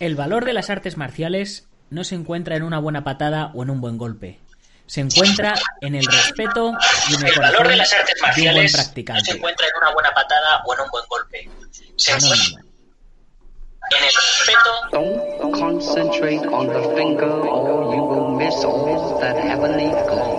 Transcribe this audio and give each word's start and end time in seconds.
El 0.00 0.14
valor 0.14 0.44
de 0.44 0.52
las 0.52 0.70
artes 0.70 0.96
marciales 0.96 1.66
no 1.90 2.04
se 2.04 2.14
encuentra 2.14 2.56
en 2.56 2.62
una 2.62 2.78
buena 2.78 3.02
patada 3.02 3.50
o 3.54 3.62
en 3.62 3.70
un 3.70 3.80
buen 3.80 3.98
golpe. 3.98 4.38
Se 4.86 5.00
encuentra 5.00 5.54
en 5.80 5.94
el 5.94 6.06
respeto 6.06 6.72
y 7.10 7.14
en 7.14 7.26
el, 7.26 7.34
corazón 7.34 7.68
de, 7.68 7.76
las 7.76 7.92
artes 7.92 8.14
marciales 8.22 8.44
de 8.44 8.48
un 8.48 8.54
buen 8.54 8.72
practicante. 8.72 9.20
No 9.20 9.24
se 9.24 9.36
encuentra 9.36 9.66
en 9.66 9.72
una 9.82 9.92
buena 9.92 10.10
patada 10.12 10.62
o 10.64 10.74
en 10.74 10.80
un 10.80 10.90
buen 10.90 11.04
golpe. 11.08 11.50
Se 11.96 12.12
encuentra 12.12 12.62
en 13.90 14.04
el 14.04 14.14
respeto. 14.14 14.70
Don't 14.92 15.52
concentrate 15.52 16.46
on 16.46 16.68
the 16.68 16.94
finger 16.96 17.30
or 17.30 17.94
you 17.94 18.02
will 18.02 18.36
miss 18.36 18.64
all 18.64 19.18
that 19.20 19.36
heavenly 19.36 19.90
glory. 20.06 20.37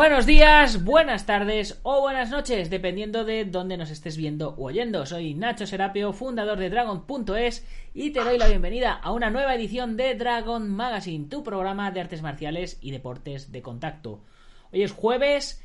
Buenos 0.00 0.24
días, 0.24 0.82
buenas 0.82 1.26
tardes 1.26 1.78
o 1.82 2.00
buenas 2.00 2.30
noches, 2.30 2.70
dependiendo 2.70 3.26
de 3.26 3.44
dónde 3.44 3.76
nos 3.76 3.90
estés 3.90 4.16
viendo 4.16 4.54
o 4.56 4.68
oyendo. 4.68 5.04
Soy 5.04 5.34
Nacho 5.34 5.66
Serapio, 5.66 6.14
fundador 6.14 6.58
de 6.58 6.70
Dragon.es 6.70 7.68
y 7.92 8.08
te 8.08 8.24
doy 8.24 8.38
la 8.38 8.48
bienvenida 8.48 8.94
a 8.94 9.12
una 9.12 9.28
nueva 9.28 9.54
edición 9.54 9.98
de 9.98 10.14
Dragon 10.14 10.70
Magazine, 10.70 11.28
tu 11.28 11.44
programa 11.44 11.90
de 11.90 12.00
artes 12.00 12.22
marciales 12.22 12.78
y 12.80 12.92
deportes 12.92 13.52
de 13.52 13.60
contacto. 13.60 14.22
Hoy 14.72 14.84
es 14.84 14.92
jueves 14.92 15.62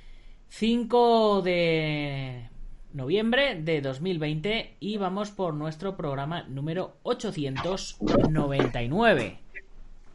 5 0.49 1.41
de 1.41 2.49
noviembre 2.91 3.61
de 3.61 3.79
2020 3.79 4.75
y 4.81 4.97
vamos 4.97 5.31
por 5.31 5.53
nuestro 5.53 5.95
programa 5.95 6.43
número 6.43 6.97
899. 7.03 9.39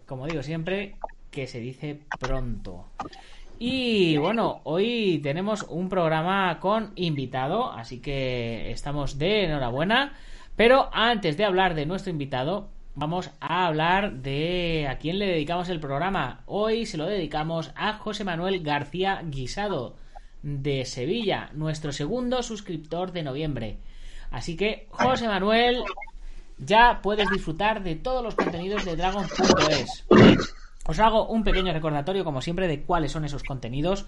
Como 0.05 0.27
digo 0.27 0.43
siempre, 0.43 0.97
que 1.31 1.47
se 1.47 1.61
dice 1.61 2.01
pronto. 2.19 2.87
Y 3.63 4.17
bueno, 4.17 4.63
hoy 4.65 5.21
tenemos 5.23 5.67
un 5.69 5.91
programa 5.91 6.59
con 6.61 6.93
invitado, 6.97 7.71
así 7.71 8.01
que 8.01 8.71
estamos 8.71 9.19
de 9.19 9.45
enhorabuena. 9.45 10.15
Pero 10.57 10.89
antes 10.95 11.37
de 11.37 11.45
hablar 11.45 11.75
de 11.75 11.85
nuestro 11.85 12.11
invitado, 12.11 12.71
vamos 12.95 13.31
a 13.39 13.67
hablar 13.67 14.15
de 14.23 14.89
a 14.89 14.97
quién 14.97 15.19
le 15.19 15.27
dedicamos 15.27 15.69
el 15.69 15.79
programa. 15.79 16.41
Hoy 16.47 16.87
se 16.87 16.97
lo 16.97 17.05
dedicamos 17.05 17.71
a 17.77 17.93
José 17.99 18.25
Manuel 18.25 18.63
García 18.63 19.21
Guisado 19.27 19.95
de 20.43 20.87
Sevilla, 20.87 21.51
nuestro 21.53 21.93
segundo 21.93 22.43
suscriptor 22.43 23.13
de 23.13 23.25
noviembre. 23.25 23.77
Así 24.31 24.57
que, 24.57 24.87
José 24.89 25.29
Manuel, 25.29 25.83
ya 26.57 27.01
puedes 27.03 27.29
disfrutar 27.29 27.83
de 27.83 27.97
todos 27.97 28.25
los 28.25 28.35
contenidos 28.35 28.87
de 28.87 28.97
Dragon.es. 28.97 30.07
Os 30.91 30.99
hago 30.99 31.29
un 31.29 31.45
pequeño 31.45 31.73
recordatorio, 31.73 32.25
como 32.25 32.43
siempre, 32.43 32.67
de 32.67 32.83
cuáles 32.83 33.13
son 33.13 33.25
esos 33.25 33.45
contenidos. 33.45 34.07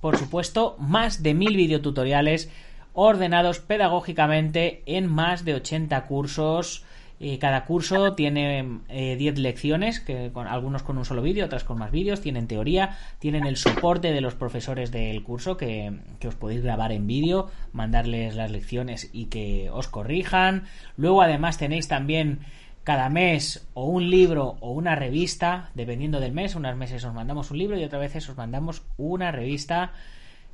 Por 0.00 0.16
supuesto, 0.16 0.74
más 0.80 1.22
de 1.22 1.32
mil 1.32 1.56
videotutoriales 1.56 2.50
ordenados 2.92 3.60
pedagógicamente 3.60 4.82
en 4.86 5.06
más 5.06 5.44
de 5.44 5.54
80 5.54 6.04
cursos. 6.06 6.84
Eh, 7.20 7.38
cada 7.38 7.64
curso 7.64 8.14
tiene 8.14 8.80
10 8.88 8.88
eh, 8.90 9.40
lecciones, 9.40 10.00
que 10.00 10.32
con, 10.32 10.48
algunos 10.48 10.82
con 10.82 10.98
un 10.98 11.04
solo 11.04 11.22
vídeo, 11.22 11.46
otras 11.46 11.62
con 11.62 11.78
más 11.78 11.92
vídeos, 11.92 12.20
tienen 12.20 12.48
teoría, 12.48 12.98
tienen 13.20 13.46
el 13.46 13.56
soporte 13.56 14.10
de 14.10 14.20
los 14.20 14.34
profesores 14.34 14.90
del 14.90 15.22
curso 15.22 15.56
que, 15.56 15.92
que 16.18 16.26
os 16.26 16.34
podéis 16.34 16.64
grabar 16.64 16.90
en 16.90 17.06
vídeo, 17.06 17.48
mandarles 17.72 18.34
las 18.34 18.50
lecciones 18.50 19.08
y 19.12 19.26
que 19.26 19.70
os 19.70 19.86
corrijan. 19.86 20.64
Luego 20.96 21.22
además 21.22 21.58
tenéis 21.58 21.86
también 21.86 22.40
cada 22.84 23.08
mes 23.08 23.66
o 23.72 23.86
un 23.86 24.10
libro 24.10 24.56
o 24.60 24.72
una 24.72 24.94
revista, 24.94 25.70
dependiendo 25.74 26.20
del 26.20 26.32
mes. 26.32 26.54
Unas 26.54 26.76
meses 26.76 27.04
os 27.04 27.14
mandamos 27.14 27.50
un 27.50 27.58
libro 27.58 27.78
y 27.78 27.84
otras 27.84 28.00
veces 28.00 28.28
os 28.28 28.36
mandamos 28.36 28.82
una 28.98 29.32
revista. 29.32 29.92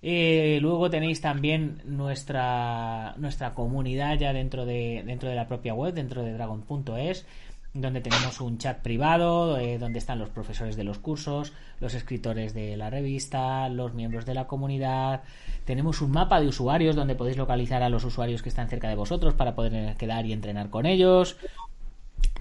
Eh, 0.02 0.58
luego 0.62 0.88
tenéis 0.88 1.20
también 1.20 1.82
nuestra, 1.84 3.14
nuestra 3.18 3.52
comunidad 3.52 4.18
ya 4.18 4.32
dentro 4.32 4.64
de, 4.64 5.02
dentro 5.04 5.28
de 5.28 5.34
la 5.34 5.46
propia 5.46 5.74
web, 5.74 5.92
dentro 5.92 6.22
de 6.22 6.32
dragon.es, 6.32 7.26
donde 7.74 8.00
tenemos 8.00 8.40
un 8.40 8.58
chat 8.58 8.80
privado, 8.80 9.58
eh, 9.58 9.78
donde 9.78 9.98
están 9.98 10.20
los 10.20 10.30
profesores 10.30 10.76
de 10.76 10.84
los 10.84 10.98
cursos, 10.98 11.52
los 11.80 11.94
escritores 11.94 12.54
de 12.54 12.76
la 12.76 12.90
revista, 12.90 13.68
los 13.68 13.92
miembros 13.92 14.24
de 14.24 14.34
la 14.34 14.46
comunidad. 14.46 15.22
Tenemos 15.64 16.00
un 16.00 16.12
mapa 16.12 16.40
de 16.40 16.46
usuarios 16.46 16.96
donde 16.96 17.16
podéis 17.16 17.36
localizar 17.36 17.82
a 17.82 17.90
los 17.90 18.04
usuarios 18.04 18.40
que 18.42 18.48
están 18.48 18.68
cerca 18.68 18.88
de 18.88 18.94
vosotros 18.94 19.34
para 19.34 19.54
poder 19.54 19.96
quedar 19.96 20.24
y 20.26 20.32
entrenar 20.32 20.70
con 20.70 20.86
ellos. 20.86 21.36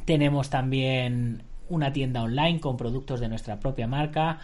Tenemos 0.10 0.50
también 0.50 1.44
una 1.70 1.94
tienda 1.94 2.24
online 2.24 2.60
con 2.60 2.78
productos 2.78 3.20
de 3.20 3.30
nuestra 3.30 3.60
propia 3.60 3.86
marca 3.86 4.40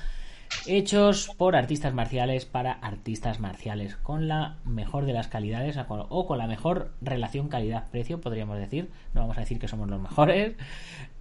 hechos 0.67 1.31
por 1.39 1.55
artistas 1.55 1.91
marciales 1.91 2.45
para 2.45 2.73
artistas 2.73 3.39
marciales 3.39 3.95
con 3.95 4.27
la 4.27 4.57
mejor 4.63 5.07
de 5.07 5.13
las 5.13 5.27
calidades 5.27 5.79
o 5.89 6.27
con 6.27 6.37
la 6.37 6.45
mejor 6.45 6.91
relación 7.01 7.49
calidad-precio 7.49 8.21
podríamos 8.21 8.59
decir. 8.59 8.91
No 9.15 9.21
vamos 9.21 9.37
a 9.37 9.39
decir 9.39 9.57
que 9.57 9.67
somos 9.67 9.89
los 9.89 9.99
mejores 9.99 10.53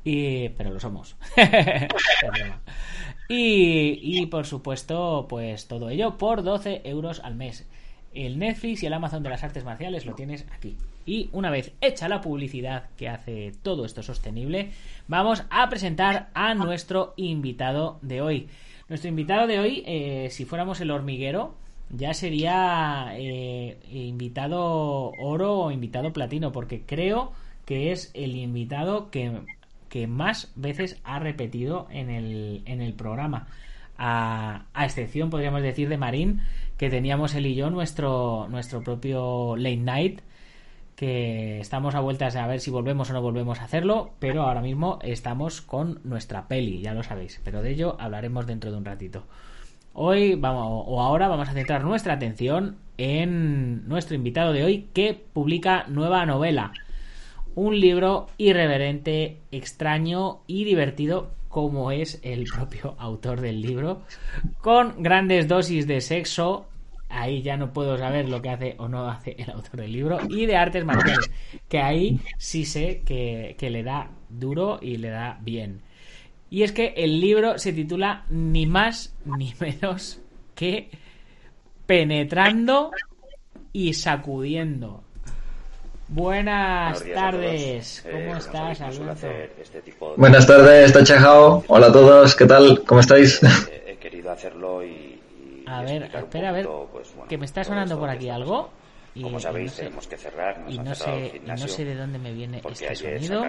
pero 0.05 0.71
lo 0.71 0.79
somos. 0.79 1.17
Y, 3.27 4.01
y 4.03 4.27
por 4.27 4.45
supuesto 4.45 5.25
pues 5.31 5.67
todo 5.67 5.89
ello 5.89 6.19
por 6.19 6.43
12 6.43 6.83
euros 6.85 7.21
al 7.25 7.35
mes 7.35 7.67
el 8.15 8.39
Netflix 8.39 8.83
y 8.83 8.87
el 8.87 8.93
Amazon 8.93 9.23
de 9.23 9.31
las 9.31 9.45
artes 9.45 9.65
marciales 9.65 10.07
lo 10.07 10.15
tienes 10.15 10.47
aquí 10.53 10.77
y 11.07 11.29
una 11.33 11.51
vez 11.51 11.73
hecha 11.81 12.09
la 12.09 12.21
publicidad 12.21 12.85
que 12.97 13.09
hace 13.09 13.53
todo 13.63 13.85
esto 13.85 14.03
sostenible, 14.03 14.71
vamos 15.09 15.45
a 15.51 15.69
presentar 15.69 16.31
a 16.35 16.55
nuestro 16.55 17.15
invitado 17.17 17.99
de 18.03 18.21
hoy. 18.21 18.49
Nuestro 18.89 19.09
invitado 19.09 19.47
de 19.47 19.59
hoy, 19.59 19.83
eh, 19.87 20.29
si 20.31 20.45
fuéramos 20.45 20.81
el 20.81 20.91
hormiguero, 20.91 21.55
ya 21.91 22.15
sería 22.15 23.13
eh, 23.17 23.79
invitado 23.91 25.13
oro 25.19 25.59
o 25.59 25.71
invitado 25.71 26.13
platino, 26.13 26.53
porque 26.53 26.83
creo 26.83 27.33
que 27.67 27.93
es 27.93 28.11
el 28.15 28.37
invitado 28.37 29.11
que, 29.11 29.41
que 29.89 30.07
más 30.07 30.53
veces 30.55 31.01
ha 31.05 31.19
repetido 31.19 31.87
en 31.91 32.11
el, 32.11 32.63
en 32.67 32.81
el 32.81 32.95
programa. 32.95 33.47
A, 33.97 34.65
a, 34.75 34.85
excepción, 34.85 35.31
podríamos 35.31 35.63
decir, 35.63 35.89
de 35.89 35.97
Marín, 35.97 36.41
teníamos 36.91 37.35
él 37.35 37.47
y 37.47 37.55
yo 37.55 37.71
nuestro, 37.71 38.47
nuestro 38.49 38.83
propio 38.83 39.57
late 39.57 39.77
night 39.77 40.21
que 40.97 41.61
estamos 41.61 41.95
a 41.95 42.01
vueltas 42.01 42.37
a 42.37 42.47
ver 42.47 42.61
si 42.61 42.71
volvemos 42.71 43.11
o 43.11 43.13
no 43.13 43.23
volvemos 43.23 43.61
a 43.61 43.65
hacerlo, 43.65 44.13
pero 44.19 44.43
ahora 44.43 44.61
mismo 44.61 44.99
estamos 45.03 45.61
con 45.61 46.01
nuestra 46.05 46.47
peli, 46.47 46.81
ya 46.81 46.95
lo 46.95 47.03
sabéis, 47.03 47.41
pero 47.45 47.63
de 47.63 47.73
ello 47.73 47.97
hablaremos 47.99 48.47
dentro 48.47 48.71
de 48.71 48.77
un 48.77 48.85
ratito. 48.85 49.25
Hoy 49.93 50.35
vamos 50.35 50.85
o 50.87 51.01
ahora 51.01 51.29
vamos 51.29 51.49
a 51.49 51.53
centrar 51.53 51.85
nuestra 51.85 52.15
atención 52.15 52.77
en 52.97 53.89
nuestro 53.89 54.15
invitado 54.15 54.53
de 54.53 54.65
hoy 54.65 54.89
que 54.93 55.15
publica 55.15 55.85
nueva 55.89 56.27
novela, 56.27 56.73
un 57.55 57.79
libro 57.79 58.29
irreverente, 58.39 59.39
extraño 59.51 60.41
y 60.47 60.65
divertido 60.65 61.31
como 61.49 61.93
es 61.93 62.19
el 62.25 62.45
propio 62.45 62.97
autor 62.99 63.41
del 63.41 63.61
libro, 63.61 64.03
con 64.61 65.03
grandes 65.05 65.47
dosis 65.47 65.87
de 65.87 66.01
sexo, 66.01 66.67
ahí 67.15 67.43
ya 67.43 67.57
no 67.57 67.73
puedo 67.73 67.97
saber 67.97 68.29
lo 68.29 68.43
que 68.43 68.51
hace 68.51 68.75
o 68.79 68.89
no 68.89 69.09
hace 69.09 69.37
el 69.39 69.51
autor 69.51 69.81
del 69.81 69.93
libro, 69.93 70.19
y 70.29 70.47
de 70.47 70.57
artes 70.57 70.85
marciales, 70.85 71.31
que 71.69 71.79
ahí 71.81 72.21
sí 72.39 72.65
sé 72.65 73.03
que, 73.05 73.57
le 73.61 73.83
da 73.83 74.11
duro 74.29 74.79
y 74.83 74.97
le 74.99 75.09
da 75.11 75.39
bien. 75.41 75.81
Y 76.51 76.63
es 76.63 76.73
que 76.73 76.95
el 76.97 77.21
libro 77.21 77.59
se 77.59 77.73
titula 77.73 78.25
ni 78.29 78.67
más 78.67 79.15
ni 79.25 79.55
menos 79.61 80.21
que 80.55 80.91
Penetrando 81.87 82.91
y 83.73 83.95
Sacudiendo. 83.95 85.03
Buenas 86.09 87.03
tardes, 87.03 88.05
¿cómo 88.05 88.35
eh, 88.35 88.39
estás, 88.39 88.81
Alberto? 88.83 89.27
Este 89.61 89.83
Buenas 90.17 90.47
tardes, 90.47 90.93
Tachajao. 90.93 91.65
Hola 91.67 91.87
a 91.87 91.93
todos, 91.93 92.37
¿qué 92.37 92.45
tal? 92.45 92.83
¿Cómo 92.85 93.01
estáis? 93.01 93.41
He 93.87 93.97
querido 93.97 94.31
hacerlo 94.31 94.85
y 94.85 95.14
a 95.67 95.83
ver, 95.83 96.11
espera, 96.15 96.49
a 96.51 96.53
ver, 96.53 96.69
pues, 96.93 97.15
que 97.29 97.39
me 97.39 97.47
está 97.47 97.65
sonando 97.65 97.99
por 97.99 98.09
aquí 98.09 98.29
algo. 98.29 98.71
Y, 99.15 99.23
como 99.23 99.39
sabéis, 99.39 99.75
tenemos 99.75 100.09
que 100.09 100.17
cerrar. 100.17 100.65
y, 100.69 100.79
no 100.79 100.95
sé, 100.95 101.41
y 101.45 101.47
no 101.47 101.57
sé 101.57 101.85
de 101.85 101.95
dónde 101.95 102.19
me 102.19 102.33
viene 102.33 102.61
este 102.65 102.97
sonido. 102.97 103.45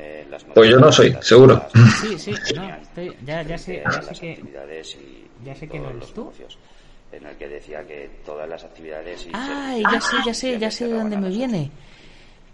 Eh, 0.00 0.26
pues 0.54 0.70
yo 0.70 0.78
no 0.78 0.92
soy, 0.92 1.16
seguro. 1.20 1.66
Sí, 2.00 2.18
sí, 2.18 2.32
no, 2.54 2.74
estoy, 2.76 3.16
ya, 3.24 3.42
ya 3.42 3.58
sé, 3.58 3.82
ya 3.84 4.00
sé 4.00 4.14
que, 4.20 4.44
ya 5.44 5.54
sé 5.54 5.68
que 5.68 5.78
no 5.78 5.90
eres 5.90 6.14
tú. 6.14 6.32
En 7.10 7.26
el 7.26 7.36
que 7.36 7.48
decía 7.48 7.82
que 7.84 8.08
todas 8.24 8.48
las 8.48 8.62
actividades. 8.64 9.26
Ay, 9.32 9.82
ya 9.90 10.00
sé, 10.00 10.16
ya 10.24 10.34
sé, 10.34 10.58
ya 10.58 10.70
sé 10.70 10.86
de 10.86 10.92
dónde 10.92 11.16
me 11.16 11.30
viene. 11.30 11.70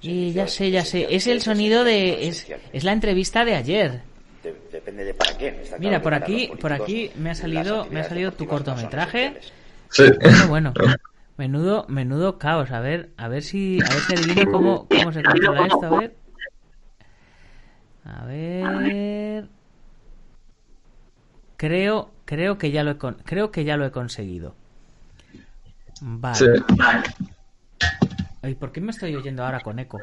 Y 0.01 0.33
ya 0.33 0.47
sé, 0.47 0.71
ya 0.71 0.85
sé. 0.85 1.07
Es 1.11 1.27
el 1.27 1.43
sonido 1.43 1.85
de. 1.85 2.29
Es, 2.29 2.47
es 2.73 2.85
la 2.85 2.93
entrevista 2.93 3.45
de 3.45 3.57
ayer. 3.57 4.03
De- 4.45 4.55
depende 4.71 5.05
de 5.05 5.15
para 5.15 5.37
quién. 5.37 5.55
Está 5.57 5.79
Mira, 5.79 5.91
claro 6.01 6.03
por 6.03 6.15
aquí, 6.15 6.51
por 6.61 6.73
aquí 6.73 7.11
me 7.17 7.31
ha 7.31 7.35
salido, 7.35 7.87
me 7.91 8.01
ha 8.01 8.05
salido 8.05 8.33
tu 8.33 8.47
cortometraje. 8.47 9.41
Sí. 9.91 10.05
Bueno, 10.49 10.73
bueno. 10.79 10.95
Menudo, 11.37 11.87
menudo 11.89 12.39
caos. 12.39 12.71
A 12.71 12.79
ver, 12.79 13.11
a 13.17 13.27
ver 13.27 13.43
si, 13.43 13.81
a 13.83 13.89
ver 13.89 14.01
si 14.03 14.15
adivino 14.15 14.53
cómo, 14.53 14.87
cómo 14.87 15.13
se 15.13 15.23
controla 15.23 15.67
esto. 15.67 15.87
A 15.87 15.99
ver. 15.99 16.17
A 18.05 18.25
ver. 18.27 19.49
Creo, 21.57 22.11
creo 22.25 22.59
que 22.59 22.71
ya 22.71 22.85
lo 22.85 22.93
he, 22.93 22.99
con- 22.99 23.17
creo 23.25 23.51
que 23.51 23.65
ya 23.65 23.77
lo 23.77 23.85
he 23.87 23.91
conseguido. 23.91 24.55
Vale. 26.01 26.37
Sí. 26.37 26.47
Ay, 28.43 28.55
¿por 28.55 28.73
qué 28.73 28.81
me 28.81 28.91
estoy 28.91 29.17
oyendo 29.17 29.45
ahora 29.45 29.61
con 29.61 29.79
eco? 29.79 30.01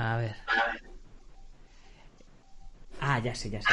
A 0.00 0.16
ver. 0.16 0.34
Ah, 3.00 3.18
ya 3.18 3.34
sé, 3.34 3.50
ya 3.50 3.60
sé. 3.60 3.68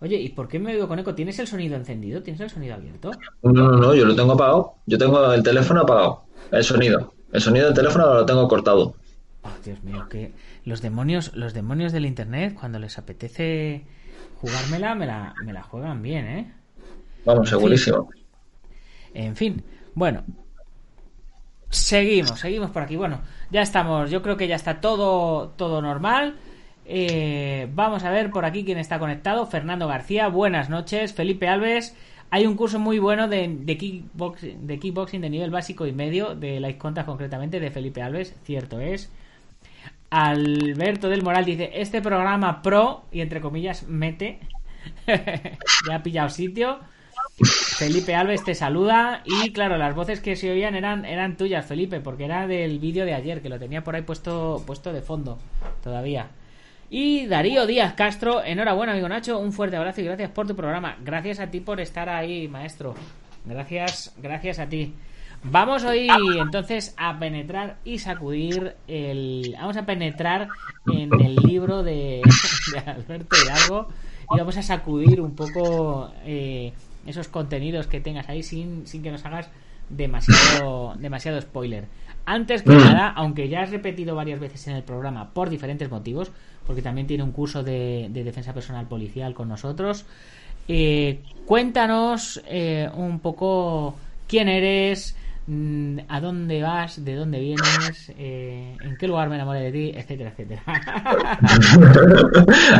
Oye, 0.00 0.16
¿y 0.16 0.28
por 0.28 0.48
qué 0.48 0.60
me 0.60 0.72
oigo 0.72 0.86
con 0.86 0.98
eco? 0.98 1.14
¿Tienes 1.14 1.38
el 1.40 1.48
sonido 1.48 1.76
encendido? 1.76 2.22
¿Tienes 2.22 2.40
el 2.40 2.50
sonido 2.50 2.74
abierto? 2.74 3.10
No, 3.42 3.52
no, 3.52 3.72
no, 3.72 3.94
yo 3.94 4.04
lo 4.04 4.14
tengo 4.14 4.32
apagado. 4.32 4.74
Yo 4.86 4.96
tengo 4.96 5.32
el 5.32 5.42
teléfono 5.42 5.80
apagado. 5.80 6.22
El 6.52 6.62
sonido. 6.62 7.12
El 7.32 7.40
sonido 7.40 7.66
del 7.66 7.74
teléfono 7.74 8.14
lo 8.14 8.24
tengo 8.24 8.46
cortado. 8.46 8.94
Oh, 9.42 9.50
Dios 9.64 9.82
mío, 9.82 10.08
que 10.08 10.32
los 10.64 10.82
demonios, 10.82 11.34
los 11.34 11.52
demonios 11.52 11.92
del 11.92 12.06
internet, 12.06 12.54
cuando 12.58 12.78
les 12.78 12.96
apetece 12.98 13.84
jugármela, 14.40 14.94
me 14.94 15.06
la, 15.06 15.34
me 15.44 15.52
la 15.52 15.62
juegan 15.64 16.00
bien, 16.00 16.26
¿eh? 16.26 16.52
Vamos, 17.24 17.48
segurísimo. 17.48 18.08
En 19.14 19.34
fin, 19.34 19.64
bueno. 19.94 20.22
Seguimos, 21.72 22.38
seguimos 22.38 22.70
por 22.70 22.82
aquí. 22.82 22.96
Bueno, 22.96 23.22
ya 23.50 23.62
estamos, 23.62 24.10
yo 24.10 24.20
creo 24.22 24.36
que 24.36 24.46
ya 24.46 24.56
está 24.56 24.80
todo, 24.80 25.48
todo 25.56 25.80
normal. 25.80 26.36
Eh, 26.84 27.66
vamos 27.72 28.04
a 28.04 28.10
ver 28.10 28.30
por 28.30 28.44
aquí 28.44 28.62
quién 28.64 28.76
está 28.76 28.98
conectado. 28.98 29.46
Fernando 29.46 29.88
García, 29.88 30.28
buenas 30.28 30.68
noches. 30.68 31.14
Felipe 31.14 31.48
Alves, 31.48 31.96
hay 32.30 32.46
un 32.46 32.56
curso 32.56 32.78
muy 32.78 32.98
bueno 32.98 33.26
de, 33.26 33.48
de, 33.48 33.78
kickboxing, 33.78 34.66
de 34.66 34.78
kickboxing 34.78 35.22
de 35.22 35.30
nivel 35.30 35.50
básico 35.50 35.86
y 35.86 35.92
medio, 35.92 36.34
de 36.34 36.60
Light 36.60 36.76
Contact 36.76 37.06
concretamente, 37.06 37.58
de 37.58 37.70
Felipe 37.70 38.02
Alves, 38.02 38.34
cierto 38.44 38.78
es. 38.78 39.10
Alberto 40.10 41.08
del 41.08 41.22
Moral 41.22 41.46
dice, 41.46 41.70
este 41.72 42.02
programa 42.02 42.60
pro, 42.60 43.06
y 43.10 43.22
entre 43.22 43.40
comillas, 43.40 43.88
mete, 43.88 44.40
ya 45.06 45.94
ha 45.94 46.02
pillado 46.02 46.28
sitio. 46.28 46.80
Felipe 47.38 48.14
Alves 48.14 48.44
te 48.44 48.54
saluda 48.54 49.22
y 49.24 49.52
claro, 49.52 49.78
las 49.78 49.94
voces 49.94 50.20
que 50.20 50.36
se 50.36 50.50
oían 50.50 50.74
eran, 50.74 51.04
eran 51.04 51.36
tuyas, 51.36 51.66
Felipe, 51.66 52.00
porque 52.00 52.26
era 52.26 52.46
del 52.46 52.78
vídeo 52.78 53.04
de 53.04 53.14
ayer, 53.14 53.40
que 53.40 53.48
lo 53.48 53.58
tenía 53.58 53.82
por 53.82 53.96
ahí 53.96 54.02
puesto, 54.02 54.62
puesto 54.66 54.92
de 54.92 55.02
fondo 55.02 55.38
todavía. 55.82 56.28
Y 56.90 57.26
Darío 57.26 57.66
Díaz 57.66 57.94
Castro, 57.94 58.44
enhorabuena, 58.44 58.92
amigo 58.92 59.08
Nacho, 59.08 59.38
un 59.38 59.52
fuerte 59.52 59.76
abrazo 59.76 60.02
y 60.02 60.04
gracias 60.04 60.30
por 60.30 60.46
tu 60.46 60.54
programa. 60.54 60.96
Gracias 61.02 61.40
a 61.40 61.50
ti 61.50 61.60
por 61.60 61.80
estar 61.80 62.08
ahí, 62.10 62.48
maestro. 62.48 62.94
Gracias, 63.46 64.14
gracias 64.18 64.58
a 64.58 64.68
ti. 64.68 64.94
Vamos 65.44 65.82
hoy 65.84 66.06
entonces 66.38 66.94
a 66.96 67.18
penetrar 67.18 67.78
y 67.84 67.98
sacudir 67.98 68.76
el. 68.86 69.56
Vamos 69.58 69.76
a 69.76 69.86
penetrar 69.86 70.48
en 70.86 71.10
el 71.20 71.34
libro 71.36 71.82
de, 71.82 72.20
de 72.72 72.78
Alberto 72.78 73.36
Hidalgo 73.42 73.88
y 74.32 74.38
vamos 74.38 74.56
a 74.58 74.62
sacudir 74.62 75.20
un 75.20 75.34
poco 75.34 76.12
eh, 76.24 76.72
esos 77.06 77.28
contenidos 77.28 77.86
que 77.86 78.00
tengas 78.00 78.28
ahí 78.28 78.42
sin, 78.42 78.86
sin 78.86 79.02
que 79.02 79.10
nos 79.10 79.24
hagas 79.24 79.50
demasiado, 79.88 80.94
demasiado 80.98 81.40
spoiler. 81.40 81.88
Antes 82.24 82.62
que 82.62 82.76
Mm. 82.76 82.78
nada, 82.78 83.08
aunque 83.10 83.48
ya 83.48 83.62
has 83.62 83.70
repetido 83.70 84.14
varias 84.14 84.40
veces 84.40 84.66
en 84.68 84.76
el 84.76 84.84
programa 84.84 85.32
por 85.34 85.50
diferentes 85.50 85.90
motivos, 85.90 86.32
porque 86.64 86.82
también 86.82 87.06
tiene 87.06 87.24
un 87.24 87.32
curso 87.32 87.62
de, 87.64 88.08
de 88.10 88.24
defensa 88.24 88.54
personal 88.54 88.86
policial 88.86 89.34
con 89.34 89.48
nosotros, 89.48 90.06
eh, 90.68 91.24
cuéntanos 91.44 92.40
eh, 92.46 92.88
un 92.94 93.20
poco 93.20 94.00
quién 94.28 94.48
eres, 94.48 95.16
mm, 95.46 95.98
a 96.08 96.20
dónde 96.20 96.62
vas, 96.62 97.04
de 97.04 97.14
dónde 97.16 97.40
vienes, 97.40 98.12
eh, 98.16 98.78
en 98.80 98.96
qué 98.96 99.08
lugar 99.08 99.28
me 99.28 99.34
enamoré 99.36 99.60
de 99.60 99.72
ti, 99.72 99.92
etcétera, 99.96 100.30
etcétera. 100.30 100.62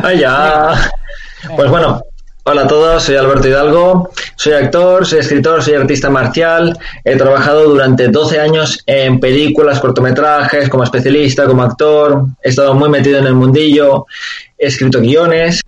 ¡Ay, 0.01 0.19
ya! 0.21 0.73
Pues 1.55 1.69
bueno, 1.69 2.01
hola 2.45 2.63
a 2.63 2.67
todos, 2.67 3.03
soy 3.03 3.15
Alberto 3.15 3.47
Hidalgo, 3.47 4.09
soy 4.35 4.53
actor, 4.53 5.05
soy 5.05 5.19
escritor, 5.19 5.63
soy 5.63 5.75
artista 5.75 6.09
marcial, 6.09 6.77
he 7.05 7.15
trabajado 7.15 7.69
durante 7.69 8.09
12 8.09 8.39
años 8.39 8.83
en 8.85 9.21
películas, 9.21 9.79
cortometrajes, 9.79 10.67
como 10.67 10.83
especialista, 10.83 11.45
como 11.45 11.63
actor, 11.63 12.25
he 12.43 12.49
estado 12.49 12.73
muy 12.73 12.89
metido 12.89 13.19
en 13.19 13.27
el 13.27 13.35
mundillo, 13.35 14.07
he 14.57 14.67
escrito 14.67 14.99
guiones 14.99 15.61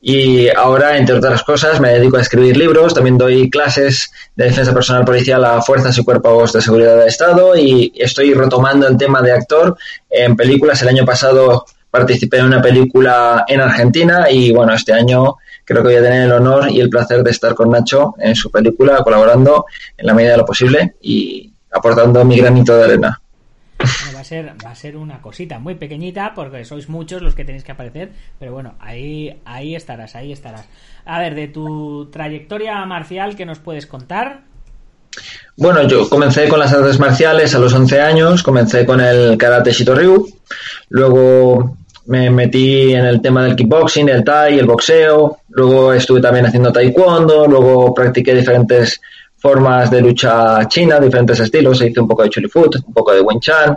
y 0.00 0.48
ahora, 0.48 0.96
entre 0.96 1.16
otras 1.16 1.42
cosas, 1.42 1.80
me 1.80 1.90
dedico 1.90 2.16
a 2.16 2.22
escribir 2.22 2.56
libros, 2.56 2.94
también 2.94 3.18
doy 3.18 3.50
clases 3.50 4.10
de 4.36 4.44
defensa 4.44 4.72
personal 4.72 5.04
policial 5.04 5.44
a 5.44 5.60
fuerzas 5.60 5.98
y 5.98 6.04
cuerpos 6.04 6.52
de 6.54 6.62
seguridad 6.62 6.96
del 6.96 7.08
Estado 7.08 7.56
y 7.58 7.92
estoy 7.94 8.32
retomando 8.32 8.88
el 8.88 8.96
tema 8.96 9.20
de 9.20 9.32
actor 9.32 9.76
en 10.08 10.34
películas. 10.34 10.80
El 10.80 10.88
año 10.88 11.04
pasado 11.04 11.66
participé 11.90 12.38
en 12.38 12.46
una 12.46 12.62
película 12.62 13.44
en 13.48 13.60
Argentina 13.60 14.30
y 14.30 14.52
bueno, 14.52 14.72
este 14.72 14.92
año 14.92 15.36
creo 15.66 15.82
que 15.82 15.88
voy 15.88 15.96
a 15.96 16.02
tener 16.02 16.22
el 16.22 16.32
honor 16.32 16.70
y 16.70 16.80
el 16.80 16.88
placer 16.88 17.22
de 17.22 17.32
estar 17.32 17.54
con 17.54 17.70
Nacho 17.70 18.14
en 18.18 18.34
su 18.34 18.50
película, 18.50 19.02
colaborando 19.02 19.66
en 19.98 20.06
la 20.06 20.14
medida 20.14 20.30
de 20.32 20.36
lo 20.38 20.46
posible 20.46 20.94
y 21.02 21.52
aportando 21.72 22.24
mi 22.24 22.38
granito 22.38 22.74
de 22.76 22.84
arena. 22.84 23.20
Bueno, 23.78 24.14
va 24.14 24.20
a 24.20 24.24
ser 24.24 24.54
va 24.64 24.70
a 24.70 24.74
ser 24.74 24.96
una 24.96 25.20
cosita 25.20 25.58
muy 25.58 25.74
pequeñita 25.74 26.32
porque 26.34 26.64
sois 26.64 26.88
muchos 26.88 27.20
los 27.20 27.34
que 27.34 27.44
tenéis 27.44 27.62
que 27.62 27.72
aparecer 27.72 28.10
pero 28.38 28.54
bueno 28.54 28.74
ahí 28.80 29.38
ahí 29.44 29.76
estarás 29.76 30.16
ahí 30.16 30.32
estarás 30.32 30.64
a 31.04 31.18
ver 31.18 31.34
de 31.34 31.48
tu 31.48 32.08
trayectoria 32.10 32.82
marcial 32.86 33.36
que 33.36 33.44
nos 33.44 33.58
puedes 33.58 33.86
contar 33.86 34.44
Bueno, 35.58 35.86
yo 35.86 36.08
comencé 36.08 36.48
con 36.48 36.58
las 36.58 36.72
artes 36.72 36.98
marciales 36.98 37.54
a 37.54 37.58
los 37.58 37.74
11 37.74 38.00
años, 38.00 38.42
comencé 38.42 38.86
con 38.86 39.00
el 39.00 39.36
karate 39.36 39.72
Shitoryu, 39.72 40.26
luego 40.88 41.76
me 42.06 42.30
metí 42.30 42.94
en 42.94 43.04
el 43.04 43.20
tema 43.20 43.44
del 43.44 43.56
kickboxing, 43.56 44.08
el 44.08 44.24
thai, 44.24 44.58
el 44.58 44.66
boxeo, 44.66 45.38
luego 45.50 45.92
estuve 45.92 46.20
también 46.20 46.46
haciendo 46.46 46.72
taekwondo, 46.72 47.46
luego 47.46 47.92
practiqué 47.92 48.34
diferentes 48.34 49.00
formas 49.36 49.90
de 49.90 50.00
lucha 50.00 50.66
china, 50.68 50.98
diferentes 51.00 51.38
estilos, 51.40 51.82
hice 51.82 52.00
un 52.00 52.08
poco 52.08 52.22
de 52.22 52.30
chulifut, 52.30 52.76
un 52.86 52.94
poco 52.94 53.12
de 53.12 53.20
Wing 53.20 53.40
Chun, 53.40 53.76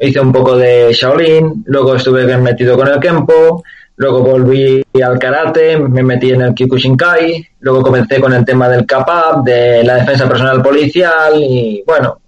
hice 0.00 0.20
un 0.20 0.32
poco 0.32 0.56
de 0.56 0.92
Shaolin, 0.92 1.64
luego 1.66 1.94
estuve 1.94 2.36
metido 2.38 2.76
con 2.76 2.88
el 2.88 2.98
Kempo, 2.98 3.62
luego 3.96 4.22
volví 4.22 4.82
al 5.02 5.18
karate, 5.18 5.78
me 5.78 6.02
metí 6.02 6.30
en 6.30 6.42
el 6.42 6.54
Kyokushinkai, 6.54 7.48
luego 7.60 7.82
comencé 7.82 8.20
con 8.20 8.32
el 8.32 8.44
tema 8.44 8.68
del 8.68 8.86
Kapap, 8.86 9.44
de 9.44 9.84
la 9.84 9.96
defensa 9.96 10.28
personal 10.28 10.62
policial 10.62 11.34
y 11.36 11.82
bueno, 11.86 12.18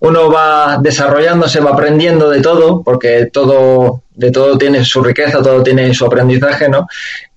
uno 0.00 0.30
va 0.30 0.78
desarrollándose, 0.78 1.60
va 1.60 1.70
aprendiendo 1.70 2.30
de 2.30 2.40
todo, 2.40 2.82
porque 2.82 3.28
todo, 3.32 4.02
de 4.14 4.30
todo 4.30 4.58
tiene 4.58 4.84
su 4.84 5.02
riqueza, 5.02 5.42
todo 5.42 5.62
tiene 5.62 5.94
su 5.94 6.06
aprendizaje, 6.06 6.68
¿no? 6.68 6.86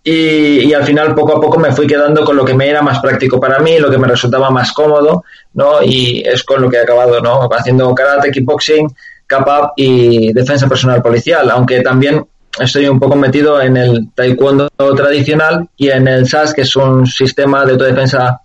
Y, 0.04 0.62
y, 0.62 0.74
al 0.74 0.86
final 0.86 1.14
poco 1.14 1.38
a 1.38 1.42
poco 1.42 1.60
me 1.60 1.74
fui 1.74 1.86
quedando 1.86 2.24
con 2.24 2.36
lo 2.36 2.46
que 2.46 2.54
me 2.54 2.70
era 2.70 2.82
más 2.82 3.00
práctico 3.00 3.40
para 3.40 3.60
mí, 3.60 3.78
lo 3.80 3.92
que 3.92 3.98
me 3.98 4.08
resultaba 4.08 4.50
más 4.50 4.72
cómodo, 4.72 5.24
¿no? 5.54 5.84
Y 5.84 6.24
es 6.26 6.44
con 6.44 6.62
lo 6.62 6.70
que 6.70 6.78
he 6.78 6.82
acabado, 6.82 7.20
¿no? 7.20 7.50
Haciendo 7.52 7.94
karate, 7.94 8.32
kickboxing, 8.32 8.88
cap 9.28 9.74
y 9.76 10.34
defensa 10.34 10.68
personal 10.68 11.02
policial, 11.02 11.52
aunque 11.52 11.82
también 11.82 12.26
estoy 12.60 12.88
un 12.88 13.00
poco 13.00 13.16
metido 13.16 13.62
en 13.62 13.78
el 13.78 14.10
taekwondo 14.16 14.70
tradicional 14.96 15.70
y 15.78 15.90
en 15.90 16.08
el 16.08 16.28
SAS, 16.28 16.54
que 16.54 16.62
es 16.62 16.76
un 16.76 17.06
sistema 17.06 17.66
de 17.66 17.74
autodefensa 17.74 18.42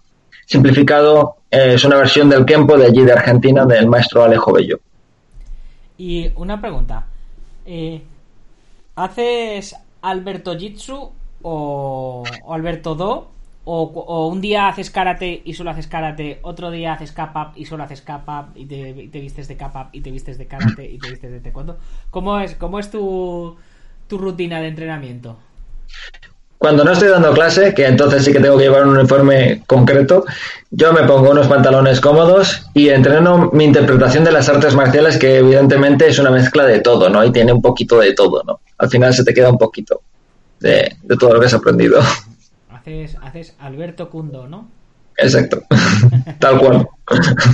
simplificado, 0.46 1.36
es 1.54 1.84
una 1.84 1.96
versión 1.96 2.28
del 2.28 2.44
Kempo 2.44 2.76
de 2.76 2.87
allí 2.87 3.02
de 3.02 3.12
Argentina, 3.12 3.64
del 3.64 3.87
maestro 3.87 4.25
Alejo 4.25 4.52
Bello. 4.52 4.80
Y 5.96 6.30
una 6.34 6.61
pregunta, 6.61 7.06
eh, 7.64 8.02
¿haces 8.96 9.76
Alberto 10.02 10.58
Jitsu 10.58 11.12
o, 11.42 12.25
Alberto 12.49 12.94
Do? 12.96 13.30
O, 13.66 14.28
un 14.28 14.40
día 14.40 14.68
haces 14.68 14.90
karate 14.90 15.40
y 15.42 15.54
solo 15.54 15.70
haces 15.70 15.87
karate, 15.87 16.38
otro 16.42 16.70
día 16.70 16.92
haces 16.92 17.12
cap 17.12 17.56
y 17.56 17.64
solo 17.64 17.84
haces 17.84 18.02
cap 18.02 18.49
y 18.54 18.66
te, 18.66 18.90
y 18.90 19.08
te 19.08 19.20
vistes 19.20 19.49
de 19.49 19.56
cap 19.56 19.88
y 19.92 20.00
te 20.00 20.11
vistes 20.11 20.37
de 20.37 20.46
karate 20.46 20.84
y 20.84 20.99
te 20.99 21.11
vistes 21.11 21.30
de 21.30 21.40
taekwondo. 21.40 21.78
¿Cómo 22.11 22.40
es, 22.40 22.56
cómo 22.56 22.78
es 22.78 22.90
tu, 22.90 23.56
tu 24.06 24.18
rutina 24.18 24.61
de 24.61 24.68
entrenamiento? 24.68 25.38
Cuando 26.64 26.83
no 26.83 26.92
estoy 26.92 27.09
dando 27.09 27.35
clase, 27.35 27.75
que 27.75 27.85
entonces 27.85 28.25
sí 28.25 28.33
que 28.33 28.40
tengo 28.40 28.56
que 28.56 28.62
llevar 28.62 28.87
un 28.87 28.97
uniforme 28.97 29.62
concreto, 29.66 30.25
yo 30.71 30.94
me 30.94 31.02
pongo 31.02 31.30
unos 31.30 31.47
pantalones 31.47 32.00
cómodos 32.00 32.64
y 32.73 32.88
entreno 32.88 33.50
mi 33.52 33.64
interpretación 33.64 34.25
de 34.25 34.33
las 34.33 34.49
artes 34.49 34.75
marciales, 34.75 35.18
que 35.18 35.40
evidentemente 35.40 36.09
es 36.09 36.18
una 36.18 36.30
mezcla 36.30 36.64
de 36.64 36.80
todo, 36.80 37.11
¿no? 37.11 37.23
Y 37.23 37.30
tiene 37.33 37.52
un 37.52 37.61
poquito 37.61 37.99
de 37.99 38.14
todo, 38.14 38.42
¿no? 38.44 38.61
Al 38.78 38.88
final 38.88 39.12
se 39.12 39.25
te 39.25 39.35
queda 39.35 39.50
un 39.50 39.59
poquito 39.59 40.00
de, 40.61 40.97
de 41.02 41.16
todo 41.18 41.35
lo 41.35 41.40
que 41.40 41.44
has 41.44 41.52
aprendido. 41.52 42.00
Haces, 42.71 43.18
haces 43.21 43.54
Alberto 43.59 44.09
Cundo, 44.09 44.49
¿no? 44.49 44.66
exacto. 45.18 45.64
Tal 46.38 46.59
cual. 46.59 46.88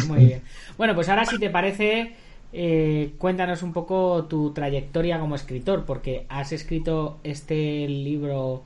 Muy 0.06 0.24
bien. 0.24 0.42
Bueno, 0.78 0.94
pues 0.94 1.08
ahora 1.08 1.24
si 1.24 1.36
te 1.40 1.50
parece, 1.50 2.14
eh, 2.52 3.12
cuéntanos 3.18 3.64
un 3.64 3.72
poco 3.72 4.26
tu 4.30 4.52
trayectoria 4.52 5.18
como 5.18 5.34
escritor, 5.34 5.84
porque 5.84 6.26
has 6.28 6.52
escrito 6.52 7.18
este 7.24 7.88
libro 7.88 8.62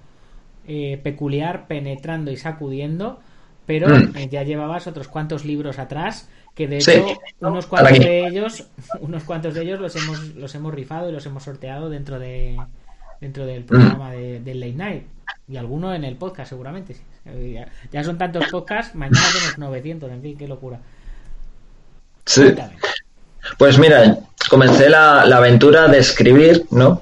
eh, 0.66 0.98
peculiar, 1.02 1.66
penetrando 1.66 2.30
y 2.30 2.36
sacudiendo, 2.36 3.20
pero 3.66 3.88
Mm. 3.88 4.16
eh, 4.16 4.28
ya 4.30 4.42
llevabas 4.42 4.86
otros 4.86 5.08
cuantos 5.08 5.44
libros 5.44 5.78
atrás, 5.78 6.28
que 6.54 6.68
de 6.68 6.80
Sí. 6.80 6.92
hecho 6.92 7.18
unos 7.40 7.66
cuantos 7.66 7.98
de 7.98 8.26
ellos, 8.26 8.66
unos 9.00 9.24
cuantos 9.24 9.54
de 9.54 9.62
ellos 9.62 9.80
los 9.80 9.96
hemos, 9.96 10.34
los 10.34 10.54
hemos 10.54 10.72
rifado 10.74 11.08
y 11.08 11.12
los 11.12 11.24
hemos 11.26 11.42
sorteado 11.42 11.88
dentro 11.90 12.18
de 12.18 12.56
dentro 13.20 13.46
del 13.46 13.64
programa 13.64 14.12
de, 14.12 14.40
del 14.40 14.60
Late 14.60 14.72
Night 14.74 15.02
y 15.48 15.56
alguno 15.56 15.94
en 15.94 16.04
el 16.04 16.16
podcast 16.16 16.50
seguramente. 16.50 16.94
Eh, 17.24 17.52
Ya, 17.54 17.68
ya 17.90 18.04
son 18.04 18.18
tantos 18.18 18.44
podcasts, 18.50 18.94
mañana 18.94 19.26
tenemos 19.32 19.56
900, 19.58 20.10
en 20.12 20.20
fin, 20.20 20.36
qué 20.36 20.46
locura. 20.46 20.78
Sí. 22.26 22.42
Cuéntame. 22.42 22.74
Pues 23.58 23.78
mira, 23.78 24.18
comencé 24.50 24.88
la, 24.90 25.24
la 25.26 25.36
aventura 25.38 25.88
de 25.88 25.98
escribir, 25.98 26.64
¿no? 26.70 27.00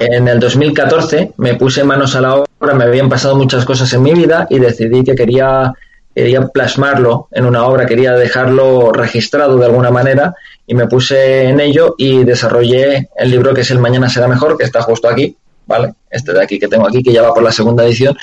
En 0.00 0.28
el 0.28 0.40
2014 0.40 1.32
me 1.36 1.56
puse 1.56 1.84
manos 1.84 2.16
a 2.16 2.22
la 2.22 2.36
obra, 2.36 2.72
me 2.72 2.84
habían 2.84 3.10
pasado 3.10 3.36
muchas 3.36 3.66
cosas 3.66 3.92
en 3.92 4.02
mi 4.02 4.14
vida 4.14 4.46
y 4.48 4.58
decidí 4.58 5.04
que 5.04 5.14
quería, 5.14 5.74
quería 6.14 6.46
plasmarlo 6.46 7.28
en 7.32 7.44
una 7.44 7.66
obra, 7.66 7.84
quería 7.84 8.12
dejarlo 8.12 8.92
registrado 8.92 9.58
de 9.58 9.66
alguna 9.66 9.90
manera 9.90 10.34
y 10.66 10.74
me 10.74 10.86
puse 10.86 11.50
en 11.50 11.60
ello 11.60 11.96
y 11.98 12.24
desarrollé 12.24 13.10
el 13.14 13.30
libro 13.30 13.52
que 13.52 13.60
es 13.60 13.70
El 13.70 13.78
Mañana 13.78 14.08
será 14.08 14.26
mejor, 14.26 14.56
que 14.56 14.64
está 14.64 14.80
justo 14.80 15.06
aquí, 15.06 15.36
¿vale? 15.66 15.92
Este 16.10 16.32
de 16.32 16.42
aquí 16.42 16.58
que 16.58 16.68
tengo 16.68 16.88
aquí, 16.88 17.02
que 17.02 17.12
ya 17.12 17.20
va 17.20 17.34
por 17.34 17.42
la 17.42 17.52
segunda 17.52 17.84
edición. 17.84 18.16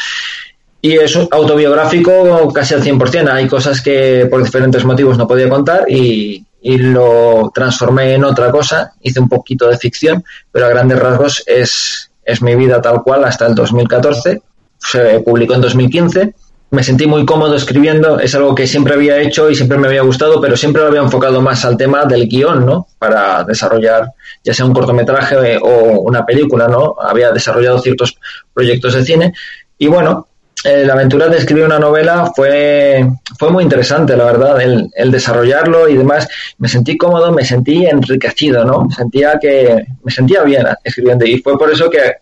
Y 0.81 0.93
es 0.93 1.15
autobiográfico 1.15 2.51
casi 2.51 2.73
al 2.73 2.81
100%. 2.81 3.29
Hay 3.29 3.47
cosas 3.47 3.81
que 3.81 4.27
por 4.31 4.43
diferentes 4.43 4.83
motivos 4.83 5.15
no 5.15 5.27
podía 5.27 5.47
contar 5.47 5.85
y, 5.87 6.43
y 6.61 6.77
lo 6.77 7.51
transformé 7.53 8.13
en 8.13 8.23
otra 8.23 8.51
cosa. 8.51 8.93
Hice 9.01 9.19
un 9.19 9.29
poquito 9.29 9.67
de 9.67 9.77
ficción, 9.77 10.23
pero 10.51 10.65
a 10.65 10.69
grandes 10.69 10.99
rasgos 10.99 11.43
es, 11.45 12.11
es 12.23 12.41
mi 12.41 12.55
vida 12.55 12.81
tal 12.81 13.03
cual 13.03 13.23
hasta 13.25 13.47
el 13.47 13.55
2014. 13.55 14.41
Se 14.77 15.19
publicó 15.19 15.55
en 15.55 15.61
2015. 15.61 16.33
Me 16.69 16.83
sentí 16.83 17.07
muy 17.07 17.25
cómodo 17.25 17.55
escribiendo. 17.55 18.19
Es 18.19 18.35
algo 18.35 18.53
que 18.53 18.67
siempre 18.67 18.93
había 18.93 19.19
hecho 19.19 19.49
y 19.49 19.55
siempre 19.55 19.77
me 19.77 19.87
había 19.87 20.01
gustado, 20.01 20.41
pero 20.41 20.57
siempre 20.57 20.81
lo 20.81 20.89
había 20.89 21.01
enfocado 21.01 21.41
más 21.41 21.63
al 21.63 21.77
tema 21.77 22.05
del 22.05 22.27
guion, 22.27 22.65
¿no? 22.65 22.87
Para 22.99 23.43
desarrollar 23.43 24.11
ya 24.43 24.53
sea 24.53 24.65
un 24.65 24.73
cortometraje 24.73 25.57
o 25.61 26.01
una 26.01 26.25
película, 26.25 26.67
¿no? 26.67 26.95
Había 26.99 27.31
desarrollado 27.31 27.79
ciertos 27.79 28.17
proyectos 28.53 28.93
de 28.93 29.05
cine. 29.05 29.33
Y 29.77 29.87
bueno, 29.87 30.27
eh, 30.63 30.83
la 30.85 30.93
aventura 30.93 31.27
de 31.27 31.37
escribir 31.37 31.65
una 31.65 31.79
novela 31.79 32.31
fue, 32.35 33.07
fue 33.37 33.51
muy 33.51 33.63
interesante, 33.63 34.17
la 34.17 34.25
verdad, 34.25 34.59
el, 34.61 34.89
el, 34.95 35.11
desarrollarlo 35.11 35.87
y 35.87 35.97
demás. 35.97 36.27
Me 36.57 36.67
sentí 36.67 36.97
cómodo, 36.97 37.31
me 37.31 37.45
sentí 37.45 37.85
enriquecido, 37.85 38.65
¿no? 38.65 38.89
Sentía 38.89 39.37
que 39.39 39.85
me 40.03 40.11
sentía 40.11 40.43
bien 40.43 40.65
escribiendo 40.83 41.25
y 41.25 41.39
fue 41.39 41.57
por 41.57 41.71
eso 41.71 41.89
que 41.89 42.15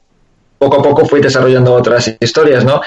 poco 0.58 0.80
a 0.80 0.84
poco 0.84 1.06
fui 1.06 1.22
desarrollando 1.22 1.74
otras 1.74 2.16
historias, 2.20 2.66
¿no? 2.66 2.82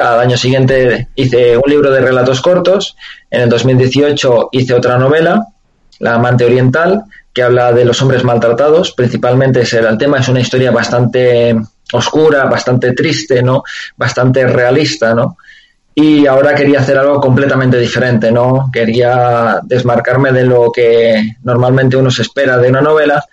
Al 0.00 0.20
año 0.20 0.36
siguiente 0.36 1.08
hice 1.14 1.56
un 1.56 1.70
libro 1.70 1.90
de 1.90 2.00
relatos 2.00 2.40
cortos, 2.40 2.96
en 3.30 3.42
el 3.42 3.48
2018 3.48 4.50
hice 4.52 4.74
otra 4.74 4.98
novela, 4.98 5.46
La 5.98 6.14
amante 6.14 6.44
oriental, 6.44 7.04
que 7.32 7.42
habla 7.42 7.72
de 7.72 7.84
los 7.84 8.00
hombres 8.02 8.24
maltratados, 8.24 8.92
principalmente 8.92 9.62
era 9.70 9.90
el 9.90 9.98
tema, 9.98 10.18
es 10.18 10.28
una 10.28 10.40
historia 10.40 10.70
bastante 10.70 11.54
oscura, 11.92 12.44
bastante 12.44 12.92
triste, 12.92 13.42
¿no? 13.42 13.62
Bastante 13.96 14.46
realista, 14.46 15.14
¿no? 15.14 15.36
Y 15.94 16.26
ahora 16.26 16.54
quería 16.54 16.80
hacer 16.80 16.96
algo 16.98 17.20
completamente 17.20 17.78
diferente, 17.78 18.30
¿no? 18.30 18.70
Quería 18.72 19.60
desmarcarme 19.62 20.32
de 20.32 20.44
lo 20.44 20.70
que 20.72 21.36
normalmente 21.42 21.96
uno 21.96 22.10
se 22.10 22.22
espera 22.22 22.58
de 22.58 22.68
una 22.68 22.80
novela 22.80 23.24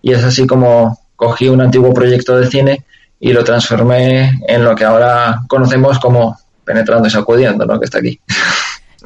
y 0.00 0.12
es 0.12 0.22
así 0.22 0.46
como 0.46 0.98
cogí 1.16 1.48
un 1.48 1.60
antiguo 1.60 1.92
proyecto 1.92 2.38
de 2.38 2.46
cine 2.46 2.84
y 3.20 3.32
lo 3.32 3.42
transformé 3.44 4.40
en 4.46 4.64
lo 4.64 4.74
que 4.74 4.84
ahora 4.84 5.42
conocemos 5.48 5.98
como 5.98 6.38
Penetrando 6.64 7.08
y 7.08 7.10
Sacudiendo, 7.10 7.66
¿no? 7.66 7.78
Que 7.78 7.86
está 7.86 7.98
aquí. 7.98 8.20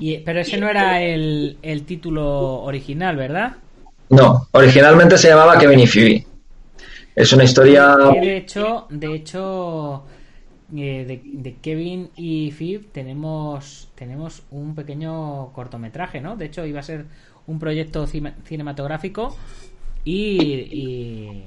Y, 0.01 0.19
pero 0.19 0.41
ese 0.41 0.59
no 0.59 0.69
era 0.69 1.03
el, 1.03 1.57
el 1.63 1.83
título 1.85 2.63
original, 2.63 3.17
¿verdad? 3.17 3.53
No, 4.11 4.49
originalmente 4.53 5.19
se 5.19 5.29
llamaba 5.29 5.59
Kevin 5.59 5.81
y 5.81 5.87
Phoebe. 5.87 6.28
Es 7.19 7.33
una 7.33 7.43
historia. 7.43 7.97
De 7.97 8.37
hecho, 8.37 8.87
de 8.91 9.13
hecho, 9.13 10.05
eh, 10.73 11.05
de, 11.05 11.21
de, 11.25 11.57
Kevin 11.57 12.11
y 12.15 12.53
Phoebe 12.53 12.85
tenemos 12.93 13.89
tenemos 13.97 14.45
un 14.53 14.77
pequeño 14.77 15.53
cortometraje, 15.53 16.21
¿no? 16.21 16.37
De 16.37 16.45
hecho, 16.45 16.65
iba 16.65 16.79
a 16.79 16.85
ser 16.85 17.07
un 17.49 17.59
proyecto 17.59 18.07
cinematográfico 18.07 19.37
y, 20.05 20.15
y, 20.15 21.45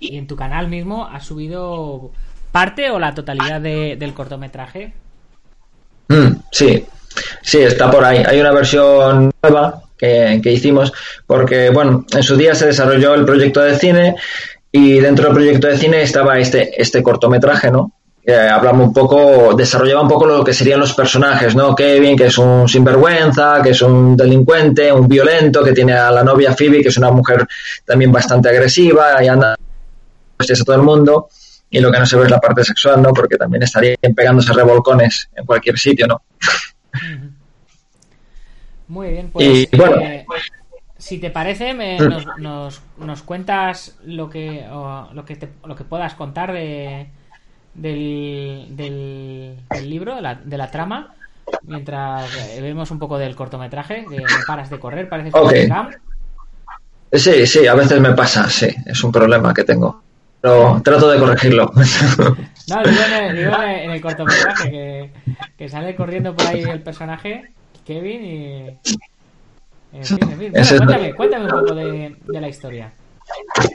y 0.00 0.16
en 0.16 0.26
tu 0.26 0.36
canal 0.36 0.68
mismo 0.68 1.06
has 1.06 1.26
subido 1.26 2.12
parte 2.50 2.90
o 2.90 2.98
la 2.98 3.14
totalidad 3.14 3.60
de, 3.60 3.96
del 3.96 4.14
cortometraje. 4.14 4.94
Mm, 6.08 6.36
sí, 6.50 6.86
sí, 7.42 7.58
está 7.58 7.90
por 7.90 8.06
ahí. 8.06 8.22
Hay 8.26 8.40
una 8.40 8.52
versión 8.52 9.30
nueva 9.42 9.82
que, 9.98 10.40
que 10.42 10.50
hicimos 10.50 10.94
porque, 11.26 11.68
bueno, 11.68 12.06
en 12.10 12.22
su 12.22 12.38
día 12.38 12.54
se 12.54 12.68
desarrolló 12.68 13.14
el 13.14 13.26
proyecto 13.26 13.60
de 13.60 13.76
cine 13.76 14.14
y 14.72 15.00
dentro 15.00 15.26
del 15.26 15.34
proyecto 15.34 15.66
de 15.66 15.78
cine 15.78 16.02
estaba 16.02 16.38
este, 16.38 16.80
este 16.80 17.02
cortometraje, 17.02 17.70
¿no? 17.70 17.92
Que 18.24 18.34
hablamos 18.36 18.88
un 18.88 18.92
poco, 18.92 19.54
desarrollaba 19.54 20.02
un 20.02 20.08
poco 20.08 20.26
lo 20.26 20.44
que 20.44 20.52
serían 20.52 20.78
los 20.78 20.94
personajes, 20.94 21.56
¿no? 21.56 21.74
Kevin, 21.74 22.16
que 22.16 22.26
es 22.26 22.38
un 22.38 22.68
sinvergüenza, 22.68 23.60
que 23.62 23.70
es 23.70 23.82
un 23.82 24.16
delincuente, 24.16 24.92
un 24.92 25.08
violento, 25.08 25.64
que 25.64 25.72
tiene 25.72 25.94
a 25.94 26.10
la 26.10 26.22
novia 26.22 26.54
Phoebe, 26.54 26.82
que 26.82 26.88
es 26.88 26.98
una 26.98 27.10
mujer 27.10 27.46
también 27.84 28.12
bastante 28.12 28.48
agresiva 28.48 29.22
y 29.24 29.28
anda 29.28 29.54
a 29.54 30.64
todo 30.64 30.76
el 30.76 30.82
mundo. 30.82 31.28
Y 31.70 31.80
lo 31.80 31.90
que 31.90 31.98
no 31.98 32.06
se 32.06 32.16
ve 32.16 32.24
es 32.24 32.30
la 32.30 32.40
parte 32.40 32.64
sexual, 32.64 33.00
¿no? 33.00 33.12
Porque 33.12 33.36
también 33.36 33.62
estarían 33.62 33.96
pegándose 34.14 34.52
revolcones 34.52 35.28
en 35.34 35.46
cualquier 35.46 35.78
sitio, 35.78 36.06
¿no? 36.06 36.22
Muy 38.88 39.10
bien, 39.10 39.30
pues. 39.30 39.46
Y, 39.46 39.76
bueno, 39.76 40.00
eh, 40.00 40.26
si 41.00 41.18
te 41.18 41.30
parece, 41.30 41.72
me, 41.72 41.98
nos, 41.98 42.26
nos, 42.38 42.82
nos, 42.98 43.22
cuentas 43.22 43.96
lo 44.04 44.28
que 44.28 44.66
lo 44.68 45.24
que, 45.24 45.34
te, 45.34 45.48
lo 45.64 45.74
que 45.74 45.84
puedas 45.84 46.14
contar 46.14 46.52
de, 46.52 47.08
del, 47.74 48.66
del, 48.70 49.56
del, 49.70 49.90
libro, 49.90 50.14
de 50.14 50.20
la, 50.20 50.34
de 50.34 50.58
la 50.58 50.70
trama, 50.70 51.14
mientras 51.62 52.30
vemos 52.60 52.90
un 52.90 52.98
poco 52.98 53.16
del 53.16 53.34
cortometraje, 53.34 54.04
que 54.08 54.18
me 54.18 54.44
paras 54.46 54.68
de 54.68 54.78
correr, 54.78 55.08
parece 55.08 55.30
okay. 55.32 55.68
Sí, 57.12 57.46
sí, 57.46 57.66
a 57.66 57.74
veces 57.74 57.98
me 57.98 58.12
pasa, 58.12 58.48
sí, 58.48 58.68
es 58.84 59.02
un 59.02 59.10
problema 59.10 59.54
que 59.54 59.64
tengo. 59.64 60.02
Pero 60.40 60.80
trato 60.84 61.10
de 61.10 61.18
corregirlo. 61.18 61.72
No, 62.68 62.82
digo 62.84 63.02
en 63.04 63.24
el, 63.24 63.36
digo 63.36 63.62
en 63.62 63.90
el 63.90 64.00
cortometraje, 64.00 64.70
que, 64.70 65.10
que, 65.58 65.68
sale 65.68 65.96
corriendo 65.96 66.36
por 66.36 66.46
ahí 66.46 66.62
el 66.62 66.82
personaje, 66.82 67.52
Kevin, 67.84 68.24
y. 68.24 68.78
En 69.92 70.04
fin, 70.04 70.18
en 70.22 70.38
fin. 70.38 70.52
Bueno, 70.52 70.68
cuéntame, 70.68 71.14
cuéntame 71.14 71.44
un 71.44 71.50
poco 71.50 71.74
de, 71.74 72.16
de, 72.26 72.40
la 72.40 72.48
historia. 72.48 72.92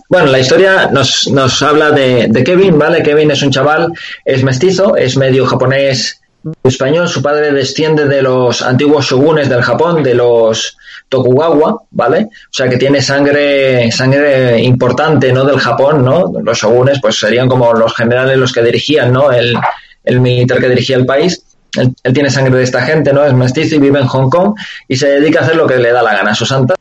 Bueno, 0.09 0.27
la 0.27 0.39
historia 0.39 0.89
nos, 0.91 1.27
nos 1.27 1.61
habla 1.61 1.91
de, 1.91 2.27
de, 2.29 2.43
Kevin, 2.43 2.77
¿vale? 2.77 3.03
Kevin 3.03 3.31
es 3.31 3.41
un 3.41 3.51
chaval, 3.51 3.91
es 4.23 4.43
mestizo, 4.43 4.95
es 4.95 5.17
medio 5.17 5.45
japonés 5.45 6.21
español, 6.63 7.07
su 7.07 7.21
padre 7.21 7.51
desciende 7.51 8.05
de 8.05 8.21
los 8.21 8.61
antiguos 8.61 9.05
shogunes 9.05 9.49
del 9.49 9.61
Japón, 9.61 10.03
de 10.03 10.13
los 10.13 10.77
Tokugawa, 11.09 11.83
¿vale? 11.91 12.25
O 12.25 12.51
sea 12.51 12.69
que 12.69 12.77
tiene 12.77 13.01
sangre, 13.01 13.91
sangre 13.91 14.61
importante, 14.61 15.31
¿no? 15.31 15.43
Del 15.43 15.59
Japón, 15.59 16.03
¿no? 16.03 16.31
Los 16.43 16.57
shogunes, 16.57 16.99
pues 17.01 17.17
serían 17.19 17.47
como 17.47 17.73
los 17.73 17.93
generales 17.95 18.37
los 18.37 18.51
que 18.53 18.63
dirigían, 18.63 19.11
¿no? 19.11 19.31
El, 19.31 19.55
el 20.03 20.19
militar 20.19 20.59
que 20.59 20.69
dirigía 20.69 20.97
el 20.97 21.05
país. 21.05 21.41
Él, 21.77 22.13
tiene 22.13 22.29
sangre 22.29 22.57
de 22.57 22.63
esta 22.63 22.81
gente, 22.81 23.13
¿no? 23.13 23.23
Es 23.23 23.33
mestizo 23.33 23.75
y 23.75 23.79
vive 23.79 23.99
en 23.99 24.07
Hong 24.07 24.29
Kong 24.29 24.55
y 24.87 24.95
se 24.95 25.07
dedica 25.07 25.39
a 25.39 25.43
hacer 25.43 25.55
lo 25.55 25.67
que 25.67 25.77
le 25.77 25.91
da 25.91 26.01
la 26.01 26.13
gana 26.13 26.31
a 26.31 26.35
su 26.35 26.45
santa. 26.45 26.75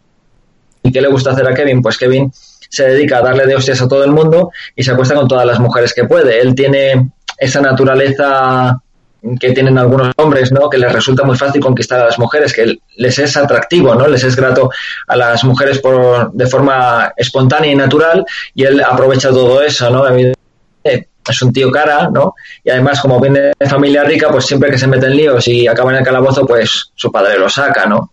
¿Y 0.82 0.92
qué 0.92 1.00
le 1.00 1.08
gusta 1.08 1.30
hacer 1.30 1.46
a 1.46 1.54
Kevin? 1.54 1.80
Pues 1.82 1.96
Kevin 1.96 2.30
se 2.68 2.84
dedica 2.88 3.18
a 3.18 3.22
darle 3.22 3.46
de 3.46 3.56
hostias 3.56 3.80
a 3.80 3.88
todo 3.88 4.04
el 4.04 4.10
mundo 4.10 4.50
y 4.74 4.82
se 4.82 4.90
acuesta 4.90 5.14
con 5.14 5.28
todas 5.28 5.46
las 5.46 5.60
mujeres 5.60 5.94
que 5.94 6.04
puede. 6.04 6.40
Él 6.40 6.54
tiene 6.54 7.10
esa 7.38 7.60
naturaleza 7.60 8.78
que 9.40 9.52
tienen 9.52 9.78
algunos 9.78 10.12
hombres, 10.16 10.52
¿no? 10.52 10.68
Que 10.68 10.78
les 10.78 10.92
resulta 10.92 11.24
muy 11.24 11.36
fácil 11.36 11.60
conquistar 11.60 12.00
a 12.00 12.06
las 12.06 12.18
mujeres, 12.18 12.52
que 12.52 12.78
les 12.96 13.18
es 13.18 13.36
atractivo, 13.36 13.94
¿no? 13.94 14.06
Les 14.06 14.22
es 14.22 14.36
grato 14.36 14.70
a 15.06 15.16
las 15.16 15.44
mujeres 15.44 15.78
por, 15.78 16.32
de 16.32 16.46
forma 16.46 17.12
espontánea 17.16 17.72
y 17.72 17.76
natural 17.76 18.24
y 18.54 18.64
él 18.64 18.82
aprovecha 18.82 19.30
todo 19.30 19.62
eso, 19.62 19.88
¿no? 19.90 20.04
Es 21.28 21.43
un 21.43 21.52
tío 21.52 21.71
cara, 21.71 22.11
¿no? 22.12 22.35
Y 22.62 22.71
además, 22.71 23.00
como 23.00 23.21
viene 23.21 23.52
de 23.59 23.66
familia 23.69 24.04
rica, 24.04 24.31
pues 24.31 24.47
siempre 24.47 24.71
que 24.71 24.78
se 24.78 24.87
mete 24.87 25.07
en 25.07 25.16
líos 25.16 25.47
y 25.49 25.66
acaba 25.66 25.90
en 25.93 25.99
el 25.99 26.04
calabozo, 26.04 26.47
pues 26.47 26.90
su 26.95 27.11
padre 27.11 27.38
lo 27.38 27.49
saca, 27.49 27.87
¿no? 27.87 28.12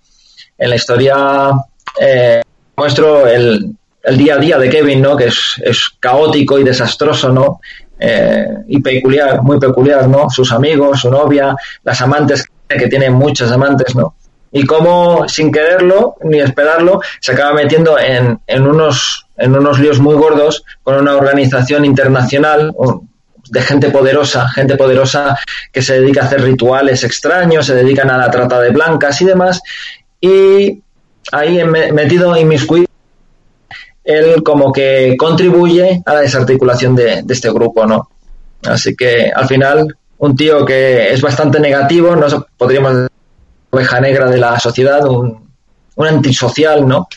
En 0.58 0.70
la 0.70 0.76
historia 0.76 1.52
eh, 2.00 2.42
muestro 2.76 3.28
el, 3.28 3.76
el 4.04 4.18
día 4.18 4.36
a 4.36 4.38
día 4.40 4.58
de 4.58 4.70
Kevin, 4.70 5.02
¿no? 5.02 5.16
Que 5.16 5.26
es, 5.26 5.62
es 5.64 5.90
caótico 6.00 6.58
y 6.58 6.64
desastroso, 6.64 7.30
¿no? 7.30 7.60
Eh, 8.00 8.48
y 8.68 8.82
peculiar, 8.82 9.42
muy 9.44 9.60
peculiar, 9.60 10.08
¿no? 10.08 10.30
Sus 10.30 10.52
amigos, 10.52 11.02
su 11.02 11.12
novia, 11.12 11.56
las 11.84 12.02
amantes 12.02 12.46
que 12.68 12.88
tiene 12.88 13.10
muchos 13.10 13.52
amantes, 13.52 13.96
¿no? 13.96 14.16
Y 14.52 14.66
cómo, 14.66 15.28
sin 15.30 15.52
quererlo 15.52 16.16
ni 16.24 16.40
esperarlo, 16.40 17.02
se 17.20 17.32
acaba 17.32 17.54
metiendo 17.54 17.98
en, 18.00 18.40
en, 18.48 18.68
unos, 18.68 19.28
en 19.42 19.56
unos 19.56 19.80
líos 19.80 20.00
muy 20.00 20.16
gordos 20.16 20.64
con 20.84 20.96
una 20.96 21.16
organización 21.16 21.86
internacional 21.86 22.74
de 23.50 23.62
gente 23.62 23.90
poderosa, 23.90 24.48
gente 24.50 24.78
poderosa 24.78 25.38
que 25.72 25.82
se 25.82 26.00
dedica 26.00 26.22
a 26.22 26.26
hacer 26.26 26.42
rituales 26.42 27.04
extraños, 27.04 27.66
se 27.66 27.76
dedican 27.76 28.10
a 28.10 28.18
la 28.18 28.32
trata 28.32 28.60
de 28.62 28.70
blancas 28.70 29.22
y 29.22 29.26
demás. 29.26 29.62
Y 30.22 30.82
ahí 31.32 31.64
metido 31.66 32.38
inmiscuido, 32.38 32.88
él 34.04 34.42
como 34.44 34.72
que 34.72 35.16
contribuye 35.18 36.02
a 36.06 36.14
la 36.14 36.22
desarticulación 36.22 36.96
de, 36.96 37.24
este 37.28 37.52
grupo, 37.52 37.86
¿no? 37.86 38.10
Así 38.64 38.96
que 38.96 39.32
al 39.36 39.48
final, 39.48 39.98
un 40.20 40.36
tío 40.36 40.64
que 40.66 41.12
es 41.12 41.22
bastante 41.22 41.60
negativo, 41.60 42.16
no 42.16 42.28
podríamos 42.58 42.94
decir 42.94 43.12
oveja 43.72 44.00
negra 44.00 44.30
de 44.30 44.38
la 44.38 44.60
sociedad, 44.60 45.06
un 45.08 46.08
antisocial, 46.08 46.88
¿no? 46.88 47.08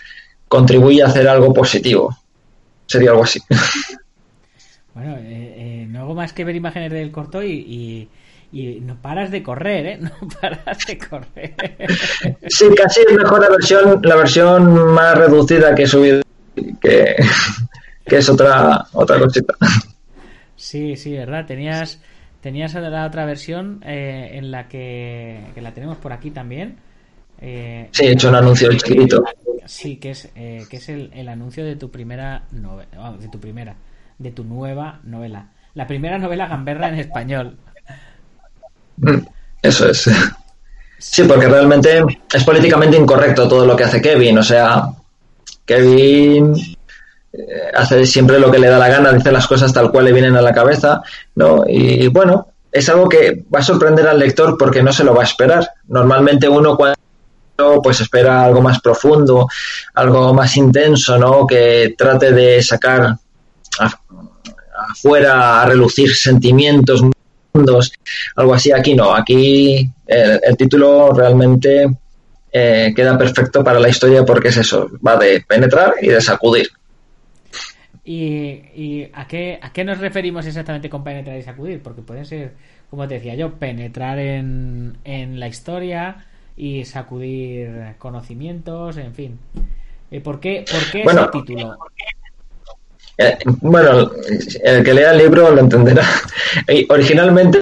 Contribuye 0.55 1.03
a 1.03 1.07
hacer 1.07 1.27
algo 1.27 1.53
positivo. 1.53 2.17
Sería 2.87 3.11
algo 3.11 3.25
así. 3.25 3.41
Bueno, 4.95 5.17
eh, 5.17 5.55
eh, 5.57 5.87
no 5.91 6.03
hago 6.03 6.15
más 6.15 6.33
que 6.33 6.45
ver 6.45 6.55
imágenes 6.55 6.93
del 6.93 7.11
corto 7.11 7.43
y, 7.43 8.09
y, 8.53 8.81
no 8.83 8.95
paras 9.03 9.33
de 9.33 9.43
correr, 9.43 9.87
¿eh? 9.87 9.99
No 10.01 10.29
paras 10.41 10.87
de 10.87 10.97
correr. 10.97 11.57
Sí, 12.47 12.67
casi 12.77 13.01
es 13.01 13.13
mejor 13.17 13.41
la 13.41 13.49
versión, 13.49 14.01
la 14.05 14.15
versión 14.15 14.95
más 14.95 15.19
reducida 15.19 15.75
que 15.75 15.83
he 15.83 15.87
subido, 15.89 16.23
que, 16.81 17.17
que 18.07 18.17
es 18.17 18.29
otra, 18.29 18.87
otra 18.93 19.19
cosita. 19.19 19.55
Sí, 20.55 20.95
sí, 20.95 21.15
verdad. 21.15 21.47
Tenías, 21.47 22.01
tenías 22.41 22.75
la 22.75 23.07
otra 23.07 23.27
versión 23.27 23.83
eh, 23.85 24.31
en 24.35 24.53
la 24.53 24.69
que, 24.69 25.41
que, 25.57 25.61
la 25.61 25.75
tenemos 25.75 25.97
por 25.97 26.13
aquí 26.13 26.31
también. 26.31 26.77
Eh, 27.41 27.89
sí, 27.91 28.07
he 28.07 28.13
hecho 28.13 28.29
un 28.29 28.37
anuncio 28.37 28.73
chiquito. 28.75 29.25
Sí, 29.66 29.97
que 29.97 30.11
es, 30.11 30.28
eh, 30.35 30.64
que 30.68 30.76
es 30.76 30.88
el, 30.88 31.11
el, 31.14 31.28
anuncio 31.28 31.64
de 31.64 31.76
tu 31.76 31.90
primera 31.90 32.44
novela, 32.50 33.12
de 33.18 33.28
tu 33.28 33.40
primera, 33.40 33.76
de 34.18 34.30
tu 34.30 34.44
nueva 34.44 35.00
novela. 35.04 35.49
La 35.75 35.87
primera 35.87 36.18
novela 36.18 36.47
gamberra 36.47 36.88
en 36.88 36.97
español. 36.97 37.56
Mm, 38.97 39.18
eso 39.62 39.88
es. 39.90 40.09
Sí, 40.99 41.25
porque 41.25 41.49
realmente 41.49 42.02
es 42.33 42.44
políticamente 42.44 42.97
incorrecto 42.97 43.49
todo 43.49 43.66
lo 43.66 43.76
que 43.76 43.85
hace 43.85 44.00
Kevin. 44.00 44.38
O 44.38 44.42
sea, 44.42 44.88
Kevin 45.64 46.54
eh, 47.33 47.38
hace 47.75 48.06
siempre 48.06 48.38
lo 48.38 48.50
que 48.50 48.59
le 48.59 48.68
da 48.68 48.78
la 48.78 48.88
gana, 48.88 49.12
dice 49.12 49.33
las 49.33 49.47
cosas 49.47 49.73
tal 49.73 49.90
cual 49.90 50.06
le 50.06 50.12
vienen 50.12 50.37
a 50.37 50.42
la 50.42 50.52
cabeza, 50.52 51.02
¿no? 51.35 51.64
Y 51.66 52.06
bueno, 52.09 52.49
es 52.71 52.88
algo 52.88 53.09
que 53.09 53.44
va 53.54 53.61
a 53.61 53.64
sorprender 53.64 54.06
al 54.09 54.18
lector 54.18 54.56
porque 54.56 54.83
no 54.83 54.92
se 54.92 55.04
lo 55.04 55.14
va 55.14 55.23
a 55.23 55.26
esperar. 55.26 55.68
Normalmente 55.88 56.49
uno 56.49 56.76
cuando 56.76 56.99
pues 57.57 58.01
espera 58.01 58.45
algo 58.45 58.61
más 58.61 58.81
profundo, 58.81 59.49
algo 59.95 60.35
más 60.35 60.57
intenso, 60.57 61.19
¿no? 61.19 61.47
Que 61.47 61.95
trate 61.97 62.33
de 62.33 62.63
sacar 62.63 63.17
afuera 64.91 65.63
a 65.63 65.67
relucir 65.67 66.15
sentimientos, 66.15 67.03
mundos, 67.53 67.93
algo 68.37 68.55
así. 68.55 68.73
Aquí 68.73 68.95
no, 68.95 69.15
aquí 69.15 69.89
el, 70.07 70.57
título 70.57 71.13
realmente 71.13 71.87
eh, 72.53 72.93
queda 72.95 73.17
perfecto 73.17 73.63
para 73.63 73.81
la 73.81 73.89
historia 73.89 74.25
porque 74.25 74.49
es 74.49 74.57
eso, 74.57 74.91
va 75.07 75.17
de 75.17 75.45
penetrar 75.47 75.95
y 76.01 76.09
de 76.09 76.21
sacudir. 76.21 76.69
¿Y, 78.07 79.09
a, 79.15 79.27
qué, 79.27 79.59
a 79.62 79.73
qué 79.73 79.83
nos 79.83 79.99
referimos 79.99 80.45
exactamente 80.45 80.90
con 80.90 81.03
penetrar 81.03 81.38
y 81.38 81.43
sacudir? 81.43 81.83
Porque 81.83 82.03
puede 82.03 82.27
ser, 82.27 82.53
como 82.90 83.09
te 83.09 83.14
decía 83.14 83.35
yo, 83.35 83.55
penetrar 83.55 84.19
en, 84.19 84.99
en 85.05 85.40
la 85.40 85.49
historia 85.49 86.27
y 86.57 86.85
sacudir 86.85 87.95
conocimientos, 87.99 88.97
en 88.97 89.14
fin. 89.14 89.38
Eh, 90.11 90.21
¿Por 90.21 90.40
qué, 90.40 90.64
por 90.71 90.90
qué 90.90 91.03
bueno, 91.03 91.23
ese 91.23 91.31
título? 91.31 91.77
Eh, 93.19 93.38
bueno, 93.61 94.11
el 94.62 94.85
que 94.85 94.95
lea 94.95 95.12
el 95.12 95.19
libro 95.19 95.51
lo 95.51 95.61
entenderá. 95.61 96.05
originalmente, 96.88 97.61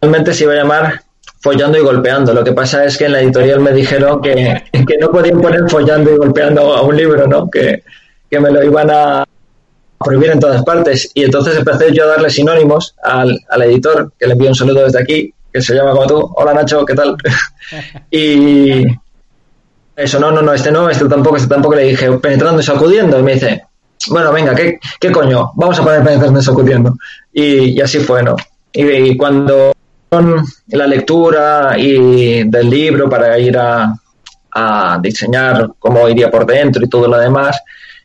originalmente 0.00 0.34
se 0.34 0.44
iba 0.44 0.52
a 0.54 0.56
llamar 0.56 1.02
Follando 1.40 1.78
y 1.78 1.82
Golpeando. 1.82 2.32
Lo 2.32 2.44
que 2.44 2.52
pasa 2.52 2.84
es 2.84 2.96
que 2.96 3.06
en 3.06 3.12
la 3.12 3.20
editorial 3.20 3.60
me 3.60 3.72
dijeron 3.72 4.20
que, 4.20 4.62
que 4.72 4.98
no 4.98 5.10
podían 5.10 5.40
poner 5.40 5.68
Follando 5.68 6.12
y 6.12 6.16
Golpeando 6.16 6.74
a 6.74 6.82
un 6.82 6.96
libro, 6.96 7.26
¿no? 7.26 7.50
Que, 7.50 7.82
que 8.30 8.40
me 8.40 8.50
lo 8.50 8.62
iban 8.62 8.90
a 8.90 9.24
prohibir 9.98 10.30
en 10.30 10.40
todas 10.40 10.62
partes. 10.62 11.10
Y 11.14 11.24
entonces 11.24 11.56
empecé 11.56 11.92
yo 11.92 12.04
a 12.04 12.08
darle 12.08 12.30
sinónimos 12.30 12.94
al, 13.02 13.38
al 13.48 13.62
editor, 13.62 14.12
que 14.18 14.26
le 14.26 14.32
envío 14.32 14.48
un 14.48 14.54
saludo 14.54 14.84
desde 14.84 15.00
aquí, 15.00 15.34
que 15.52 15.60
se 15.60 15.74
llama 15.74 15.92
como 15.92 16.06
tú. 16.06 16.32
Hola 16.36 16.54
Nacho, 16.54 16.84
¿qué 16.84 16.94
tal? 16.94 17.16
y 18.10 18.84
eso, 19.96 20.18
no, 20.18 20.30
no, 20.30 20.42
no, 20.42 20.52
este 20.52 20.70
no, 20.70 20.88
este 20.88 21.06
tampoco, 21.06 21.36
este 21.36 21.48
tampoco. 21.48 21.74
Le 21.74 21.84
dije, 21.84 22.10
penetrando 22.12 22.60
y 22.60 22.64
sacudiendo. 22.64 23.18
Y 23.18 23.22
me 23.22 23.34
dice, 23.34 23.64
bueno, 24.08 24.32
venga, 24.32 24.54
¿qué, 24.54 24.78
qué 24.98 25.12
coño? 25.12 25.52
Vamos 25.56 25.78
a 25.78 25.82
poner 25.82 26.02
penetrando 26.02 26.40
y 26.40 26.42
sacudiendo. 26.42 26.94
Y, 27.32 27.70
y 27.70 27.80
así 27.80 28.00
fue, 28.00 28.22
¿no? 28.22 28.36
Y, 28.72 28.84
y 28.84 29.16
cuando 29.16 29.72
la 30.68 30.86
lectura 30.86 31.74
y 31.78 32.48
del 32.48 32.68
libro 32.68 33.08
para 33.08 33.38
ir 33.38 33.56
a, 33.56 33.94
a 34.52 34.98
diseñar 35.00 35.70
cómo 35.78 36.08
iría 36.08 36.30
por 36.30 36.46
dentro 36.46 36.84
y 36.84 36.88
todo 36.88 37.06
lo 37.06 37.18
demás, 37.18 37.60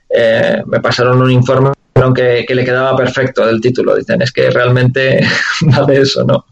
eh, 0.10 0.62
me 0.65 0.79
pasaron 0.79 1.21
un 1.21 1.31
informe 1.31 1.71
que, 2.15 2.45
que, 2.47 2.55
le 2.55 2.63
quedaba 2.63 2.95
perfecto 2.95 3.47
el 3.49 3.60
título. 3.60 3.95
Dicen, 3.95 4.21
es 4.21 4.31
que 4.31 4.49
realmente 4.49 5.21
va 5.73 5.86
de 5.86 6.01
eso, 6.01 6.23
¿no? 6.23 6.45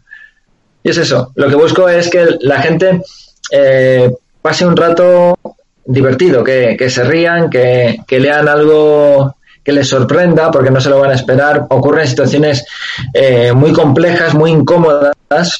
Y 0.84 0.90
es 0.90 0.98
eso. 0.98 1.32
Lo 1.34 1.48
que 1.48 1.56
busco 1.56 1.88
es 1.88 2.08
que 2.08 2.36
la 2.42 2.60
gente 2.60 3.02
eh, 3.50 4.14
pase 4.40 4.66
un 4.66 4.76
rato 4.76 5.36
divertido, 5.84 6.44
que, 6.44 6.76
que 6.78 6.90
se 6.90 7.02
rían, 7.02 7.50
que, 7.50 7.98
que, 8.06 8.20
lean 8.20 8.48
algo 8.48 9.34
que 9.64 9.72
les 9.72 9.88
sorprenda, 9.88 10.50
porque 10.50 10.70
no 10.70 10.80
se 10.80 10.90
lo 10.90 11.00
van 11.00 11.10
a 11.10 11.14
esperar. 11.14 11.66
Ocurren 11.70 12.06
situaciones 12.06 12.66
eh, 13.14 13.52
muy 13.52 13.72
complejas, 13.72 14.34
muy 14.34 14.50
incómodas 14.50 15.14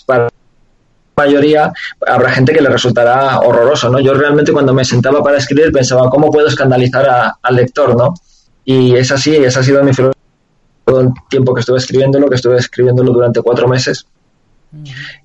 para 0.07 0.29
mayoría 1.17 1.73
habrá 2.07 2.31
gente 2.31 2.53
que 2.53 2.61
le 2.61 2.69
resultará 2.69 3.41
horroroso, 3.41 3.89
¿no? 3.89 4.01
Yo 4.01 4.15
realmente 4.15 4.53
cuando 4.53 4.75
me 4.75 4.85
sentaba 4.85 5.23
para 5.23 5.39
escribir 5.39 5.73
pensaba, 5.73 6.11
¿cómo 6.11 6.31
puedo 6.31 6.49
escandalizar 6.49 7.09
a, 7.09 7.39
al 7.41 7.57
lector, 7.57 7.97
¿no? 7.97 8.15
Y 8.65 8.97
es 8.97 9.13
así, 9.13 9.37
esa 9.37 9.61
ha 9.61 9.63
sido 9.63 9.83
mi 9.85 9.93
filosofía 9.93 10.21
todo 10.85 11.01
el 11.01 11.09
tiempo 11.31 11.55
que 11.55 11.61
estuve 11.61 11.79
escribiéndolo, 11.79 12.29
que 12.29 12.35
estuve 12.35 12.57
escribiéndolo 12.57 13.13
durante 13.13 13.41
cuatro 13.43 13.69
meses. 13.69 14.07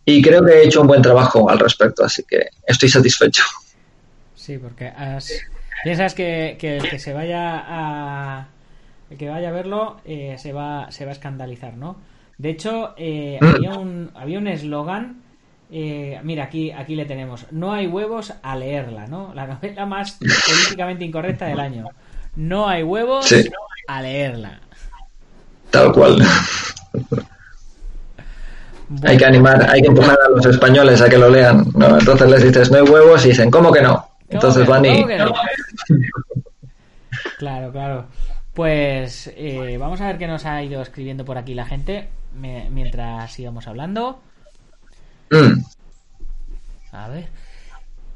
Y 0.06 0.22
creo 0.22 0.44
que 0.46 0.54
he 0.54 0.64
hecho 0.66 0.82
un 0.82 0.88
buen 0.88 1.02
trabajo 1.02 1.50
al 1.50 1.60
respecto, 1.60 2.04
así 2.04 2.24
que 2.24 2.50
estoy 2.66 2.90
satisfecho. 2.90 3.44
Sí, 4.36 4.58
porque 4.58 4.88
has... 4.88 5.32
piensas 5.84 6.14
que, 6.14 6.58
que 6.60 6.78
el 6.78 6.90
que 6.90 7.00
se 7.00 7.14
vaya 7.14 7.64
a 7.68 8.48
el 9.10 9.18
que 9.18 9.28
vaya 9.30 9.50
a 9.50 9.52
verlo 9.52 10.02
eh, 10.06 10.36
se 10.38 10.54
va 10.54 10.92
se 10.92 11.06
va 11.06 11.12
a 11.12 11.14
escandalizar, 11.14 11.76
¿no? 11.78 11.98
De 12.38 12.50
hecho, 12.50 12.94
eh, 12.98 13.38
Mm. 13.42 13.46
había 13.56 13.72
un 13.74 14.12
había 14.16 14.38
un 14.40 14.48
eslogan 14.48 15.22
eh, 15.72 16.20
mira, 16.24 16.46
aquí, 16.46 16.72
aquí 16.72 16.96
le 16.96 17.06
tenemos. 17.06 17.46
No 17.52 17.72
hay 17.74 17.86
huevos 17.86 18.34
a 18.42 18.56
leerla, 18.56 19.06
¿no? 19.06 19.34
La 19.36 19.46
novela 19.46 19.86
más 19.86 20.14
políticamente 20.48 21.06
incorrecta 21.06 21.46
del 21.46 21.60
año. 21.60 21.86
No 22.36 22.68
hay 22.68 22.82
huevos 22.82 23.28
Sí. 23.28 23.48
a 23.88 24.02
leerla. 24.02 24.60
Tal 25.70 25.92
cual. 25.92 26.24
Hay 29.04 29.18
que 29.18 29.26
animar, 29.26 29.70
hay 29.70 29.82
que 29.82 29.88
empujar 29.88 30.18
a 30.26 30.30
los 30.30 30.46
españoles 30.46 31.02
a 31.02 31.10
que 31.10 31.18
lo 31.18 31.30
lean, 31.30 31.66
¿no? 31.76 32.00
Entonces 32.00 32.30
les 32.30 32.44
dices, 32.44 32.72
no 32.72 32.78
hay 32.78 32.84
huevos 32.84 33.24
y 33.26 33.30
dicen, 33.30 33.52
¿cómo 33.52 33.72
que 33.72 33.82
no? 33.82 34.06
Entonces 34.30 34.66
¿Cómo 34.66 34.72
van 34.82 34.86
y... 34.86 34.96
¿Cómo 34.96 35.08
que 35.08 35.18
no? 35.18 35.34
Claro, 37.38 37.72
claro. 37.72 38.06
Pues 38.54 39.32
eh, 39.36 39.78
vamos 39.80 40.02
a 40.02 40.08
ver 40.08 40.18
qué 40.18 40.28
nos 40.28 40.46
ha 40.46 40.62
ido 40.62 40.82
escribiendo 40.82 41.24
por 41.24 41.38
aquí 41.38 41.54
la 41.54 41.66
gente 41.66 42.10
me- 42.36 42.70
mientras 42.70 43.38
íbamos 43.40 43.68
hablando. 43.68 44.20
Mm, 45.32 45.62
A 46.92 47.08
ver. 47.08 47.28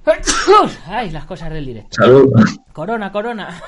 Ay, 0.88 1.12
las 1.12 1.26
cosas 1.26 1.50
del 1.52 1.66
directo. 1.66 1.96
salud. 2.04 2.30
Corona, 2.74 3.12
corona. 3.12 3.62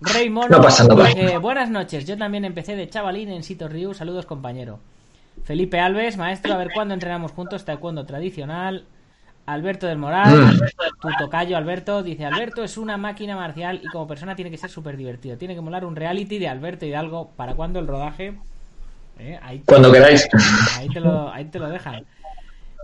Rey 0.00 0.28
Mono. 0.30 0.56
No 0.56 0.62
pasa 0.62 0.84
nada. 0.84 1.10
eh, 1.12 1.38
buenas 1.38 1.70
noches. 1.70 2.04
Yo 2.06 2.16
también 2.18 2.44
empecé 2.44 2.74
de 2.74 2.88
chavalín 2.88 3.28
en 3.30 3.42
Sito 3.44 3.68
Ryu. 3.68 3.94
Saludos, 3.94 4.26
compañero. 4.26 4.80
Felipe 5.50 5.80
Alves, 5.80 6.16
maestro, 6.16 6.54
a 6.54 6.58
ver 6.58 6.68
cuándo 6.72 6.94
entrenamos 6.94 7.32
juntos. 7.32 7.64
Taekwondo 7.64 8.06
tradicional. 8.06 8.84
Alberto 9.46 9.88
del 9.88 9.98
Moral, 9.98 10.56
tu 11.02 11.08
tocayo 11.18 11.56
Alberto, 11.56 12.04
dice 12.04 12.24
Alberto 12.24 12.62
es 12.62 12.78
una 12.78 12.96
máquina 12.96 13.34
marcial 13.34 13.80
y 13.82 13.88
como 13.88 14.06
persona 14.06 14.36
tiene 14.36 14.52
que 14.52 14.56
ser 14.56 14.70
súper 14.70 14.96
divertido. 14.96 15.36
Tiene 15.36 15.56
que 15.56 15.60
molar 15.60 15.84
un 15.84 15.96
reality 15.96 16.38
de 16.38 16.46
Alberto 16.46 16.86
Hidalgo. 16.86 17.32
¿Para 17.34 17.54
cuándo 17.54 17.80
el 17.80 17.88
rodaje? 17.88 18.34
Eh, 19.18 19.40
ahí, 19.42 19.60
Cuando 19.66 19.90
queráis. 19.90 20.28
ahí 20.78 20.88
te 20.88 21.00
lo, 21.00 21.32
ahí 21.32 21.46
te 21.46 21.58
lo 21.58 21.68
dejan. 21.68 22.06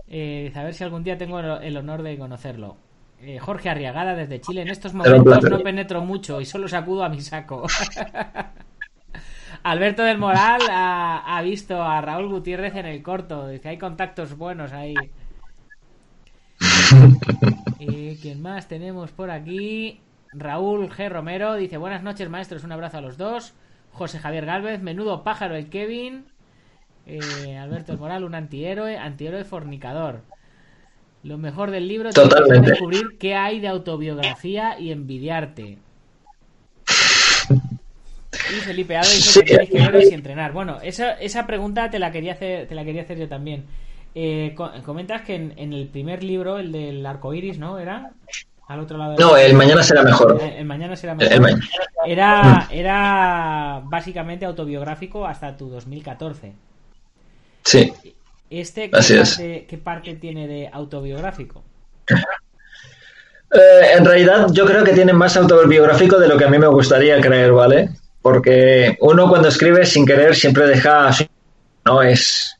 Eh, 0.09 0.51
a 0.53 0.63
ver 0.63 0.73
si 0.73 0.83
algún 0.83 1.05
día 1.05 1.17
tengo 1.17 1.39
el, 1.39 1.77
honor 1.77 2.03
de 2.03 2.17
conocerlo. 2.17 2.75
Eh, 3.21 3.39
Jorge 3.39 3.69
Arriagada 3.69 4.13
desde 4.13 4.41
Chile. 4.41 4.63
En 4.63 4.67
estos 4.67 4.93
momentos 4.93 5.41
no 5.49 5.59
penetro 5.59 6.01
mucho 6.01 6.41
y 6.41 6.45
solo 6.45 6.67
sacudo 6.67 7.05
a 7.05 7.07
mi 7.07 7.21
saco. 7.21 7.65
Alberto 9.63 10.03
del 10.03 10.17
Moral 10.17 10.61
ha, 10.69 11.37
ha 11.37 11.41
visto 11.41 11.81
a 11.81 12.01
Raúl 12.01 12.29
Gutiérrez 12.29 12.75
en 12.75 12.85
el 12.85 13.03
corto. 13.03 13.47
Dice, 13.47 13.69
hay 13.69 13.77
contactos 13.77 14.37
buenos 14.37 14.73
ahí. 14.73 14.95
¿Y 17.79 18.15
quién 18.17 18.41
más 18.41 18.67
tenemos 18.67 19.11
por 19.11 19.29
aquí? 19.29 20.01
Raúl 20.33 20.89
G. 20.89 21.09
Romero 21.09 21.55
dice: 21.55 21.77
Buenas 21.77 22.03
noches, 22.03 22.29
maestros. 22.29 22.63
Un 22.63 22.71
abrazo 22.71 22.97
a 22.97 23.01
los 23.01 23.17
dos. 23.17 23.53
José 23.91 24.19
Javier 24.19 24.45
Galvez, 24.45 24.81
menudo 24.81 25.23
pájaro 25.23 25.55
el 25.55 25.69
Kevin. 25.69 26.25
Eh, 27.05 27.57
Alberto 27.57 27.93
El 27.93 27.99
Moral, 27.99 28.23
un 28.23 28.35
antihéroe, 28.35 28.97
antihéroe 28.97 29.43
fornicador. 29.43 30.21
Lo 31.23 31.37
mejor 31.37 31.71
del 31.71 31.87
libro 31.87 32.09
es 32.09 32.15
descubrir 32.15 33.17
qué 33.17 33.35
hay 33.35 33.59
de 33.59 33.67
autobiografía 33.67 34.79
y 34.79 34.91
envidiarte. 34.91 35.77
Y 38.49 38.59
Felipe 38.61 38.95
Ado 38.97 39.07
dice 39.09 39.39
que 39.41 39.45
tienes 39.45 39.69
que 39.69 39.79
veros 39.79 40.03
y 40.11 40.13
entrenar. 40.13 40.51
Bueno, 40.53 40.79
esa, 40.81 41.13
esa 41.13 41.45
pregunta 41.47 41.89
te 41.89 41.99
la 41.99 42.11
quería 42.11 42.33
hacer, 42.33 42.67
te 42.67 42.75
la 42.75 42.83
quería 42.85 43.01
hacer 43.03 43.17
yo 43.17 43.27
también. 43.27 43.65
Eh, 44.15 44.53
co- 44.55 44.71
comentas 44.85 45.21
que 45.21 45.35
en, 45.35 45.53
en 45.57 45.73
el 45.73 45.87
primer 45.87 46.23
libro, 46.23 46.57
el 46.57 46.71
del 46.71 47.05
arco 47.05 47.33
iris, 47.33 47.57
¿no? 47.59 47.77
¿Era? 47.79 48.11
Al 48.67 48.79
otro 48.79 48.97
lado 48.97 49.11
del- 49.11 49.19
No, 49.19 49.37
el 49.37 49.53
mañana 49.53 49.83
será 49.83 50.01
mejor. 50.03 50.39
El, 50.41 50.53
el 50.53 50.65
mañana 50.65 50.95
será 50.95 51.13
mejor. 51.15 51.33
el 51.33 51.41
mañana. 51.41 51.63
Era, 52.05 52.67
era 52.71 53.81
básicamente 53.85 54.45
autobiográfico 54.45 55.25
hasta 55.27 55.55
tu 55.55 55.69
2014. 55.69 56.53
Sí. 57.63 57.93
¿Este 58.49 58.89
qué 58.89 58.97
Así 58.97 59.13
es. 59.17 59.29
parte, 59.35 59.65
qué 59.69 59.77
parte 59.77 60.15
tiene 60.15 60.47
de 60.47 60.69
autobiográfico? 60.71 61.63
Eh, 63.53 63.91
en 63.97 64.05
realidad 64.05 64.47
yo 64.51 64.65
creo 64.65 64.83
que 64.83 64.93
tiene 64.93 65.13
más 65.13 65.37
autobiográfico 65.37 66.17
de 66.19 66.27
lo 66.27 66.37
que 66.37 66.45
a 66.45 66.49
mí 66.49 66.57
me 66.57 66.67
gustaría 66.67 67.19
creer, 67.21 67.51
¿vale? 67.53 67.89
Porque 68.27 68.97
uno 68.99 69.29
cuando 69.29 69.47
escribe 69.47 69.85
sin 69.85 70.05
querer 70.05 70.35
siempre 70.35 70.67
deja... 70.67 71.11
No, 71.85 72.01
es... 72.01 72.57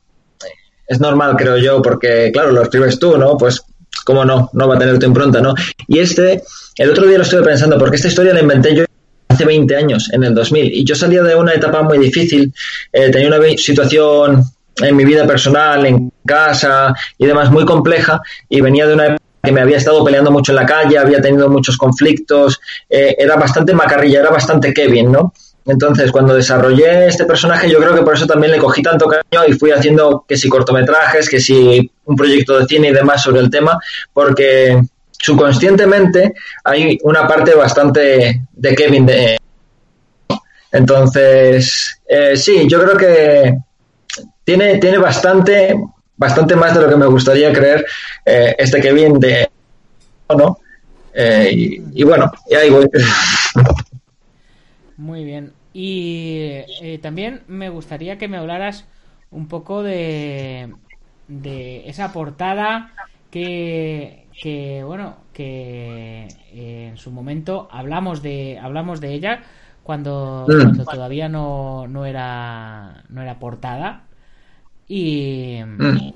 Es 0.87 1.01
normal, 1.01 1.35
creo 1.35 1.57
yo, 1.57 1.81
porque 1.81 2.31
claro, 2.31 2.53
lo 2.53 2.61
escribes 2.61 2.97
tú, 2.97 3.17
¿no? 3.17 3.35
Pues, 3.35 3.61
¿cómo 4.05 4.23
no? 4.23 4.49
No 4.53 4.65
va 4.69 4.75
a 4.75 4.79
tener 4.79 4.97
tu 4.97 5.07
impronta, 5.07 5.41
¿no? 5.41 5.53
Y 5.89 5.99
este, 5.99 6.41
el 6.77 6.89
otro 6.89 7.05
día 7.05 7.17
lo 7.17 7.25
estuve 7.25 7.43
pensando, 7.43 7.77
porque 7.77 7.97
esta 7.97 8.07
historia 8.07 8.33
la 8.33 8.39
inventé 8.39 8.73
yo 8.73 8.85
hace 9.27 9.43
20 9.43 9.75
años, 9.75 10.09
en 10.13 10.23
el 10.23 10.33
2000, 10.33 10.71
y 10.73 10.85
yo 10.85 10.95
salía 10.95 11.21
de 11.21 11.35
una 11.35 11.53
etapa 11.53 11.83
muy 11.83 11.97
difícil, 11.97 12.53
eh, 12.93 13.09
tenía 13.11 13.27
una 13.27 13.45
situación 13.57 14.45
en 14.81 14.95
mi 14.95 15.03
vida 15.03 15.27
personal, 15.27 15.85
en 15.85 16.13
casa 16.25 16.95
y 17.17 17.25
demás 17.25 17.51
muy 17.51 17.65
compleja, 17.65 18.21
y 18.47 18.61
venía 18.61 18.87
de 18.87 18.93
una 18.93 19.05
época 19.07 19.23
que 19.43 19.51
me 19.51 19.59
había 19.59 19.77
estado 19.77 20.01
peleando 20.05 20.31
mucho 20.31 20.53
en 20.53 20.57
la 20.57 20.65
calle, 20.65 20.97
había 20.97 21.19
tenido 21.19 21.49
muchos 21.49 21.75
conflictos, 21.75 22.61
eh, 22.89 23.17
era 23.19 23.35
bastante 23.35 23.73
macarrilla, 23.73 24.21
era 24.21 24.29
bastante 24.29 24.73
Kevin, 24.73 25.11
¿no? 25.11 25.33
Entonces, 25.67 26.13
cuando 26.13 26.33
desarrollé 26.33 27.07
este 27.07 27.25
personaje, 27.25 27.69
yo 27.69 27.79
creo 27.79 27.93
que 27.93 28.01
por 28.01 28.15
eso 28.15 28.25
también 28.25 28.53
le 28.53 28.57
cogí 28.57 28.81
tanto 28.81 29.05
cariño 29.05 29.45
y 29.45 29.53
fui 29.53 29.71
haciendo 29.71 30.23
que 30.25 30.37
si 30.37 30.47
cortometrajes, 30.47 31.29
que 31.29 31.41
si 31.41 31.91
un 32.05 32.15
proyecto 32.15 32.57
de 32.57 32.65
cine 32.65 32.87
y 32.87 32.93
demás 32.93 33.21
sobre 33.21 33.41
el 33.41 33.49
tema, 33.49 33.77
porque 34.13 34.81
subconscientemente 35.11 36.33
hay 36.63 36.97
una 37.03 37.27
parte 37.27 37.53
bastante 37.53 38.43
de 38.53 38.75
Kevin 38.75 39.05
de... 39.05 39.37
Entonces, 40.71 41.99
eh, 42.07 42.37
sí, 42.37 42.65
yo 42.69 42.81
creo 42.81 42.97
que 42.97 43.57
tiene, 44.45 44.77
tiene 44.77 44.99
bastante, 44.99 45.75
bastante 46.15 46.55
más 46.55 46.75
de 46.75 46.81
lo 46.81 46.89
que 46.89 46.95
me 46.95 47.07
gustaría 47.07 47.51
creer 47.51 47.85
eh, 48.25 48.55
este 48.57 48.79
Kevin 48.79 49.19
de... 49.19 49.49
¿no? 50.29 50.59
Eh, 51.13 51.49
y, 51.51 52.01
y 52.01 52.03
bueno, 52.03 52.31
y 52.49 52.55
ahí 52.55 52.69
voy. 52.69 52.89
Muy 54.95 55.25
bien. 55.25 55.56
Y 55.77 56.39
eh, 56.79 56.99
también 57.01 57.43
me 57.47 57.69
gustaría 57.69 58.17
que 58.17 58.27
me 58.27 58.37
hablaras 58.37 58.85
un 59.31 59.47
poco 59.47 59.83
de, 59.83 60.75
de 61.27 61.89
esa 61.89 62.11
portada 62.13 62.91
que, 63.31 64.27
que 64.39 64.83
bueno, 64.83 65.17
que 65.33 66.35
eh, 66.51 66.87
en 66.89 66.97
su 66.97 67.11
momento 67.11 67.67
hablamos 67.71 68.21
de 68.23 68.57
hablamos 68.59 69.01
de 69.01 69.13
ella 69.13 69.43
cuando, 69.83 70.57
Mm. 70.57 70.57
cuando 70.61 70.87
todavía 70.87 71.29
no, 71.29 71.87
no 71.87 72.05
era 72.05 73.03
no 73.09 73.21
era 73.21 73.39
portada 73.39 74.07
y 74.87 75.61
Mm. 75.79 76.13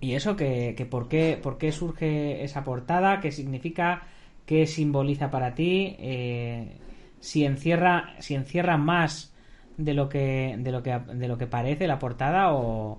y 0.00 0.14
eso 0.14 0.36
que, 0.36 0.74
que 0.76 0.86
por 0.86 1.08
qué 1.08 1.38
por 1.42 1.58
qué 1.58 1.72
surge 1.72 2.42
esa 2.44 2.64
portada 2.64 3.20
qué 3.20 3.30
significa 3.32 4.02
qué 4.46 4.66
simboliza 4.66 5.30
para 5.30 5.54
ti 5.54 5.96
eh, 5.98 6.80
si 7.22 7.44
encierra 7.44 8.14
si 8.18 8.34
encierra 8.34 8.76
más 8.76 9.32
de 9.76 9.94
lo 9.94 10.08
que 10.08 10.56
de 10.58 10.72
lo 10.72 10.82
que 10.82 10.98
de 11.14 11.28
lo 11.28 11.38
que 11.38 11.46
parece 11.46 11.86
la 11.86 11.98
portada 11.98 12.52
o, 12.52 12.98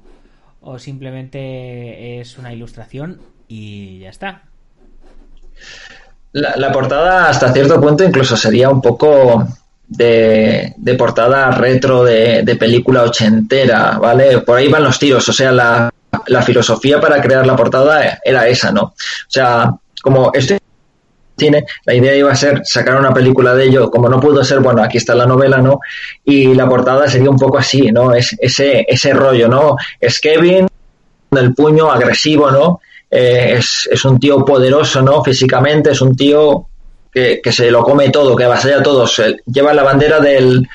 o 0.61 0.79
simplemente 0.79 2.21
es 2.21 2.37
una 2.37 2.53
ilustración 2.53 3.19
y 3.49 3.99
ya 3.99 4.09
está 4.09 4.43
La, 6.31 6.71
portada 6.71 7.29
hasta 7.29 7.51
cierto 7.51 7.79
punto 7.81 8.05
incluso 8.05 8.37
sería 8.37 8.69
un 8.69 8.81
poco 8.81 9.45
de, 9.87 10.73
de 10.77 10.93
portada 10.95 11.51
retro 11.51 12.03
de, 12.03 12.43
de 12.43 12.55
película 12.55 13.03
ochentera, 13.03 13.99
¿vale? 13.99 14.39
Por 14.39 14.57
ahí 14.57 14.69
van 14.69 14.85
los 14.85 14.97
tiros, 14.97 15.27
o 15.27 15.33
sea, 15.33 15.51
la, 15.51 15.91
la 16.27 16.41
filosofía 16.41 16.99
para 16.99 17.21
crear 17.21 17.45
la 17.45 17.57
portada 17.57 18.19
era 18.23 18.47
esa, 18.47 18.71
¿no? 18.71 18.83
O 18.83 18.93
sea, 19.27 19.75
como 20.01 20.31
estoy 20.33 20.57
cine, 21.37 21.65
la 21.85 21.93
idea 21.93 22.15
iba 22.15 22.31
a 22.31 22.35
ser 22.35 22.61
sacar 22.63 22.95
una 22.95 23.13
película 23.13 23.53
de 23.53 23.65
ello, 23.65 23.89
como 23.89 24.09
no 24.09 24.19
pudo 24.19 24.43
ser, 24.43 24.59
bueno, 24.59 24.83
aquí 24.83 24.97
está 24.97 25.15
la 25.15 25.25
novela, 25.25 25.57
¿no? 25.57 25.79
Y 26.23 26.53
la 26.53 26.67
portada 26.67 27.07
sería 27.07 27.29
un 27.29 27.37
poco 27.37 27.57
así, 27.57 27.91
¿no? 27.91 28.13
Es, 28.13 28.35
ese, 28.39 28.85
ese 28.87 29.13
rollo, 29.13 29.47
¿no? 29.47 29.75
Es 29.99 30.19
Kevin 30.19 30.67
el 31.31 31.53
puño 31.53 31.91
agresivo, 31.91 32.51
¿no? 32.51 32.81
Eh, 33.09 33.55
es, 33.57 33.89
es 33.91 34.05
un 34.05 34.19
tío 34.19 34.43
poderoso, 34.45 35.01
¿no? 35.01 35.23
Físicamente, 35.23 35.91
es 35.91 36.01
un 36.01 36.15
tío 36.15 36.67
que, 37.11 37.41
que 37.43 37.51
se 37.51 37.69
lo 37.71 37.83
come 37.83 38.09
todo, 38.09 38.35
que 38.35 38.43
avasalla 38.43 38.79
a 38.79 38.83
todos. 38.83 39.21
Lleva 39.45 39.73
la 39.73 39.83
bandera 39.83 40.19
del 40.19 40.67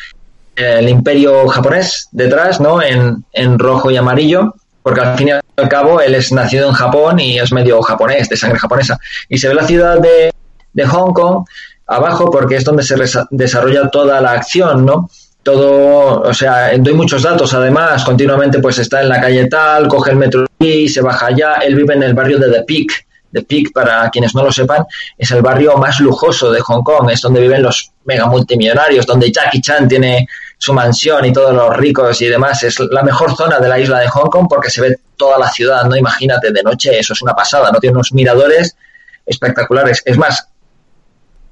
el 0.58 0.88
imperio 0.88 1.46
japonés 1.48 2.08
detrás, 2.10 2.60
¿no? 2.60 2.82
En, 2.82 3.24
en 3.32 3.58
rojo 3.58 3.90
y 3.90 3.96
amarillo, 3.96 4.54
porque 4.82 5.00
al 5.00 5.16
fin 5.16 5.28
y 5.28 5.30
al 5.30 5.68
cabo 5.68 6.00
él 6.00 6.14
es 6.14 6.32
nacido 6.32 6.68
en 6.68 6.74
Japón 6.74 7.20
y 7.20 7.38
es 7.38 7.52
medio 7.52 7.80
japonés, 7.80 8.28
de 8.28 8.36
sangre 8.36 8.58
japonesa. 8.58 8.98
Y 9.28 9.38
se 9.38 9.48
ve 9.48 9.54
la 9.54 9.66
ciudad 9.66 9.98
de, 10.00 10.32
de 10.78 10.86
Hong 10.86 11.12
Kong 11.12 11.44
abajo 11.86 12.30
porque 12.30 12.56
es 12.56 12.64
donde 12.64 12.84
se 12.84 12.94
desarrolla 13.30 13.88
toda 13.90 14.20
la 14.20 14.32
acción, 14.32 14.84
¿no? 14.86 15.10
Todo, 15.42 16.20
o 16.20 16.34
sea, 16.34 16.76
doy 16.78 16.94
muchos 16.94 17.22
datos 17.22 17.52
además, 17.54 18.04
continuamente 18.04 18.60
pues 18.60 18.78
está 18.78 19.02
en 19.02 19.08
la 19.08 19.20
calle 19.20 19.46
tal, 19.46 19.88
coge 19.88 20.10
el 20.10 20.16
metro 20.16 20.46
y 20.58 20.88
se 20.88 21.00
baja 21.00 21.26
allá, 21.26 21.54
él 21.66 21.74
vive 21.74 21.94
en 21.94 22.02
el 22.02 22.14
barrio 22.14 22.38
de 22.38 22.50
The 22.50 22.62
Peak. 22.62 23.06
The 23.32 23.42
Peak, 23.42 23.72
para 23.72 24.08
quienes 24.10 24.34
no 24.34 24.42
lo 24.42 24.52
sepan, 24.52 24.84
es 25.16 25.30
el 25.30 25.42
barrio 25.42 25.76
más 25.76 26.00
lujoso 26.00 26.50
de 26.50 26.60
Hong 26.60 26.82
Kong, 26.82 27.10
es 27.10 27.20
donde 27.20 27.40
viven 27.40 27.62
los 27.62 27.90
mega 28.04 28.26
multimillonarios, 28.26 29.04
donde 29.04 29.30
Jackie 29.30 29.60
Chan 29.60 29.88
tiene 29.88 30.26
su 30.56 30.72
mansión 30.72 31.24
y 31.24 31.32
todos 31.32 31.54
los 31.54 31.76
ricos 31.76 32.20
y 32.22 32.26
demás. 32.26 32.62
Es 32.62 32.78
la 32.80 33.02
mejor 33.02 33.36
zona 33.36 33.58
de 33.58 33.68
la 33.68 33.78
isla 33.78 33.98
de 34.00 34.08
Hong 34.08 34.30
Kong 34.30 34.46
porque 34.48 34.70
se 34.70 34.80
ve 34.80 34.98
toda 35.16 35.38
la 35.38 35.48
ciudad, 35.50 35.84
¿no? 35.84 35.96
Imagínate, 35.96 36.52
de 36.52 36.62
noche 36.62 36.98
eso 36.98 37.12
es 37.12 37.22
una 37.22 37.34
pasada, 37.34 37.70
¿no? 37.70 37.78
Tiene 37.78 37.96
unos 37.96 38.12
miradores 38.12 38.76
espectaculares. 39.26 40.02
Es 40.06 40.16
más, 40.16 40.48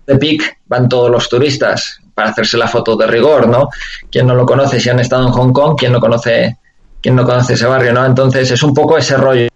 de 0.07 0.16
Peak 0.16 0.59
van 0.66 0.88
todos 0.88 1.11
los 1.11 1.29
turistas 1.29 2.01
para 2.14 2.31
hacerse 2.31 2.57
la 2.57 2.69
foto 2.69 2.97
de 2.97 3.07
rigor, 3.07 3.49
¿no? 3.49 3.69
Quien 4.11 4.27
no 4.27 4.35
lo 4.35 4.47
conoce, 4.47 4.81
si 4.81 4.88
han 4.88 5.01
estado 5.01 5.27
en 5.27 5.33
Hong 5.33 5.53
Kong, 5.53 5.77
quien 5.77 5.92
no 5.92 6.01
conoce, 6.01 6.57
quien 7.03 7.14
no 7.14 7.25
conoce 7.25 7.55
ese 7.55 7.66
barrio, 7.66 7.92
¿no? 7.92 8.07
Entonces 8.07 8.51
es 8.51 8.62
un 8.62 8.73
poco 8.73 8.97
ese 8.97 9.16
rollo. 9.16 9.49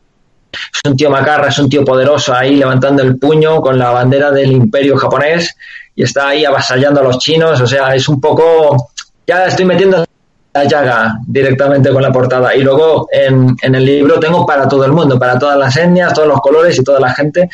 Es 0.53 0.81
un 0.85 0.97
tío 0.97 1.11
macarra, 1.11 1.49
es 1.49 1.59
un 1.59 1.69
tío 1.69 1.85
poderoso 1.85 2.35
ahí 2.35 2.57
levantando 2.57 3.03
el 3.03 3.19
puño 3.19 3.61
con 3.61 3.79
la 3.79 3.91
bandera 3.91 4.31
del 4.31 4.53
imperio 4.53 4.97
japonés 4.97 5.57
y 5.95 6.03
está 6.03 6.29
ahí 6.29 6.45
avasallando 6.45 7.01
a 7.01 7.05
los 7.05 7.19
chinos, 7.19 7.61
o 7.61 7.67
sea, 7.67 7.95
es 7.95 8.09
un 8.09 8.21
poco... 8.21 8.91
Ya 9.27 9.47
estoy 9.47 9.65
metiendo 9.65 10.05
la 10.53 10.65
llaga 10.65 11.19
directamente 11.27 11.91
con 11.91 12.03
la 12.03 12.13
portada 12.13 12.55
y 12.55 12.63
luego 12.63 13.09
en, 13.13 13.57
en 13.63 13.75
el 13.75 13.85
libro 13.85 14.19
tengo 14.19 14.45
para 14.45 14.69
todo 14.69 14.85
el 14.85 14.93
mundo, 14.93 15.19
para 15.19 15.39
todas 15.39 15.57
las 15.57 15.77
etnias, 15.77 16.13
todos 16.13 16.29
los 16.29 16.41
colores 16.41 16.79
y 16.79 16.83
toda 16.83 16.99
la 17.01 17.15
gente. 17.15 17.49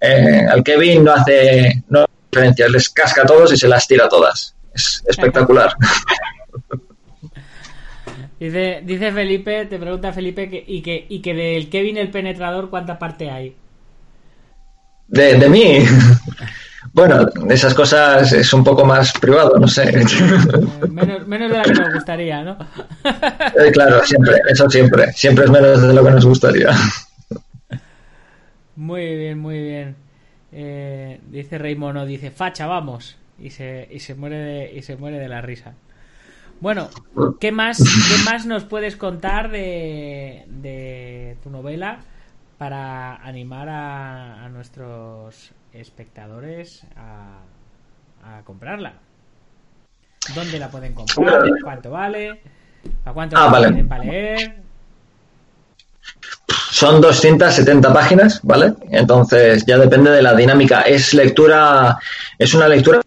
Eh, 0.00 0.46
al 0.50 0.62
Kevin 0.62 1.04
no 1.04 1.12
hace 1.12 1.82
no 1.88 2.06
hace 2.30 2.38
diferencias, 2.38 2.70
les 2.70 2.90
casca 2.90 3.22
a 3.22 3.26
todos 3.26 3.52
y 3.52 3.56
se 3.56 3.68
las 3.68 3.86
tira 3.86 4.06
a 4.06 4.08
todas. 4.08 4.54
Es 4.74 5.02
espectacular. 5.06 5.74
dice 8.38 8.80
dice 8.84 9.12
Felipe 9.12 9.66
te 9.66 9.78
pregunta 9.78 10.14
Felipe 10.14 10.48
que, 10.48 10.64
y 10.66 10.80
que 10.80 11.04
y 11.08 11.20
que 11.20 11.34
del 11.34 11.68
Kevin 11.68 11.98
el 11.98 12.10
penetrador 12.10 12.70
cuánta 12.70 12.98
parte 12.98 13.30
hay 13.30 13.54
De, 15.08 15.34
de 15.34 15.48
mí. 15.48 15.78
Bueno, 16.92 17.26
de 17.26 17.54
esas 17.54 17.74
cosas 17.74 18.32
es 18.32 18.52
un 18.54 18.64
poco 18.64 18.86
más 18.86 19.12
privado, 19.12 19.58
no 19.58 19.68
sé. 19.68 19.82
Eh, 19.90 20.04
menos, 20.88 21.26
menos 21.26 21.50
de 21.50 21.58
la 21.58 21.62
que 21.62 21.74
nos 21.74 21.92
gustaría 21.92 22.42
no 22.42 22.56
Eh, 23.04 23.70
claro, 23.70 24.02
siempre, 24.02 24.40
eso 24.48 24.68
siempre. 24.68 25.12
Siempre 25.12 25.44
es 25.44 25.50
menos 25.50 25.82
de 25.82 25.92
lo 25.92 26.02
que 26.02 26.10
nos 26.10 26.24
gustaría. 26.24 26.70
Muy 28.76 29.14
bien, 29.14 29.38
muy 29.38 29.62
bien. 29.62 29.96
Eh, 30.52 31.20
dice 31.28 31.58
Rey 31.58 31.76
Mono, 31.76 32.06
dice, 32.06 32.30
facha, 32.30 32.66
vamos. 32.66 33.16
Y 33.38 33.50
se, 33.50 33.88
y 33.90 34.00
se 34.00 34.14
muere 34.14 34.36
de, 34.36 34.72
y 34.74 34.82
se 34.82 34.96
muere 34.96 35.18
de 35.18 35.28
la 35.28 35.40
risa. 35.40 35.74
Bueno, 36.60 36.90
¿qué 37.40 37.52
más, 37.52 37.78
qué 37.78 38.30
más 38.30 38.44
nos 38.46 38.64
puedes 38.64 38.96
contar 38.96 39.50
de, 39.50 40.44
de 40.48 41.36
tu 41.42 41.50
novela? 41.50 42.00
para 42.58 43.16
animar 43.16 43.70
a, 43.70 44.44
a 44.44 44.48
nuestros 44.50 45.52
espectadores 45.72 46.84
a, 46.94 47.38
a 48.22 48.42
comprarla. 48.44 48.92
¿Dónde 50.34 50.58
la 50.58 50.70
pueden 50.70 50.92
comprar? 50.92 51.42
¿Cuánto 51.64 51.90
vale? 51.90 52.42
¿A 53.06 53.14
cuánto 53.14 53.38
Ah, 53.38 53.46
la 53.46 53.50
vale. 53.50 53.84
para 53.84 54.04
leer? 54.04 54.56
Son 56.70 57.00
270 57.00 57.92
páginas, 57.92 58.40
¿vale? 58.42 58.74
Entonces 58.90 59.64
ya 59.66 59.78
depende 59.78 60.10
de 60.10 60.22
la 60.22 60.34
dinámica. 60.34 60.82
Es 60.82 61.14
lectura, 61.14 61.98
es 62.38 62.54
una 62.54 62.68
lectura 62.68 63.00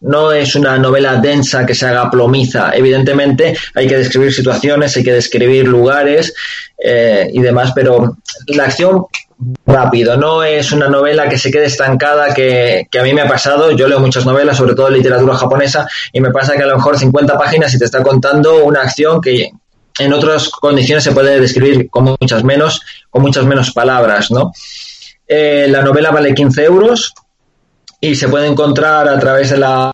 no 0.00 0.32
es 0.32 0.54
una 0.54 0.78
novela 0.78 1.16
densa 1.16 1.66
que 1.66 1.74
se 1.74 1.86
haga 1.86 2.10
plomiza. 2.10 2.70
Evidentemente 2.74 3.56
hay 3.74 3.86
que 3.86 3.98
describir 3.98 4.32
situaciones, 4.32 4.96
hay 4.96 5.04
que 5.04 5.12
describir 5.12 5.66
lugares 5.68 6.34
eh, 6.82 7.28
y 7.32 7.40
demás, 7.40 7.72
pero 7.74 8.16
la 8.46 8.64
acción 8.64 9.04
rápido, 9.66 10.16
no 10.16 10.42
es 10.42 10.72
una 10.72 10.88
novela 10.88 11.28
que 11.28 11.38
se 11.38 11.50
quede 11.50 11.66
estancada, 11.66 12.34
que, 12.34 12.88
que 12.90 12.98
a 12.98 13.04
mí 13.04 13.14
me 13.14 13.20
ha 13.20 13.28
pasado, 13.28 13.70
yo 13.70 13.86
leo 13.86 14.00
muchas 14.00 14.26
novelas, 14.26 14.56
sobre 14.56 14.74
todo 14.74 14.90
literatura 14.90 15.36
japonesa, 15.36 15.86
y 16.12 16.20
me 16.20 16.32
pasa 16.32 16.56
que 16.56 16.64
a 16.64 16.66
lo 16.66 16.76
mejor 16.76 16.98
50 16.98 17.38
páginas 17.38 17.72
y 17.72 17.78
te 17.78 17.84
está 17.84 18.02
contando 18.02 18.64
una 18.64 18.80
acción 18.80 19.20
que 19.20 19.52
en 19.98 20.12
otras 20.12 20.48
condiciones 20.48 21.04
se 21.04 21.12
puede 21.12 21.40
describir 21.40 21.90
con 21.90 22.16
muchas 22.20 22.44
menos, 22.44 22.80
con 23.10 23.22
muchas 23.22 23.44
menos 23.44 23.72
palabras, 23.72 24.30
¿no? 24.30 24.52
Eh, 25.26 25.66
la 25.68 25.82
novela 25.82 26.10
vale 26.10 26.34
15 26.34 26.64
euros 26.64 27.14
y 28.00 28.14
se 28.14 28.28
puede 28.28 28.46
encontrar 28.46 29.08
a 29.08 29.18
través 29.18 29.50
de 29.50 29.58
la, 29.58 29.92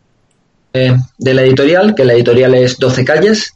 eh, 0.72 0.96
de 1.18 1.34
la 1.34 1.42
editorial, 1.42 1.94
que 1.94 2.04
la 2.04 2.12
editorial 2.12 2.54
es 2.54 2.78
12 2.78 3.04
calles, 3.04 3.54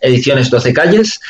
ediciones 0.00 0.50
12 0.50 0.72
calles. 0.72 1.20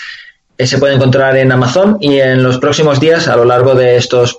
Eh, 0.58 0.66
se 0.66 0.78
puede 0.78 0.94
encontrar 0.94 1.36
en 1.36 1.52
Amazon 1.52 1.96
y 2.00 2.18
en 2.18 2.42
los 2.42 2.58
próximos 2.58 3.00
días, 3.00 3.28
a 3.28 3.36
lo 3.36 3.44
largo 3.44 3.74
de 3.74 3.96
estos 3.96 4.38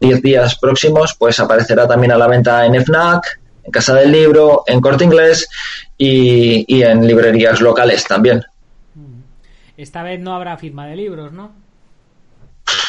10 0.00 0.22
días 0.22 0.58
próximos, 0.58 1.14
pues 1.18 1.38
aparecerá 1.38 1.86
también 1.86 2.12
a 2.12 2.18
la 2.18 2.26
venta 2.26 2.66
en 2.66 2.74
FNAC, 2.74 3.40
en 3.62 3.70
Casa 3.70 3.94
del 3.94 4.10
Libro, 4.10 4.64
en 4.66 4.80
Corte 4.80 5.04
Inglés 5.04 5.48
y, 5.96 6.64
y 6.66 6.82
en 6.82 7.06
librerías 7.06 7.60
locales 7.60 8.04
también. 8.04 8.44
Esta 9.80 10.02
vez 10.02 10.20
no 10.20 10.34
habrá 10.34 10.58
firma 10.58 10.86
de 10.86 10.94
libros, 10.94 11.32
¿no? 11.32 11.52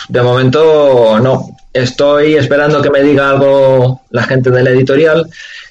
De 0.10 0.22
momento 0.22 1.20
no. 1.22 1.56
Estoy 1.72 2.36
esperando 2.36 2.82
que 2.82 2.90
me 2.90 3.02
diga 3.02 3.30
algo 3.30 4.02
la 4.10 4.24
gente 4.24 4.52
de 4.52 4.62
la 4.62 4.72
editorial, 4.72 5.26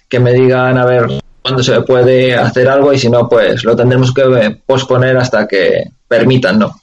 que 0.08 0.18
me 0.18 0.32
digan 0.32 0.78
a 0.78 0.86
ver 0.86 1.22
cuándo 1.42 1.62
se 1.62 1.78
puede 1.82 2.34
hacer 2.34 2.70
algo 2.70 2.90
y 2.94 2.98
si 2.98 3.10
no, 3.10 3.28
pues 3.28 3.64
lo 3.64 3.76
tendremos 3.76 4.14
que 4.14 4.62
posponer 4.64 5.18
hasta 5.18 5.46
que 5.46 5.90
permitan, 6.08 6.58
¿no? 6.58 6.74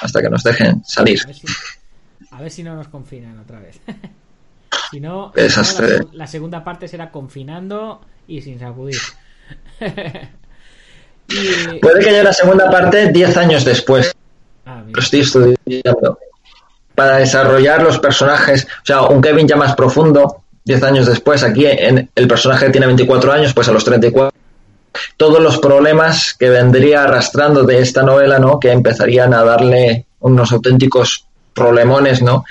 Hasta 0.00 0.22
que 0.22 0.30
nos 0.30 0.42
dejen 0.42 0.82
salir. 0.82 1.20
A 1.22 1.26
ver 1.26 1.34
si, 1.36 1.46
a 2.30 2.40
ver 2.40 2.50
si 2.50 2.62
no 2.62 2.76
nos 2.76 2.88
confinan 2.88 3.38
otra 3.38 3.60
vez. 3.60 3.78
si 4.90 5.00
no, 5.00 5.34
si 5.36 5.82
la, 5.82 6.06
la 6.12 6.26
segunda 6.26 6.64
parte 6.64 6.88
será 6.88 7.10
confinando 7.10 8.00
y 8.26 8.40
sin 8.40 8.58
sacudir. 8.58 9.00
y... 11.28 11.78
Puede 11.78 12.00
que 12.00 12.10
haya 12.10 12.22
la 12.22 12.32
segunda 12.32 12.70
parte 12.70 13.10
10 13.12 13.36
años 13.36 13.64
después. 13.64 14.12
Ah. 14.64 14.82
Lo 14.92 15.00
estoy 15.00 15.20
estudiando. 15.20 16.18
Para 16.94 17.18
desarrollar 17.18 17.82
los 17.82 17.98
personajes, 17.98 18.64
o 18.64 18.86
sea, 18.86 19.02
un 19.02 19.20
Kevin 19.20 19.46
ya 19.46 19.56
más 19.56 19.74
profundo, 19.74 20.42
10 20.64 20.82
años 20.82 21.06
después, 21.06 21.42
aquí 21.42 21.66
en, 21.66 22.10
el 22.14 22.28
personaje 22.28 22.70
tiene 22.70 22.86
24 22.86 23.32
años, 23.32 23.52
pues 23.52 23.68
a 23.68 23.72
los 23.72 23.84
34 23.84 24.46
todos 25.16 25.40
los 25.40 25.58
problemas 25.58 26.34
que 26.34 26.50
vendría 26.50 27.04
arrastrando 27.04 27.64
de 27.64 27.80
esta 27.80 28.02
novela, 28.02 28.38
¿no? 28.38 28.58
Que 28.58 28.72
empezarían 28.72 29.34
a 29.34 29.44
darle 29.44 30.06
unos 30.20 30.52
auténticos 30.52 31.26
problemones, 31.54 32.22
¿no? 32.22 32.44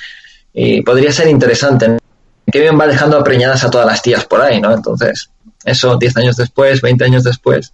Y 0.54 0.82
podría 0.82 1.12
ser 1.12 1.28
interesante. 1.28 1.88
¿no? 1.88 1.98
Kevin 2.52 2.80
va 2.80 2.88
dejando 2.88 3.24
preñadas 3.24 3.64
a 3.64 3.70
todas 3.70 3.88
las 3.88 4.02
tías 4.02 4.26
por 4.26 4.42
ahí, 4.42 4.62
¿no? 4.62 4.72
Entonces, 4.72 5.30
eso 5.64 5.98
10 5.98 6.18
años 6.18 6.36
después, 6.38 6.82
20 6.82 7.06
años 7.06 7.24
después, 7.24 7.74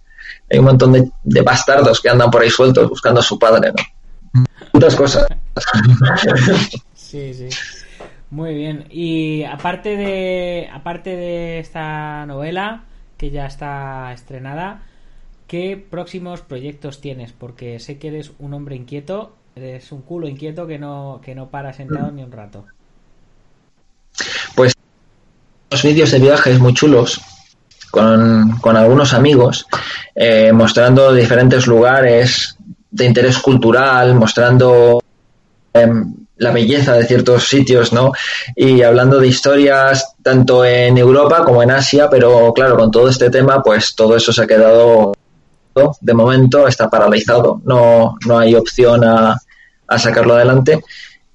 hay 0.50 0.58
un 0.58 0.64
montón 0.66 0.92
de, 0.92 1.10
de 1.22 1.42
bastardos 1.42 2.00
que 2.00 2.08
andan 2.08 2.30
por 2.30 2.42
ahí 2.42 2.50
sueltos 2.50 2.88
buscando 2.88 3.20
a 3.20 3.22
su 3.22 3.38
padre, 3.38 3.72
¿no? 3.72 4.44
Muchas 4.72 4.96
cosas. 4.96 5.26
Sí, 6.94 7.34
sí. 7.34 7.48
Muy 8.30 8.54
bien. 8.54 8.86
Y 8.90 9.44
aparte 9.44 9.96
de 9.96 10.68
aparte 10.72 11.16
de 11.16 11.58
esta 11.58 12.24
novela 12.24 12.84
que 13.18 13.30
ya 13.30 13.46
está 13.46 14.10
estrenada, 14.14 14.84
¿qué 15.46 15.76
próximos 15.76 16.40
proyectos 16.40 17.02
tienes? 17.02 17.32
Porque 17.32 17.78
sé 17.78 17.98
que 17.98 18.08
eres 18.08 18.32
un 18.38 18.54
hombre 18.54 18.76
inquieto, 18.76 19.36
eres 19.54 19.92
un 19.92 20.00
culo 20.00 20.26
inquieto 20.26 20.66
que 20.66 20.78
no 20.78 21.20
que 21.22 21.34
no 21.34 21.50
para 21.50 21.74
sentado 21.74 22.10
ni 22.10 22.22
un 22.22 22.32
rato. 22.32 22.64
Pues 24.54 24.72
los 25.70 25.82
vídeos 25.82 26.10
de 26.10 26.18
viajes 26.18 26.58
muy 26.58 26.72
chulos 26.72 27.20
con, 27.92 28.58
con 28.62 28.74
algunos 28.76 29.12
amigos, 29.12 29.66
eh, 30.14 30.50
mostrando 30.52 31.12
diferentes 31.12 31.66
lugares 31.66 32.56
de 32.90 33.04
interés 33.04 33.38
cultural, 33.38 34.14
mostrando 34.14 35.02
em, 35.74 36.14
la 36.38 36.52
belleza 36.52 36.94
de 36.94 37.04
ciertos 37.04 37.46
sitios, 37.48 37.92
¿no? 37.92 38.12
Y 38.56 38.80
hablando 38.82 39.20
de 39.20 39.28
historias 39.28 40.14
tanto 40.22 40.64
en 40.64 40.96
Europa 40.96 41.44
como 41.44 41.62
en 41.62 41.70
Asia, 41.70 42.08
pero 42.08 42.52
claro, 42.54 42.78
con 42.78 42.90
todo 42.90 43.10
este 43.10 43.28
tema, 43.28 43.62
pues 43.62 43.94
todo 43.94 44.16
eso 44.16 44.32
se 44.32 44.42
ha 44.42 44.46
quedado, 44.46 45.12
de 46.00 46.14
momento 46.14 46.66
está 46.66 46.88
paralizado, 46.88 47.60
no, 47.64 48.16
no 48.26 48.38
hay 48.38 48.54
opción 48.54 49.04
a, 49.04 49.36
a 49.86 49.98
sacarlo 49.98 50.34
adelante. 50.34 50.82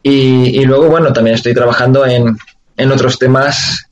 Y, 0.02 0.60
y 0.60 0.66
luego, 0.66 0.90
bueno, 0.90 1.14
también 1.14 1.36
estoy 1.36 1.54
trabajando 1.54 2.04
en, 2.04 2.36
en 2.78 2.92
otros 2.92 3.20
temas, 3.20 3.88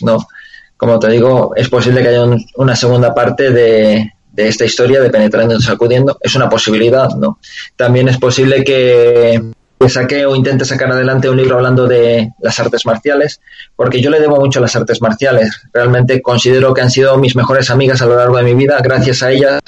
¿no? 0.00 0.26
Como 0.76 0.98
te 0.98 1.08
digo, 1.08 1.52
es 1.56 1.68
posible 1.68 2.02
que 2.02 2.08
haya 2.08 2.24
un- 2.24 2.44
una 2.56 2.74
segunda 2.76 3.14
parte 3.14 3.50
de, 3.50 4.12
de 4.32 4.48
esta 4.48 4.64
historia 4.64 5.00
de 5.00 5.10
Penetrando 5.10 5.54
y 5.56 5.62
Sacudiendo. 5.62 6.18
Es 6.20 6.34
una 6.34 6.48
posibilidad, 6.48 7.08
¿no? 7.10 7.38
También 7.76 8.08
es 8.08 8.18
posible 8.18 8.64
que, 8.64 9.40
que 9.78 9.88
saque 9.88 10.26
o 10.26 10.34
intente 10.34 10.64
sacar 10.64 10.90
adelante 10.90 11.28
un 11.30 11.36
libro 11.36 11.56
hablando 11.56 11.86
de 11.86 12.30
las 12.40 12.58
artes 12.60 12.84
marciales, 12.86 13.40
porque 13.76 14.00
yo 14.00 14.10
le 14.10 14.20
debo 14.20 14.36
mucho 14.40 14.58
a 14.58 14.62
las 14.62 14.74
artes 14.76 15.00
marciales. 15.00 15.62
Realmente 15.72 16.20
considero 16.20 16.74
que 16.74 16.80
han 16.82 16.90
sido 16.90 17.16
mis 17.18 17.36
mejores 17.36 17.70
amigas 17.70 18.02
a 18.02 18.06
lo 18.06 18.16
largo 18.16 18.36
de 18.36 18.42
mi 18.44 18.54
vida. 18.54 18.78
Gracias 18.82 19.22
a 19.22 19.30
ellas 19.30 19.60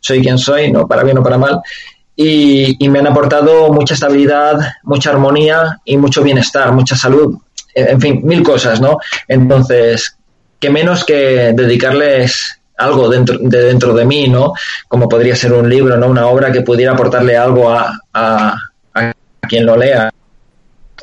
soy 0.00 0.20
quien 0.22 0.38
soy, 0.38 0.70
no 0.72 0.86
para 0.88 1.02
bien 1.04 1.18
o 1.18 1.22
para 1.22 1.38
mal. 1.38 1.60
Y, 2.14 2.76
y 2.84 2.88
me 2.88 2.98
han 2.98 3.06
aportado 3.06 3.72
mucha 3.72 3.94
estabilidad, 3.94 4.58
mucha 4.82 5.10
armonía 5.10 5.80
y 5.84 5.96
mucho 5.96 6.22
bienestar, 6.22 6.72
mucha 6.72 6.94
salud. 6.96 7.38
En 7.74 8.00
fin, 8.00 8.20
mil 8.24 8.42
cosas, 8.42 8.80
¿no? 8.80 8.98
Entonces, 9.28 10.16
que 10.62 10.70
menos 10.70 11.04
que 11.04 11.52
dedicarles 11.54 12.58
algo 12.78 13.08
dentro 13.10 13.36
de 13.38 13.64
dentro 13.64 13.92
de 13.94 14.04
mí, 14.04 14.28
¿no? 14.28 14.52
Como 14.88 15.08
podría 15.08 15.36
ser 15.36 15.52
un 15.52 15.68
libro, 15.68 15.96
¿no? 15.96 16.06
Una 16.06 16.26
obra 16.28 16.50
que 16.52 16.62
pudiera 16.62 16.92
aportarle 16.92 17.36
algo 17.36 17.68
a, 17.70 17.92
a, 18.14 18.56
quien 19.48 19.66
lo 19.66 19.76
lea. 19.76 20.10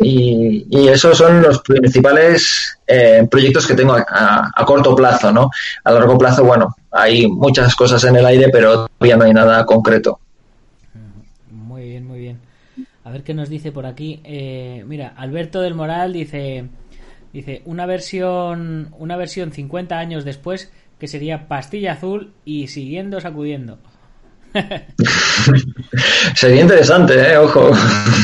Y, 0.01 0.65
y 0.69 0.87
esos 0.87 1.17
son 1.17 1.41
los 1.41 1.59
principales 1.61 2.79
eh, 2.87 3.27
proyectos 3.29 3.67
que 3.67 3.73
tengo 3.75 3.93
a, 3.93 4.05
a- 4.09 4.51
a 4.55 4.65
corto 4.65 4.95
plazo, 4.95 5.31
¿no? 5.33 5.49
A 5.83 5.91
largo 5.91 6.17
plazo, 6.17 6.45
bueno, 6.45 6.73
hay 6.91 7.27
muchas 7.27 7.75
cosas 7.75 8.01
en 8.05 8.15
el 8.15 8.25
aire, 8.25 8.47
pero 8.49 8.87
todavía 8.87 9.17
no 9.17 9.25
hay 9.25 9.33
nada 9.33 9.65
concreto. 9.65 10.19
Muy 11.51 11.83
bien, 11.89 12.07
muy 12.07 12.19
bien. 12.19 12.39
A 13.03 13.11
ver 13.11 13.23
qué 13.23 13.33
nos 13.33 13.49
dice 13.49 13.71
por 13.73 13.85
aquí. 13.85 14.21
Eh, 14.23 14.83
mira, 14.87 15.13
Alberto 15.17 15.59
del 15.61 15.75
Moral 15.75 16.13
dice 16.13 16.65
dice 17.33 17.61
una 17.65 17.85
versión 17.85 18.93
una 18.97 19.17
versión 19.17 19.51
50 19.51 19.97
años 19.99 20.25
después 20.25 20.71
que 20.99 21.07
sería 21.07 21.47
pastilla 21.47 21.93
azul 21.93 22.33
y 22.45 22.67
siguiendo 22.67 23.21
sacudiendo. 23.21 23.79
Sería 26.35 26.61
interesante, 26.61 27.13
¿eh? 27.33 27.37
Ojo. 27.37 27.71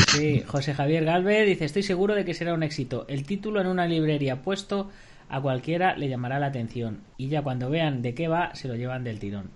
Sí, 0.08 0.42
José 0.46 0.74
Javier 0.74 1.04
Galvez 1.04 1.46
dice, 1.46 1.64
estoy 1.64 1.82
seguro 1.82 2.14
de 2.14 2.24
que 2.24 2.34
será 2.34 2.54
un 2.54 2.62
éxito. 2.62 3.04
El 3.08 3.24
título 3.24 3.60
en 3.60 3.66
una 3.66 3.86
librería 3.86 4.42
puesto 4.42 4.90
a 5.28 5.40
cualquiera 5.40 5.96
le 5.96 6.08
llamará 6.08 6.38
la 6.38 6.46
atención 6.46 7.00
y 7.16 7.28
ya 7.28 7.42
cuando 7.42 7.68
vean 7.70 8.02
de 8.02 8.14
qué 8.14 8.28
va 8.28 8.54
se 8.54 8.68
lo 8.68 8.74
llevan 8.76 9.04
del 9.04 9.18
tirón. 9.18 9.50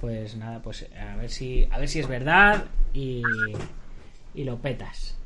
Pues 0.00 0.36
nada, 0.36 0.60
pues 0.60 0.86
a 1.00 1.16
ver 1.16 1.30
si 1.30 1.66
a 1.70 1.78
ver 1.78 1.88
si 1.88 2.00
es 2.00 2.08
verdad 2.08 2.64
y, 2.92 3.22
y 4.34 4.44
lo 4.44 4.58
petas. 4.58 5.16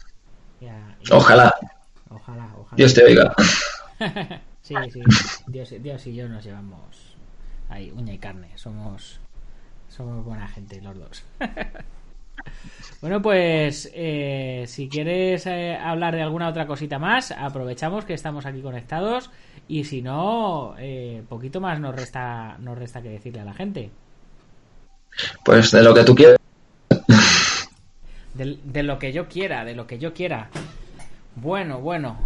Ya- 0.61 0.97
y- 1.03 1.13
Ojalá. 1.13 1.53
Ojalá, 2.11 2.53
ojalá. 2.59 2.77
Dios 2.77 2.95
te 2.95 3.05
oiga. 3.05 3.35
sí, 4.63 4.75
sí. 4.93 5.01
Dios, 5.47 5.75
Dios 5.81 6.07
y 6.07 6.15
yo 6.15 6.29
nos 6.29 6.45
llevamos 6.45 7.17
ahí 7.69 7.93
uña 7.95 8.13
y 8.13 8.19
carne. 8.19 8.51
Somos 8.57 9.21
somos 9.89 10.25
buena 10.25 10.47
gente 10.49 10.81
los 10.81 10.97
dos. 10.99 11.25
bueno, 13.01 13.21
pues 13.21 13.91
eh, 13.93 14.65
si 14.67 14.89
quieres 14.89 15.47
eh, 15.47 15.77
hablar 15.77 16.15
de 16.15 16.23
alguna 16.23 16.49
otra 16.49 16.67
cosita 16.67 16.99
más, 16.99 17.33
aprovechamos 17.33 18.05
que 18.05 18.15
estamos 18.15 18.47
aquí 18.47 18.61
conectados 18.61 19.31
y 19.69 19.85
si 19.85 20.01
no, 20.01 20.75
eh, 20.79 21.23
poquito 21.29 21.61
más 21.61 21.81
nos 21.81 21.95
resta 21.95 22.57
nos 22.59 22.79
resta 22.79 23.03
que 23.03 23.11
decirle 23.11 23.41
a 23.41 23.45
la 23.45 23.55
gente. 23.55 23.91
Pues 25.45 25.71
de 25.71 25.83
lo 25.83 25.93
que 25.93 26.05
tú 26.05 26.15
quieras. 26.15 26.39
De, 28.35 28.59
de 28.63 28.83
lo 28.85 28.99
que 28.99 29.13
yo 29.13 29.29
quiera, 29.29 29.65
de 29.65 29.75
lo 29.75 29.87
que 29.87 29.99
yo 29.99 30.15
quiera. 30.15 30.49
Bueno, 31.37 31.81
bueno. 31.81 32.17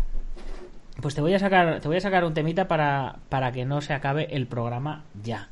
Pues 1.01 1.15
te 1.15 1.21
voy 1.21 1.35
a 1.35 1.39
sacar, 1.39 1.81
te 1.81 1.89
voy 1.89 1.97
a 1.97 2.01
sacar 2.01 2.25
un 2.25 2.35
temita 2.35 2.69
para, 2.69 3.17
para 3.29 3.53
que 3.53 3.65
no 3.65 3.81
se 3.81 3.93
acabe 3.93 4.35
el 4.35 4.47
programa 4.47 5.05
ya. 5.23 5.49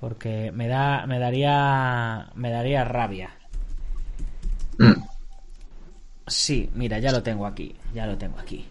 Porque 0.00 0.52
me 0.52 0.68
da, 0.68 1.06
me 1.06 1.18
daría, 1.18 2.30
me 2.34 2.50
daría 2.50 2.84
rabia. 2.84 3.30
Mm. 4.78 5.02
Sí, 6.26 6.70
mira, 6.74 6.98
ya 6.98 7.12
lo 7.12 7.22
tengo 7.22 7.46
aquí, 7.46 7.74
ya 7.92 8.06
lo 8.06 8.16
tengo 8.16 8.38
aquí. 8.38 8.66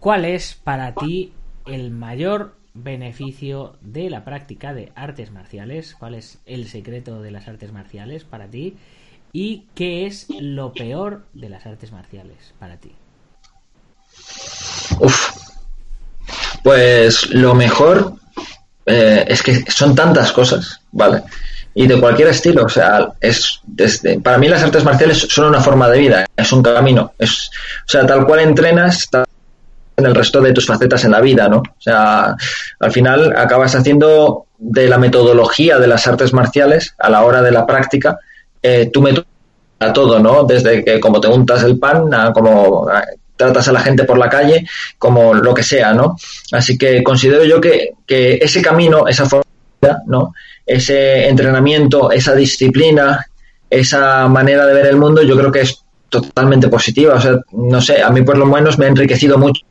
¿Cuál 0.00 0.24
es 0.24 0.54
para 0.54 0.94
ti 0.94 1.32
el 1.66 1.90
mayor 1.90 2.56
beneficio 2.74 3.76
de 3.82 4.10
la 4.10 4.24
práctica 4.24 4.72
de 4.74 4.90
artes 4.94 5.30
marciales? 5.30 5.94
¿Cuál 5.94 6.14
es 6.14 6.40
el 6.46 6.66
secreto 6.66 7.20
de 7.20 7.30
las 7.30 7.46
artes 7.46 7.72
marciales 7.72 8.24
para 8.24 8.48
ti? 8.48 8.76
¿Y 9.32 9.66
qué 9.74 10.06
es 10.06 10.28
lo 10.30 10.72
peor 10.72 11.24
de 11.34 11.50
las 11.50 11.66
artes 11.66 11.92
marciales 11.92 12.54
para 12.58 12.78
ti? 12.78 12.92
Uf. 14.98 15.30
Pues 16.62 17.30
lo 17.30 17.54
mejor 17.54 18.14
eh, 18.86 19.24
es 19.28 19.42
que 19.42 19.64
son 19.70 19.94
tantas 19.94 20.32
cosas, 20.32 20.80
¿vale? 20.92 21.22
Y 21.74 21.86
de 21.86 21.98
cualquier 21.98 22.28
estilo, 22.28 22.64
o 22.64 22.68
sea, 22.68 23.08
es 23.20 23.60
desde 23.64 24.20
para 24.20 24.38
mí 24.38 24.48
las 24.48 24.62
artes 24.62 24.84
marciales 24.84 25.26
son 25.30 25.46
una 25.46 25.60
forma 25.60 25.88
de 25.88 25.98
vida, 25.98 26.26
es 26.36 26.52
un 26.52 26.62
camino, 26.62 27.12
es 27.18 27.50
o 27.86 27.88
sea, 27.88 28.06
tal 28.06 28.26
cual 28.26 28.40
entrenas 28.40 29.08
tal 29.08 29.24
en 29.96 30.06
el 30.06 30.14
resto 30.14 30.40
de 30.40 30.52
tus 30.52 30.66
facetas 30.66 31.04
en 31.04 31.12
la 31.12 31.20
vida, 31.20 31.48
¿no? 31.48 31.58
O 31.58 31.80
sea, 31.80 32.36
al 32.80 32.92
final 32.92 33.34
acabas 33.36 33.74
haciendo 33.74 34.46
de 34.58 34.88
la 34.88 34.98
metodología 34.98 35.78
de 35.78 35.86
las 35.86 36.06
artes 36.06 36.32
marciales 36.32 36.94
a 36.98 37.10
la 37.10 37.22
hora 37.24 37.42
de 37.42 37.52
la 37.52 37.66
práctica 37.66 38.18
eh, 38.62 38.90
tu 38.92 39.02
método 39.02 39.26
a 39.80 39.92
todo, 39.92 40.18
¿no? 40.18 40.44
Desde 40.44 40.84
que 40.84 41.00
como 41.00 41.20
te 41.20 41.28
untas 41.28 41.62
el 41.64 41.78
pan 41.78 42.12
a 42.14 42.32
como 42.32 42.86
tratas 43.42 43.68
a 43.68 43.72
la 43.72 43.80
gente 43.80 44.04
por 44.04 44.18
la 44.18 44.28
calle, 44.28 44.66
como 44.98 45.34
lo 45.34 45.54
que 45.54 45.62
sea, 45.62 45.92
¿no? 45.92 46.16
Así 46.52 46.78
que 46.78 47.02
considero 47.02 47.44
yo 47.44 47.60
que, 47.60 47.90
que 48.06 48.38
ese 48.40 48.62
camino, 48.62 49.06
esa 49.08 49.26
forma, 49.26 49.44
¿no? 50.06 50.34
Ese 50.64 51.28
entrenamiento, 51.28 52.10
esa 52.10 52.34
disciplina, 52.34 53.26
esa 53.68 54.28
manera 54.28 54.66
de 54.66 54.74
ver 54.74 54.86
el 54.86 54.96
mundo, 54.96 55.22
yo 55.22 55.36
creo 55.36 55.50
que 55.50 55.62
es 55.62 55.82
totalmente 56.08 56.68
positiva. 56.68 57.14
O 57.14 57.20
sea, 57.20 57.38
no 57.52 57.80
sé, 57.80 58.02
a 58.02 58.10
mí 58.10 58.22
por 58.22 58.38
lo 58.38 58.46
menos 58.46 58.78
me 58.78 58.86
ha 58.86 58.88
enriquecido 58.88 59.38
mucho. 59.38 59.62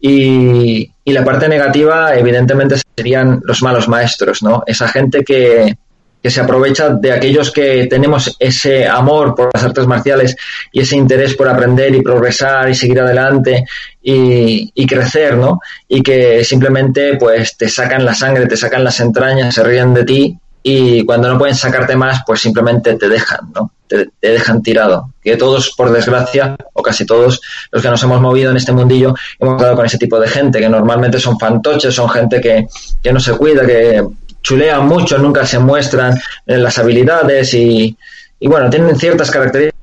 Y, 0.00 0.90
y 1.04 1.12
la 1.12 1.24
parte 1.24 1.48
negativa, 1.48 2.14
evidentemente, 2.16 2.76
serían 2.96 3.40
los 3.44 3.62
malos 3.62 3.88
maestros, 3.88 4.42
¿no? 4.42 4.62
Esa 4.66 4.88
gente 4.88 5.24
que, 5.24 5.76
que 6.22 6.30
se 6.30 6.40
aprovecha 6.40 6.90
de 6.90 7.12
aquellos 7.12 7.50
que 7.50 7.86
tenemos 7.86 8.36
ese 8.38 8.86
amor 8.86 9.34
por 9.34 9.50
las 9.52 9.64
artes 9.64 9.86
marciales 9.86 10.36
y 10.70 10.80
ese 10.80 10.96
interés 10.96 11.34
por 11.34 11.48
aprender 11.48 11.94
y 11.94 12.02
progresar 12.02 12.70
y 12.70 12.74
seguir 12.74 13.00
adelante 13.00 13.64
y, 14.02 14.86
crecer, 14.86 15.36
¿no? 15.36 15.60
Y 15.88 16.02
que 16.02 16.44
simplemente 16.44 17.16
pues 17.16 17.56
te 17.56 17.68
sacan 17.68 18.04
la 18.04 18.14
sangre, 18.14 18.46
te 18.46 18.56
sacan 18.56 18.84
las 18.84 19.00
entrañas, 19.00 19.54
se 19.54 19.64
ríen 19.64 19.94
de 19.94 20.04
ti 20.04 20.38
y 20.62 21.04
cuando 21.04 21.28
no 21.28 21.38
pueden 21.38 21.56
sacarte 21.56 21.96
más, 21.96 22.22
pues 22.24 22.40
simplemente 22.40 22.94
te 22.94 23.08
dejan, 23.08 23.52
¿no? 23.54 23.72
Te, 23.88 24.08
te, 24.20 24.28
dejan 24.28 24.62
tirado. 24.62 25.10
Que 25.22 25.36
todos, 25.36 25.74
por 25.76 25.90
desgracia, 25.90 26.56
o 26.72 26.82
casi 26.82 27.04
todos 27.04 27.40
los 27.70 27.82
que 27.82 27.88
nos 27.88 28.02
hemos 28.02 28.20
movido 28.20 28.50
en 28.52 28.56
este 28.56 28.72
mundillo, 28.72 29.14
hemos 29.40 29.60
dado 29.60 29.74
con 29.74 29.86
ese 29.86 29.98
tipo 29.98 30.20
de 30.20 30.28
gente, 30.28 30.60
que 30.60 30.68
normalmente 30.68 31.18
son 31.18 31.38
fantoches, 31.38 31.94
son 31.94 32.08
gente 32.08 32.40
que, 32.40 32.68
que 33.02 33.12
no 33.12 33.18
se 33.18 33.32
cuida, 33.36 33.66
que 33.66 34.02
chulean 34.42 34.86
mucho, 34.86 35.18
nunca 35.18 35.46
se 35.46 35.58
muestran 35.58 36.18
las 36.46 36.78
habilidades 36.78 37.54
y, 37.54 37.96
y 38.40 38.48
bueno, 38.48 38.68
tienen 38.68 38.96
ciertas 38.96 39.30
características, 39.30 39.80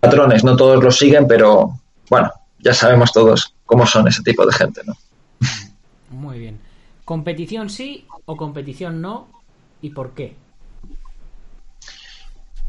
patrones, 0.00 0.44
no 0.44 0.56
todos 0.56 0.82
los 0.82 0.98
siguen, 0.98 1.26
pero 1.26 1.78
bueno, 2.10 2.30
ya 2.58 2.74
sabemos 2.74 3.12
todos 3.12 3.54
cómo 3.64 3.86
son 3.86 4.08
ese 4.08 4.22
tipo 4.22 4.44
de 4.44 4.52
gente, 4.52 4.82
¿no? 4.84 4.94
Muy 6.10 6.38
bien. 6.38 6.58
¿Competición 7.04 7.70
sí 7.70 8.06
o 8.24 8.36
competición 8.36 9.00
no? 9.00 9.28
¿Y 9.82 9.90
por 9.90 10.12
qué? 10.12 10.34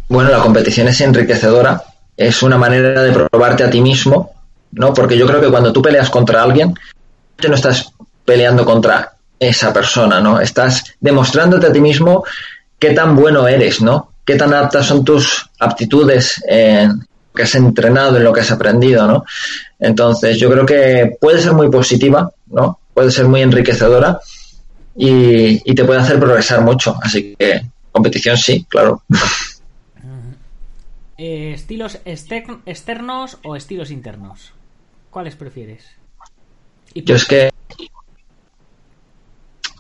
Bueno, 0.08 0.30
la 0.30 0.40
competición 0.40 0.88
es 0.88 1.02
enriquecedora, 1.02 1.84
es 2.16 2.44
una 2.44 2.58
manera 2.58 3.02
de 3.02 3.12
probarte 3.12 3.64
a 3.64 3.70
ti 3.70 3.82
mismo, 3.82 4.34
¿no? 4.72 4.94
Porque 4.94 5.18
yo 5.18 5.26
creo 5.26 5.42
que 5.42 5.50
cuando 5.50 5.74
tú 5.74 5.82
peleas 5.82 6.10
contra 6.10 6.44
alguien, 6.44 6.74
tú 7.36 7.48
no 7.48 7.56
estás 7.56 7.92
peleando 8.24 8.66
contra 8.66 9.15
esa 9.40 9.74
persona, 9.74 10.20
¿no? 10.20 10.40
Estás 10.40 10.96
demostrándote 11.00 11.68
a 11.68 11.74
ti 11.74 11.80
mismo 11.80 12.24
qué 12.80 12.92
tan 12.92 13.16
bueno 13.16 13.48
eres, 13.48 13.82
¿no? 13.82 14.12
Qué 14.26 14.36
tan 14.36 14.54
aptas 14.54 14.86
son 14.86 15.04
tus 15.04 15.50
aptitudes 15.60 16.44
en 16.48 16.90
lo 16.90 17.34
que 17.34 17.44
has 17.44 17.56
entrenado, 17.56 18.18
en 18.18 18.24
lo 18.24 18.34
que 18.34 18.42
has 18.42 18.52
aprendido, 18.52 19.08
¿no? 19.08 19.26
Entonces, 19.80 20.40
yo 20.40 20.50
creo 20.50 20.66
que 20.66 21.18
puede 21.20 21.42
ser 21.42 21.54
muy 21.54 21.70
positiva, 21.70 22.32
¿no? 22.48 22.80
Puede 22.94 23.12
ser 23.12 23.28
muy 23.28 23.42
enriquecedora 23.42 24.20
y, 24.96 25.70
y 25.70 25.76
te 25.76 25.84
puede 25.84 26.00
hacer 26.00 26.20
progresar 26.20 26.62
mucho. 26.62 26.98
Así 27.02 27.36
que, 27.38 27.62
competición 27.92 28.38
sí, 28.38 28.66
claro. 28.70 29.04
Eh, 31.18 31.54
¿Estilos 31.54 32.00
externos 32.06 33.38
o 33.44 33.56
estilos 33.56 33.90
internos? 33.90 34.52
¿Cuáles 35.10 35.36
prefieres? 35.36 35.86
Yo 36.94 37.16
es 37.16 37.26
que 37.26 37.52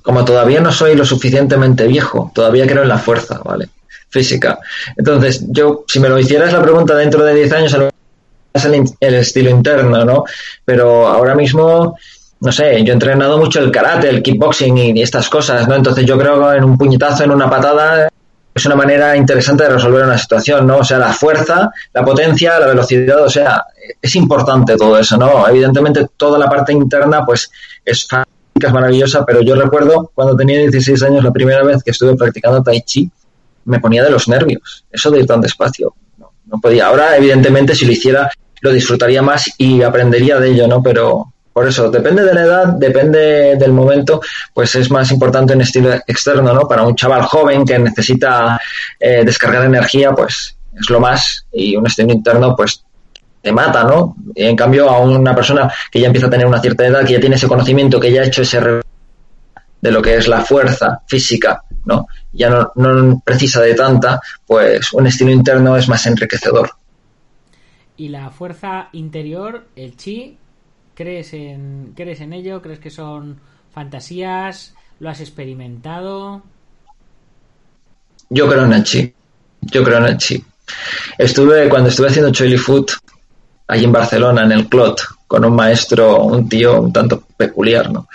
como 0.05 0.23
todavía 0.23 0.61
no 0.61 0.71
soy 0.71 0.95
lo 0.95 1.03
suficientemente 1.03 1.87
viejo, 1.87 2.31
todavía 2.33 2.67
creo 2.67 2.83
en 2.83 2.89
la 2.89 2.99
fuerza, 2.99 3.41
¿vale? 3.43 3.69
Física. 4.09 4.59
Entonces, 4.95 5.43
yo, 5.49 5.83
si 5.87 5.99
me 5.99 6.09
lo 6.09 6.19
hicieras 6.19 6.53
la 6.53 6.61
pregunta 6.61 6.95
dentro 6.95 7.25
de 7.25 7.33
10 7.33 7.53
años, 7.53 7.73
el, 7.73 8.85
el, 8.99 9.13
estilo 9.15 9.49
interno, 9.49 10.05
¿no? 10.05 10.23
Pero 10.63 11.07
ahora 11.07 11.33
mismo, 11.33 11.97
no 12.39 12.51
sé, 12.51 12.83
yo 12.83 12.91
he 12.91 12.93
entrenado 12.93 13.39
mucho 13.39 13.59
el 13.59 13.71
karate, 13.71 14.07
el 14.07 14.21
kickboxing 14.21 14.77
y, 14.77 14.91
y 14.91 15.01
estas 15.01 15.27
cosas, 15.27 15.67
¿no? 15.67 15.73
Entonces 15.73 16.05
yo 16.05 16.19
creo 16.19 16.51
que 16.51 16.57
en 16.57 16.63
un 16.65 16.77
puñetazo, 16.77 17.23
en 17.23 17.31
una 17.31 17.49
patada, 17.49 18.07
es 18.53 18.65
una 18.67 18.75
manera 18.75 19.17
interesante 19.17 19.63
de 19.63 19.71
resolver 19.71 20.03
una 20.03 20.19
situación, 20.19 20.67
¿no? 20.67 20.77
O 20.77 20.83
sea, 20.83 20.99
la 20.99 21.13
fuerza, 21.13 21.71
la 21.93 22.05
potencia, 22.05 22.59
la 22.59 22.67
velocidad, 22.67 23.23
o 23.23 23.29
sea, 23.29 23.65
es 23.99 24.15
importante 24.15 24.77
todo 24.77 24.99
eso, 24.99 25.17
¿no? 25.17 25.47
Evidentemente 25.49 26.07
toda 26.15 26.37
la 26.37 26.47
parte 26.47 26.73
interna, 26.73 27.25
pues, 27.25 27.49
es 27.83 28.07
es 28.63 28.71
maravillosa, 28.71 29.25
pero 29.25 29.41
yo 29.41 29.55
recuerdo 29.55 30.11
cuando 30.13 30.35
tenía 30.35 30.59
16 30.59 31.03
años, 31.03 31.23
la 31.23 31.33
primera 31.33 31.61
vez 31.63 31.83
que 31.83 31.91
estuve 31.91 32.15
practicando 32.15 32.63
Tai 32.63 32.81
Chi, 32.81 33.09
me 33.65 33.79
ponía 33.79 34.03
de 34.03 34.09
los 34.09 34.29
nervios. 34.29 34.85
Eso 34.89 35.11
de 35.11 35.19
ir 35.19 35.25
tan 35.25 35.41
despacio. 35.41 35.93
No, 36.17 36.31
no 36.45 36.59
podía. 36.59 36.87
Ahora, 36.87 37.17
evidentemente, 37.17 37.75
si 37.75 37.85
lo 37.85 37.91
hiciera, 37.91 38.31
lo 38.61 38.71
disfrutaría 38.71 39.21
más 39.21 39.51
y 39.57 39.81
aprendería 39.81 40.39
de 40.39 40.51
ello, 40.51 40.67
¿no? 40.67 40.81
Pero 40.81 41.33
por 41.51 41.67
eso, 41.67 41.89
depende 41.89 42.23
de 42.23 42.33
la 42.33 42.43
edad, 42.43 42.67
depende 42.67 43.57
del 43.57 43.73
momento, 43.73 44.21
pues 44.53 44.75
es 44.75 44.89
más 44.89 45.11
importante 45.11 45.53
un 45.53 45.61
estilo 45.61 45.93
externo, 46.07 46.53
¿no? 46.53 46.61
Para 46.61 46.83
un 46.83 46.95
chaval 46.95 47.23
joven 47.23 47.65
que 47.65 47.77
necesita 47.77 48.59
eh, 48.99 49.23
descargar 49.25 49.65
energía, 49.65 50.13
pues 50.13 50.55
es 50.79 50.89
lo 50.89 51.01
más. 51.01 51.45
Y 51.51 51.75
un 51.75 51.87
estilo 51.87 52.13
interno, 52.13 52.55
pues 52.55 52.84
te 53.45 53.51
mata, 53.51 53.83
¿no? 53.83 54.15
En 54.33 54.55
cambio, 54.55 54.89
a 54.89 54.97
una 55.01 55.35
persona 55.35 55.71
que 55.91 55.99
ya 55.99 56.07
empieza 56.07 56.25
a 56.25 56.31
tener 56.31 56.47
una 56.47 56.59
cierta 56.59 56.83
edad, 56.83 57.05
que 57.05 57.13
ya 57.13 57.19
tiene 57.19 57.35
ese 57.35 57.47
conocimiento, 57.47 57.99
que 57.99 58.11
ya 58.11 58.21
ha 58.21 58.25
hecho 58.25 58.41
ese 58.41 58.59
de 58.59 59.91
lo 59.91 60.01
que 60.01 60.15
es 60.15 60.27
la 60.27 60.41
fuerza 60.41 61.03
física, 61.05 61.61
¿no? 61.85 62.07
Ya 62.33 62.49
no, 62.49 62.71
no 62.73 63.21
precisa 63.23 63.61
de 63.61 63.75
tanta, 63.75 64.19
pues 64.47 64.91
un 64.93 65.05
estilo 65.05 65.29
interno 65.29 65.77
es 65.77 65.87
más 65.87 66.03
enriquecedor. 66.07 66.71
¿Y 67.97 68.09
la 68.09 68.31
fuerza 68.31 68.89
interior, 68.93 69.67
el 69.75 69.95
chi, 69.95 70.39
crees 70.95 71.31
en, 71.35 71.93
crees 71.95 72.21
en 72.21 72.33
ello? 72.33 72.63
¿Crees 72.63 72.79
que 72.79 72.89
son 72.89 73.39
fantasías? 73.71 74.73
¿Lo 74.99 75.11
has 75.11 75.21
experimentado? 75.21 76.41
Yo 78.27 78.49
creo 78.49 78.65
en 78.65 78.73
el 78.73 78.83
chi. 78.83 79.13
Yo 79.61 79.83
creo 79.83 79.99
en 79.99 80.05
el 80.05 80.17
chi. 80.17 80.43
Estuve, 81.19 81.69
cuando 81.69 81.89
estuve 81.89 82.07
haciendo 82.07 82.31
Choili 82.31 82.57
Food, 82.57 82.87
allí 83.67 83.85
en 83.85 83.91
Barcelona, 83.91 84.43
en 84.43 84.51
el 84.51 84.67
Clot, 84.67 85.01
con 85.27 85.45
un 85.45 85.55
maestro, 85.55 86.23
un 86.23 86.47
tío 86.47 86.81
un 86.81 86.93
tanto 86.93 87.23
peculiar, 87.35 87.91
¿no? 87.91 88.07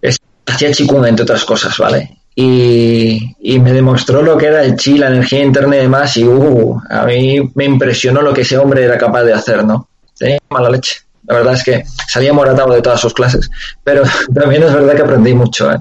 Es, 0.00 0.18
hacía 0.46 0.72
Qigong, 0.72 1.06
entre 1.06 1.22
otras 1.22 1.44
cosas, 1.44 1.76
¿vale? 1.78 2.16
Y, 2.34 3.34
y, 3.40 3.58
me 3.58 3.72
demostró 3.72 4.22
lo 4.22 4.38
que 4.38 4.46
era 4.46 4.62
el 4.62 4.76
chi, 4.76 4.96
la 4.96 5.08
energía 5.08 5.42
interna 5.42 5.76
y 5.76 5.80
demás, 5.80 6.16
y 6.16 6.24
uh, 6.24 6.80
a 6.88 7.04
mí 7.04 7.50
me 7.54 7.64
impresionó 7.64 8.22
lo 8.22 8.32
que 8.32 8.42
ese 8.42 8.56
hombre 8.56 8.84
era 8.84 8.96
capaz 8.96 9.24
de 9.24 9.32
hacer, 9.32 9.64
¿no? 9.64 9.88
Tenía 10.16 10.38
mala 10.48 10.70
leche. 10.70 11.00
La 11.26 11.34
verdad 11.34 11.54
es 11.54 11.64
que 11.64 11.84
salía 12.06 12.32
moratado 12.32 12.72
de 12.72 12.80
todas 12.80 13.00
sus 13.00 13.12
clases, 13.12 13.50
pero 13.82 14.02
también 14.34 14.62
es 14.62 14.72
verdad 14.72 14.94
que 14.94 15.02
aprendí 15.02 15.34
mucho, 15.34 15.70
¿eh? 15.72 15.78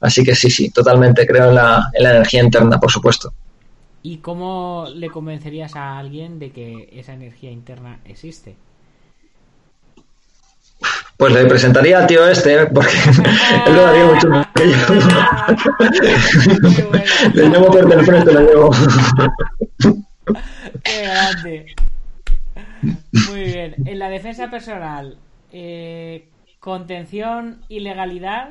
Así 0.00 0.22
que 0.22 0.34
sí, 0.34 0.50
sí, 0.50 0.70
totalmente 0.70 1.26
creo 1.26 1.48
en 1.48 1.54
la, 1.56 1.90
en 1.92 2.04
la 2.04 2.10
energía 2.10 2.42
interna, 2.42 2.78
por 2.78 2.90
supuesto. 2.90 3.32
¿Y 4.08 4.18
cómo 4.18 4.86
le 4.94 5.10
convencerías 5.10 5.74
a 5.74 5.98
alguien 5.98 6.38
de 6.38 6.52
que 6.52 6.90
esa 6.92 7.12
energía 7.12 7.50
interna 7.50 7.98
existe? 8.04 8.54
Pues 11.16 11.32
le 11.32 11.44
presentaría 11.46 11.98
al 11.98 12.06
tío 12.06 12.24
este, 12.28 12.66
porque 12.66 12.92
él 13.66 13.74
lo 13.74 13.84
haría 13.84 14.04
mucho 14.06 14.28
más 14.28 14.46
que 14.54 14.70
yo. 14.70 14.76
le 17.34 17.48
llevo 17.48 17.66
por 17.66 17.88
del 17.88 18.04
frente, 18.06 18.32
lo 18.32 18.40
llevo. 18.42 18.70
Qué 20.84 21.02
grande. 21.02 21.74
Muy 23.28 23.42
bien. 23.42 23.74
En 23.86 23.98
la 23.98 24.08
defensa 24.08 24.48
personal, 24.52 25.18
eh, 25.50 26.28
¿contención 26.60 27.60
y 27.68 27.80
legalidad 27.80 28.50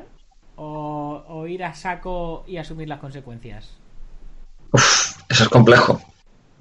o, 0.56 1.24
o 1.26 1.46
ir 1.46 1.64
a 1.64 1.72
saco 1.72 2.44
y 2.46 2.58
asumir 2.58 2.90
las 2.90 3.00
consecuencias? 3.00 3.78
Uf, 4.72 5.15
eso 5.28 5.42
es 5.44 5.48
complejo. 5.48 6.00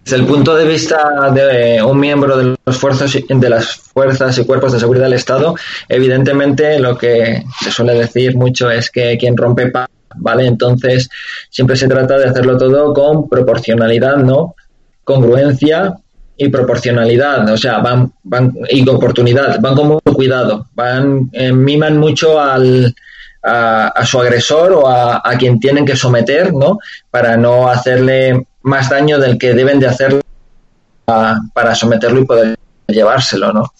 Desde 0.03 0.17
el 0.17 0.25
punto 0.25 0.55
de 0.55 0.65
vista 0.65 1.31
de 1.33 1.81
un 1.81 1.99
miembro 1.99 2.37
de 2.37 2.55
los 2.63 2.77
fuerzas 2.77 3.17
de 3.27 3.49
las 3.49 3.75
fuerzas 3.75 4.37
y 4.37 4.45
cuerpos 4.45 4.71
de 4.73 4.79
seguridad 4.79 5.05
del 5.05 5.13
Estado, 5.13 5.55
evidentemente 5.89 6.77
lo 6.79 6.95
que 6.95 7.43
se 7.63 7.71
suele 7.71 7.95
decir 7.95 8.35
mucho 8.35 8.69
es 8.69 8.91
que 8.91 9.17
quien 9.17 9.35
rompe 9.35 9.71
paz, 9.71 9.87
¿vale? 10.17 10.45
Entonces, 10.45 11.09
siempre 11.49 11.75
se 11.75 11.87
trata 11.87 12.19
de 12.19 12.29
hacerlo 12.29 12.55
todo 12.55 12.93
con 12.93 13.27
proporcionalidad, 13.27 14.17
¿no? 14.17 14.53
Congruencia 15.03 15.95
y 16.37 16.49
proporcionalidad, 16.49 17.49
o 17.49 17.57
sea, 17.57 17.79
van, 17.79 18.11
van 18.23 18.53
y 18.69 18.87
oportunidad, 18.87 19.59
van 19.59 19.73
con 19.73 19.87
mucho 19.87 20.13
cuidado, 20.13 20.67
van 20.75 21.29
eh, 21.33 21.51
miman 21.51 21.97
mucho 21.97 22.39
al, 22.39 22.93
a, 23.45 24.05
su 24.05 24.19
agresor 24.19 24.73
o 24.73 24.87
a, 24.87 25.21
a 25.23 25.37
quien 25.37 25.59
tienen 25.59 25.85
que 25.85 25.95
someter, 25.95 26.53
¿no? 26.53 26.79
Para 27.11 27.37
no 27.37 27.67
hacerle 27.69 28.47
más 28.63 28.89
daño 28.89 29.19
del 29.19 29.37
que 29.37 29.53
deben 29.53 29.79
de 29.79 29.87
hacer 29.87 30.19
para 31.05 31.75
someterlo 31.75 32.21
y 32.21 32.25
poder 32.25 32.57
llevárselo, 32.87 33.53
¿no? 33.53 33.73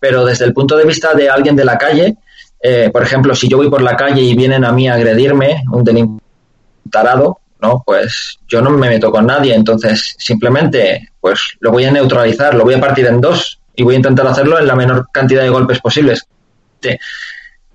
Pero 0.00 0.24
desde 0.24 0.44
el 0.44 0.52
punto 0.52 0.76
de 0.76 0.84
vista 0.84 1.14
de 1.14 1.30
alguien 1.30 1.54
de 1.54 1.64
la 1.64 1.78
calle, 1.78 2.16
eh, 2.60 2.90
por 2.92 3.02
ejemplo, 3.02 3.34
si 3.34 3.48
yo 3.48 3.56
voy 3.56 3.70
por 3.70 3.82
la 3.82 3.96
calle 3.96 4.22
y 4.22 4.34
vienen 4.34 4.64
a 4.64 4.72
mí 4.72 4.88
a 4.88 4.94
agredirme, 4.94 5.62
un 5.70 5.84
delincuente 5.84 6.24
tarado, 6.90 7.38
¿no? 7.60 7.82
Pues 7.86 8.38
yo 8.48 8.60
no 8.60 8.70
me 8.70 8.88
meto 8.88 9.10
con 9.10 9.26
nadie, 9.26 9.54
entonces 9.54 10.16
simplemente 10.18 11.10
pues 11.20 11.56
lo 11.60 11.70
voy 11.70 11.84
a 11.84 11.92
neutralizar, 11.92 12.54
lo 12.54 12.64
voy 12.64 12.74
a 12.74 12.80
partir 12.80 13.06
en 13.06 13.20
dos 13.20 13.60
y 13.74 13.84
voy 13.84 13.94
a 13.94 13.98
intentar 13.98 14.26
hacerlo 14.26 14.58
en 14.58 14.66
la 14.66 14.74
menor 14.74 15.06
cantidad 15.12 15.42
de 15.42 15.48
golpes 15.48 15.80
posibles. 15.80 16.26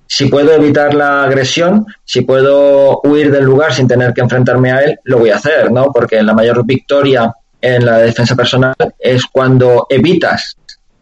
Si 0.07 0.27
puedo 0.27 0.51
evitar 0.53 0.93
la 0.93 1.23
agresión, 1.23 1.85
si 2.05 2.21
puedo 2.21 3.01
huir 3.03 3.31
del 3.31 3.43
lugar 3.43 3.73
sin 3.73 3.87
tener 3.87 4.13
que 4.13 4.21
enfrentarme 4.21 4.71
a 4.71 4.81
él, 4.81 4.99
lo 5.03 5.19
voy 5.19 5.29
a 5.31 5.35
hacer, 5.35 5.71
¿no? 5.71 5.91
Porque 5.91 6.21
la 6.23 6.33
mayor 6.33 6.65
victoria 6.65 7.33
en 7.61 7.85
la 7.85 7.97
defensa 7.97 8.35
personal 8.35 8.73
es 8.99 9.25
cuando 9.25 9.85
evitas 9.89 10.55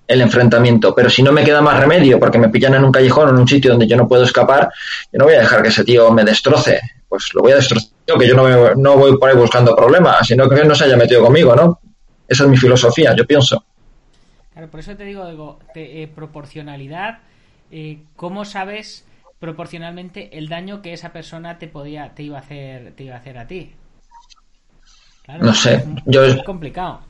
el 0.07 0.21
enfrentamiento. 0.21 0.93
Pero 0.95 1.09
si 1.09 1.21
no 1.23 1.31
me 1.31 1.43
queda 1.43 1.61
más 1.61 1.79
remedio 1.79 2.19
porque 2.19 2.37
me 2.37 2.49
pillan 2.49 2.75
en 2.75 2.83
un 2.83 2.91
callejón 2.91 3.27
o 3.27 3.31
en 3.31 3.37
un 3.37 3.47
sitio 3.47 3.71
donde 3.71 3.87
yo 3.87 3.97
no 3.97 4.07
puedo 4.07 4.23
escapar, 4.23 4.69
yo 5.11 5.19
no 5.19 5.25
voy 5.25 5.33
a 5.35 5.39
dejar 5.39 5.61
que 5.61 5.69
ese 5.69 5.83
tío 5.83 6.11
me 6.11 6.23
destroce. 6.23 6.79
Pues 7.07 7.33
lo 7.33 7.41
voy 7.41 7.51
a 7.51 7.55
destrozar, 7.57 7.89
que 8.19 8.27
yo 8.27 8.35
no, 8.35 8.43
me- 8.43 8.75
no 8.75 8.97
voy 8.97 9.17
por 9.17 9.29
ahí 9.29 9.35
buscando 9.35 9.75
problemas, 9.75 10.25
sino 10.27 10.49
que 10.49 10.63
no 10.65 10.73
se 10.75 10.85
haya 10.85 10.97
metido 10.97 11.21
conmigo, 11.23 11.55
¿no? 11.55 11.79
Esa 12.27 12.43
es 12.43 12.49
mi 12.49 12.57
filosofía, 12.57 13.15
yo 13.15 13.25
pienso. 13.25 13.63
Claro, 14.53 14.69
por 14.69 14.79
eso 14.79 14.95
te 14.95 15.03
digo, 15.03 15.27
digo 15.29 15.59
te- 15.73 16.03
eh, 16.03 16.07
proporcionalidad. 16.07 17.19
Eh, 17.71 17.99
¿Cómo 18.15 18.45
sabes 18.45 19.05
proporcionalmente 19.39 20.37
el 20.37 20.47
daño 20.49 20.81
que 20.81 20.93
esa 20.93 21.11
persona 21.11 21.57
te 21.59 21.67
podía, 21.67 22.13
te 22.15 22.23
iba 22.23 22.37
a 22.37 22.41
hacer, 22.41 22.93
te 22.95 23.03
iba 23.03 23.15
a 23.15 23.19
hacer 23.19 23.37
a 23.37 23.47
ti? 23.47 23.73
Claro, 25.23 25.43
No 25.45 25.53
sé, 25.53 25.75
es 25.75 25.83
yo- 26.05 26.23
es 26.23 26.43
complicado. 26.43 27.01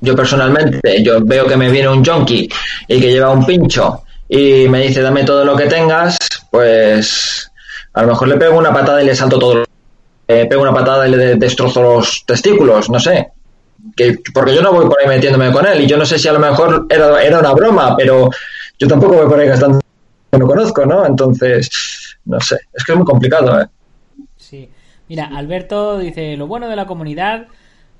Yo 0.00 0.14
personalmente, 0.14 1.02
yo 1.02 1.24
veo 1.24 1.46
que 1.46 1.56
me 1.56 1.70
viene 1.70 1.88
un 1.88 2.04
junkie 2.04 2.48
y 2.86 3.00
que 3.00 3.10
lleva 3.10 3.30
un 3.30 3.44
pincho 3.46 4.04
y 4.28 4.68
me 4.68 4.82
dice 4.82 5.00
dame 5.00 5.24
todo 5.24 5.44
lo 5.44 5.56
que 5.56 5.66
tengas, 5.66 6.16
pues 6.50 7.50
a 7.94 8.02
lo 8.02 8.08
mejor 8.08 8.28
le 8.28 8.36
pego 8.36 8.58
una 8.58 8.72
patada 8.72 9.02
y 9.02 9.06
le 9.06 9.14
salto 9.14 9.38
todo. 9.38 9.64
Le 10.28 10.46
pego 10.46 10.62
una 10.62 10.74
patada 10.74 11.06
y 11.08 11.10
le 11.12 11.16
de- 11.16 11.34
destrozo 11.36 11.82
los 11.82 12.24
testículos, 12.26 12.90
no 12.90 13.00
sé. 13.00 13.28
Que, 13.94 14.18
porque 14.32 14.54
yo 14.54 14.62
no 14.62 14.72
voy 14.72 14.86
por 14.86 15.00
ahí 15.00 15.08
metiéndome 15.08 15.52
con 15.52 15.66
él 15.66 15.82
y 15.82 15.86
yo 15.86 15.96
no 15.96 16.06
sé 16.06 16.18
si 16.18 16.28
a 16.28 16.32
lo 16.32 16.38
mejor 16.38 16.86
era, 16.88 17.22
era 17.22 17.38
una 17.38 17.52
broma, 17.52 17.96
pero 17.96 18.30
yo 18.78 18.88
tampoco 18.88 19.16
voy 19.16 19.28
por 19.28 19.38
ahí 19.38 19.48
gastando 19.48 19.80
no 20.32 20.46
conozco, 20.46 20.84
¿no? 20.84 21.06
Entonces, 21.06 22.18
no 22.24 22.40
sé, 22.40 22.58
es 22.72 22.84
que 22.84 22.92
es 22.92 22.98
muy 22.98 23.06
complicado, 23.06 23.60
¿eh? 23.60 23.66
Sí. 24.36 24.68
Mira, 25.08 25.30
Alberto 25.34 25.98
dice, 25.98 26.36
lo 26.36 26.46
bueno 26.46 26.68
de 26.68 26.76
la 26.76 26.86
comunidad 26.86 27.46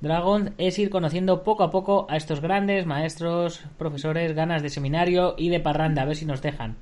Dragon 0.01 0.53
es 0.59 0.79
ir 0.79 0.91
conociendo 0.91 1.43
poco 1.43 1.63
a 1.63 1.71
poco 1.71 2.07
a 2.11 2.17
estos 2.17 2.41
grandes 2.41 2.85
maestros, 2.85 3.63
profesores, 3.79 4.35
ganas 4.35 4.63
de 4.63 4.69
seminario 4.69 5.35
y 5.39 5.49
de 5.49 5.61
parranda, 5.61 6.03
a 6.03 6.05
ver 6.05 6.17
si 6.17 6.27
nos 6.27 6.43
dejan. 6.43 6.77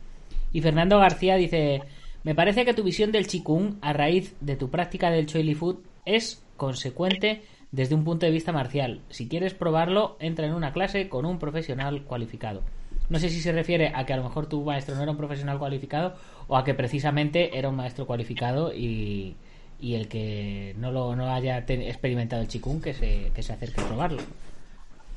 Y 0.52 0.60
Fernando 0.60 0.98
García 0.98 1.36
dice, 1.36 1.82
me 2.24 2.34
parece 2.34 2.64
que 2.64 2.74
tu 2.74 2.82
visión 2.82 3.12
del 3.12 3.26
Qigong 3.26 3.76
a 3.82 3.92
raíz 3.92 4.34
de 4.40 4.56
tu 4.56 4.70
práctica 4.70 5.10
del 5.10 5.26
Choi 5.26 5.42
Li 5.42 5.54
Food 5.54 5.76
es 6.04 6.42
consecuente 6.56 7.42
desde 7.74 7.94
un 7.96 8.04
punto 8.04 8.24
de 8.24 8.32
vista 8.32 8.52
marcial. 8.52 9.00
Si 9.10 9.28
quieres 9.28 9.52
probarlo, 9.52 10.16
entra 10.20 10.46
en 10.46 10.54
una 10.54 10.72
clase 10.72 11.08
con 11.08 11.26
un 11.26 11.38
profesional 11.38 12.02
cualificado. 12.02 12.62
No 13.10 13.18
sé 13.18 13.28
si 13.28 13.40
se 13.40 13.52
refiere 13.52 13.92
a 13.94 14.06
que 14.06 14.12
a 14.12 14.16
lo 14.16 14.22
mejor 14.22 14.46
tu 14.46 14.62
maestro 14.62 14.94
no 14.94 15.02
era 15.02 15.10
un 15.10 15.18
profesional 15.18 15.58
cualificado 15.58 16.14
o 16.46 16.56
a 16.56 16.64
que 16.64 16.74
precisamente 16.74 17.58
era 17.58 17.68
un 17.68 17.76
maestro 17.76 18.06
cualificado 18.06 18.72
y, 18.72 19.34
y 19.80 19.94
el 19.96 20.06
que 20.06 20.74
no 20.78 20.92
lo 20.92 21.16
no 21.16 21.34
haya 21.34 21.58
experimentado 21.58 22.42
el 22.42 22.48
chikung 22.48 22.80
que 22.80 22.94
se, 22.94 23.32
que 23.34 23.42
se 23.42 23.52
acerque 23.52 23.80
a 23.80 23.86
probarlo. 23.88 24.22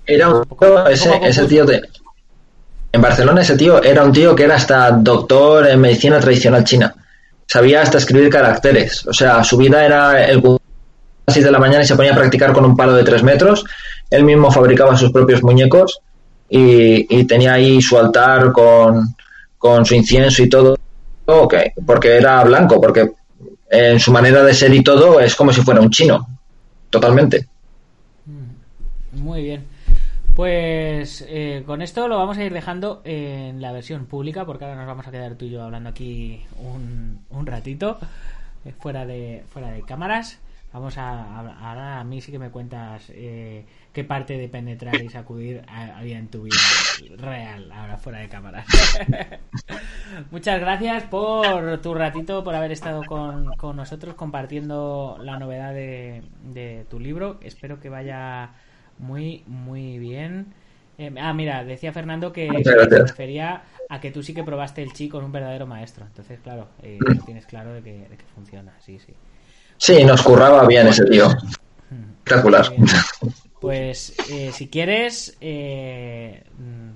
Era 0.07 0.29
un 0.29 0.43
poco- 0.43 0.83
un 0.83 0.91
ese, 0.91 1.11
ese 1.21 1.45
tío 1.45 1.63
de... 1.63 1.81
En 2.91 3.01
Barcelona 3.01 3.41
ese 3.41 3.55
tío 3.55 3.83
era 3.83 4.03
un 4.03 4.11
tío 4.11 4.33
que 4.35 4.43
era 4.45 4.55
hasta 4.55 4.91
doctor 4.91 5.67
en 5.67 5.79
medicina 5.79 6.19
tradicional 6.19 6.63
china. 6.63 6.95
Sabía 7.45 7.81
hasta 7.83 7.99
escribir 7.99 8.29
caracteres. 8.29 9.05
O 9.05 9.13
sea, 9.13 9.43
su 9.43 9.57
vida 9.57 9.85
era 9.85 10.25
el 10.25 10.41
las 11.27 11.33
6 11.33 11.45
de 11.45 11.51
la 11.51 11.59
mañana 11.59 11.83
y 11.83 11.85
se 11.85 11.95
ponía 11.97 12.13
a 12.13 12.15
practicar 12.15 12.53
con 12.53 12.63
un 12.63 12.75
palo 12.75 12.93
de 12.93 13.03
3 13.03 13.21
metros. 13.21 13.65
Él 14.09 14.23
mismo 14.23 14.49
fabricaba 14.49 14.95
sus 14.95 15.11
propios 15.11 15.43
muñecos 15.43 15.99
y, 16.49 17.25
tenía 17.25 17.53
ahí 17.53 17.81
su 17.81 17.97
altar 17.97 18.53
con, 18.53 19.13
con 19.57 19.85
su 19.85 19.93
incienso 19.93 20.41
y 20.41 20.47
todo. 20.47 20.77
Ok, 21.25 21.53
porque 21.85 22.15
era 22.15 22.41
blanco, 22.45 22.79
porque 22.79 23.11
en 23.69 23.99
su 23.99 24.13
manera 24.13 24.41
de 24.41 24.53
ser 24.53 24.73
y 24.73 24.81
todo 24.81 25.19
es 25.19 25.35
como 25.35 25.51
si 25.51 25.61
fuera 25.61 25.81
un 25.81 25.89
chino. 25.89 26.25
Totalmente. 26.89 27.45
Muy 29.11 29.43
bien. 29.43 29.65
Pues 30.33 31.25
eh, 31.27 31.63
con 31.65 31.81
esto 31.81 32.07
lo 32.07 32.17
vamos 32.17 32.37
a 32.37 32.43
ir 32.45 32.53
dejando 32.53 33.01
en 33.03 33.61
la 33.61 33.73
versión 33.73 34.05
pública 34.05 34.45
porque 34.45 34.63
ahora 34.63 34.77
nos 34.77 34.87
vamos 34.87 35.07
a 35.07 35.11
quedar 35.11 35.35
tú 35.35 35.45
y 35.45 35.49
yo 35.49 35.63
hablando 35.63 35.89
aquí 35.89 36.45
un, 36.59 37.19
un 37.31 37.45
ratito 37.45 37.97
eh, 38.63 38.71
fuera 38.79 39.05
de 39.05 39.43
fuera 39.51 39.71
de 39.71 39.81
cámaras. 39.81 40.39
Vamos 40.73 40.97
a, 40.97 41.09
a- 41.39 41.69
ahora 41.69 41.99
a 41.99 42.03
mí 42.03 42.21
sí 42.21 42.31
que 42.31 42.39
me 42.39 42.51
cuentas 42.51 43.09
eh, 43.13 43.65
qué 43.93 44.03
parte 44.03 44.37
de 44.37 44.49
penetrar 44.49 45.01
y 45.01 45.09
sacudir 45.09 45.63
ha- 45.67 45.97
había 45.97 46.19
en 46.19 46.27
tu 46.29 46.43
vida 46.43 46.87
real 47.17 47.71
ahora 47.71 47.97
fuera 47.97 48.19
de 48.19 48.29
cámaras. 48.29 48.67
Muchas 50.31 50.59
gracias 50.59 51.03
por 51.05 51.79
tu 51.81 51.93
ratito, 51.93 52.43
por 52.43 52.55
haber 52.55 52.71
estado 52.71 53.05
con, 53.05 53.53
con 53.53 53.75
nosotros 53.75 54.15
compartiendo 54.15 55.17
la 55.21 55.37
novedad 55.37 55.73
de, 55.73 56.23
de 56.43 56.85
tu 56.89 56.99
libro. 56.99 57.39
Espero 57.41 57.79
que 57.79 57.89
vaya 57.89 58.51
muy, 58.99 59.43
muy 59.47 59.99
bien. 59.99 60.53
Eh, 60.97 61.13
ah, 61.19 61.33
mira, 61.33 61.63
decía 61.63 61.93
Fernando 61.93 62.33
que, 62.33 62.65
se 62.89 62.99
refería 63.01 63.63
a 63.89 63.99
que 64.01 64.11
tú 64.11 64.23
sí 64.23 64.33
que 64.33 64.43
probaste 64.43 64.81
el 64.83 64.93
chi 64.93 65.09
con 65.09 65.23
un 65.23 65.31
verdadero 65.31 65.67
maestro. 65.67 66.05
Entonces, 66.05 66.39
claro, 66.39 66.69
eh, 66.81 67.11
lo 67.13 67.23
tienes 67.23 67.45
claro 67.45 67.73
de 67.73 67.83
que, 67.83 68.07
de 68.09 68.17
que 68.17 68.25
funciona. 68.25 68.73
Sí, 68.79 68.99
sí. 68.99 69.13
Sí, 69.77 70.03
nos 70.03 70.21
curraba 70.21 70.65
bien 70.65 70.87
ese 70.87 71.05
tío. 71.05 71.27
Espectacular. 71.89 72.67
Pues 73.59 74.13
eh, 74.29 74.51
si 74.53 74.67
quieres, 74.67 75.35
eh, 75.41 76.43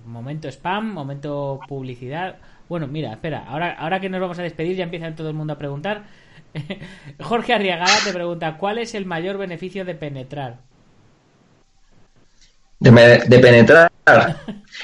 momento 0.06 0.48
spam, 0.48 0.94
momento 0.94 1.60
publicidad. 1.68 2.36
Bueno, 2.70 2.86
mira, 2.86 3.14
espera, 3.14 3.46
ahora, 3.48 3.74
ahora 3.74 4.00
que 4.00 4.10
nos 4.10 4.22
vamos 4.22 4.38
a 4.38 4.44
despedir 4.44 4.76
ya 4.76 4.84
empieza 4.84 5.16
todo 5.16 5.28
el 5.30 5.34
mundo 5.34 5.54
a 5.54 5.58
preguntar. 5.58 6.04
Jorge 7.20 7.54
Arriagada 7.54 7.98
te 8.06 8.14
pregunta, 8.14 8.58
¿cuál 8.58 8.78
es 8.78 8.94
el 8.94 9.08
mayor 9.08 9.40
beneficio 9.40 9.86
de 9.86 9.96
penetrar? 9.96 10.60
De, 12.82 13.40
penetrar. 13.40 13.92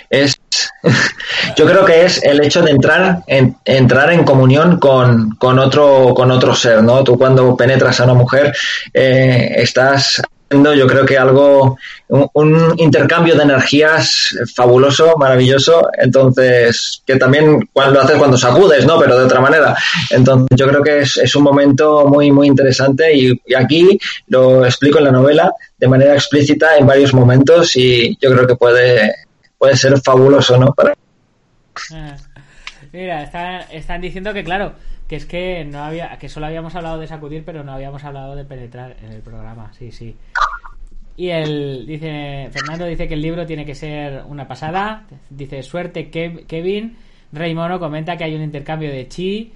Es, 0.09 0.39
yo 1.55 1.65
creo 1.65 1.83
que 1.83 2.05
es 2.05 2.23
el 2.23 2.43
hecho 2.43 2.61
de 2.61 2.69
entrar 2.69 3.23
en, 3.25 3.57
entrar 3.65 4.11
en 4.11 4.23
comunión 4.23 4.79
con, 4.79 5.31
con 5.31 5.57
otro 5.57 6.13
con 6.13 6.29
otro 6.29 6.53
ser, 6.53 6.83
¿no? 6.83 7.03
Tú 7.03 7.17
cuando 7.17 7.57
penetras 7.57 7.99
a 7.99 8.03
una 8.03 8.13
mujer 8.13 8.55
eh, 8.93 9.55
estás 9.57 10.21
yo 10.49 10.87
creo 10.87 11.05
que 11.05 11.17
algo 11.17 11.77
un, 12.07 12.29
un 12.33 12.73
intercambio 12.77 13.35
de 13.35 13.43
energías 13.43 14.35
fabuloso, 14.55 15.15
maravilloso. 15.17 15.89
Entonces 15.97 17.01
que 17.05 17.17
también 17.17 17.67
cuando 17.73 17.95
lo 17.95 18.01
haces 18.01 18.17
cuando 18.17 18.37
sacudes, 18.37 18.85
¿no? 18.85 18.99
Pero 18.99 19.19
de 19.19 19.25
otra 19.25 19.41
manera. 19.41 19.75
Entonces 20.09 20.47
yo 20.57 20.67
creo 20.67 20.83
que 20.83 20.99
es, 20.99 21.17
es 21.17 21.35
un 21.35 21.43
momento 21.43 22.05
muy 22.07 22.31
muy 22.31 22.47
interesante 22.47 23.13
y, 23.13 23.41
y 23.45 23.53
aquí 23.55 23.99
lo 24.27 24.65
explico 24.65 24.99
en 24.99 25.05
la 25.05 25.11
novela 25.11 25.51
de 25.77 25.87
manera 25.87 26.13
explícita 26.13 26.77
en 26.77 26.87
varios 26.87 27.13
momentos 27.13 27.75
y 27.75 28.17
yo 28.21 28.31
creo 28.31 28.47
que 28.47 28.55
puede 28.55 29.13
puede 29.57 29.75
ser 29.75 29.99
fabuloso, 30.01 30.57
¿no? 30.57 30.73
Para 30.73 30.93
Ah, 31.93 32.15
Mira, 32.91 33.23
están, 33.23 33.61
están 33.71 34.01
diciendo 34.01 34.33
que 34.33 34.43
claro, 34.43 34.73
que 35.07 35.15
es 35.15 35.25
que 35.25 35.63
no 35.65 35.83
había, 35.83 36.17
que 36.17 36.29
solo 36.29 36.45
habíamos 36.47 36.75
hablado 36.75 36.99
de 36.99 37.07
sacudir, 37.07 37.43
pero 37.45 37.63
no 37.63 37.71
habíamos 37.73 38.03
hablado 38.03 38.35
de 38.35 38.43
penetrar 38.45 38.95
en 39.03 39.11
el 39.13 39.21
programa. 39.21 39.71
Sí, 39.77 39.91
sí. 39.91 40.15
Y 41.15 41.29
el 41.29 41.85
dice 41.87 42.49
Fernando 42.51 42.85
dice 42.85 43.07
que 43.07 43.15
el 43.15 43.21
libro 43.21 43.45
tiene 43.45 43.65
que 43.65 43.73
ser 43.75 44.23
una 44.27 44.47
pasada. 44.47 45.03
Dice 45.29 45.63
suerte 45.63 46.11
Kev- 46.11 46.45
Kevin. 46.45 46.97
Rey 47.31 47.53
Mono 47.55 47.79
comenta 47.79 48.15
que 48.17 48.23
hay 48.25 48.35
un 48.35 48.41
intercambio 48.43 48.91
de 48.91 49.07
chi. 49.07 49.51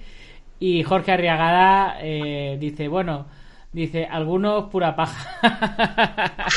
Y 0.58 0.82
Jorge 0.82 1.12
Arriagada 1.12 1.96
eh, 2.00 2.56
dice, 2.60 2.88
bueno, 2.88 3.26
dice, 3.72 4.06
algunos 4.10 4.64
pura 4.70 4.94
paja. 4.96 5.38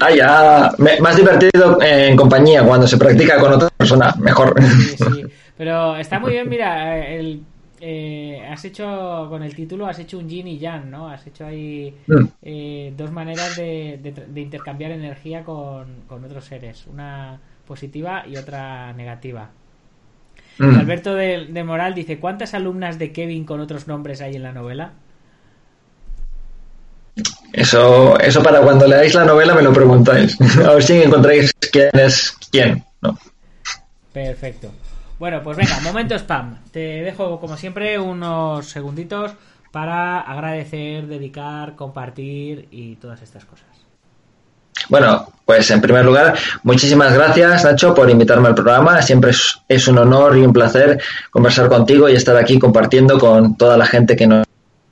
Ah, 0.00 0.10
ya. 0.10 0.70
más 1.00 1.16
divertido 1.16 1.80
en 1.80 2.14
compañía, 2.16 2.62
cuando 2.62 2.86
se 2.86 2.98
practica 2.98 3.38
con 3.40 3.54
otra 3.54 3.68
persona, 3.74 4.14
mejor. 4.18 4.54
Sí, 4.62 4.96
sí. 4.98 5.24
Pero 5.56 5.96
está 5.96 6.18
muy 6.18 6.32
bien, 6.32 6.48
mira, 6.48 7.06
el, 7.06 7.42
eh, 7.80 8.46
has 8.50 8.64
hecho 8.64 9.26
con 9.28 9.42
el 9.42 9.54
título, 9.54 9.86
has 9.86 9.98
hecho 9.98 10.18
un 10.18 10.28
yin 10.28 10.46
y 10.46 10.58
yang, 10.58 10.90
¿no? 10.90 11.08
Has 11.08 11.26
hecho 11.26 11.46
ahí 11.46 11.94
Mm. 12.06 12.24
eh, 12.42 12.92
dos 12.96 13.10
maneras 13.10 13.56
de, 13.56 13.98
de 14.28 14.40
intercambiar 14.40 14.90
energía 14.92 15.44
con, 15.44 16.02
con 16.08 16.24
otros 16.24 16.44
seres, 16.44 16.86
una 16.86 17.38
positiva 17.66 18.24
y 18.26 18.36
otra 18.36 18.92
negativa. 18.92 19.50
Mm. 20.58 20.78
Alberto 20.78 21.14
de, 21.14 21.46
de 21.46 21.64
Moral 21.64 21.94
dice, 21.94 22.18
¿cuántas 22.18 22.54
alumnas 22.54 22.98
de 22.98 23.12
Kevin 23.12 23.44
con 23.44 23.60
otros 23.60 23.86
nombres 23.88 24.20
hay 24.22 24.36
en 24.36 24.42
la 24.42 24.52
novela? 24.52 24.92
Eso, 27.52 28.18
eso 28.20 28.42
para 28.42 28.60
cuando 28.60 28.86
leáis 28.86 29.14
la 29.14 29.24
novela 29.24 29.54
me 29.54 29.62
lo 29.62 29.72
preguntáis. 29.72 30.36
A 30.66 30.72
ver 30.74 30.82
si 30.82 31.02
encontráis 31.02 31.52
quién 31.72 31.90
es 31.94 32.36
quién. 32.50 32.84
¿no? 33.00 33.18
Perfecto. 34.12 34.70
Bueno, 35.18 35.42
pues 35.42 35.56
venga, 35.56 35.80
momento 35.80 36.14
spam. 36.14 36.58
Te 36.70 37.02
dejo, 37.02 37.40
como 37.40 37.56
siempre, 37.56 37.98
unos 37.98 38.66
segunditos 38.68 39.32
para 39.72 40.20
agradecer, 40.20 41.06
dedicar, 41.06 41.74
compartir 41.74 42.68
y 42.70 42.96
todas 42.96 43.22
estas 43.22 43.44
cosas. 43.44 43.66
Bueno, 44.88 45.26
pues 45.44 45.70
en 45.70 45.80
primer 45.80 46.04
lugar, 46.04 46.36
muchísimas 46.62 47.14
gracias, 47.14 47.64
Nacho, 47.64 47.94
por 47.94 48.08
invitarme 48.10 48.48
al 48.48 48.54
programa. 48.54 49.00
Siempre 49.00 49.32
es, 49.68 49.88
un 49.88 49.98
honor 49.98 50.36
y 50.36 50.42
un 50.42 50.52
placer 50.52 51.00
conversar 51.30 51.68
contigo 51.68 52.08
y 52.08 52.14
estar 52.14 52.36
aquí 52.36 52.58
compartiendo 52.58 53.18
con 53.18 53.56
toda 53.56 53.76
la 53.76 53.86
gente 53.86 54.16
que 54.16 54.26
nos 54.26 54.46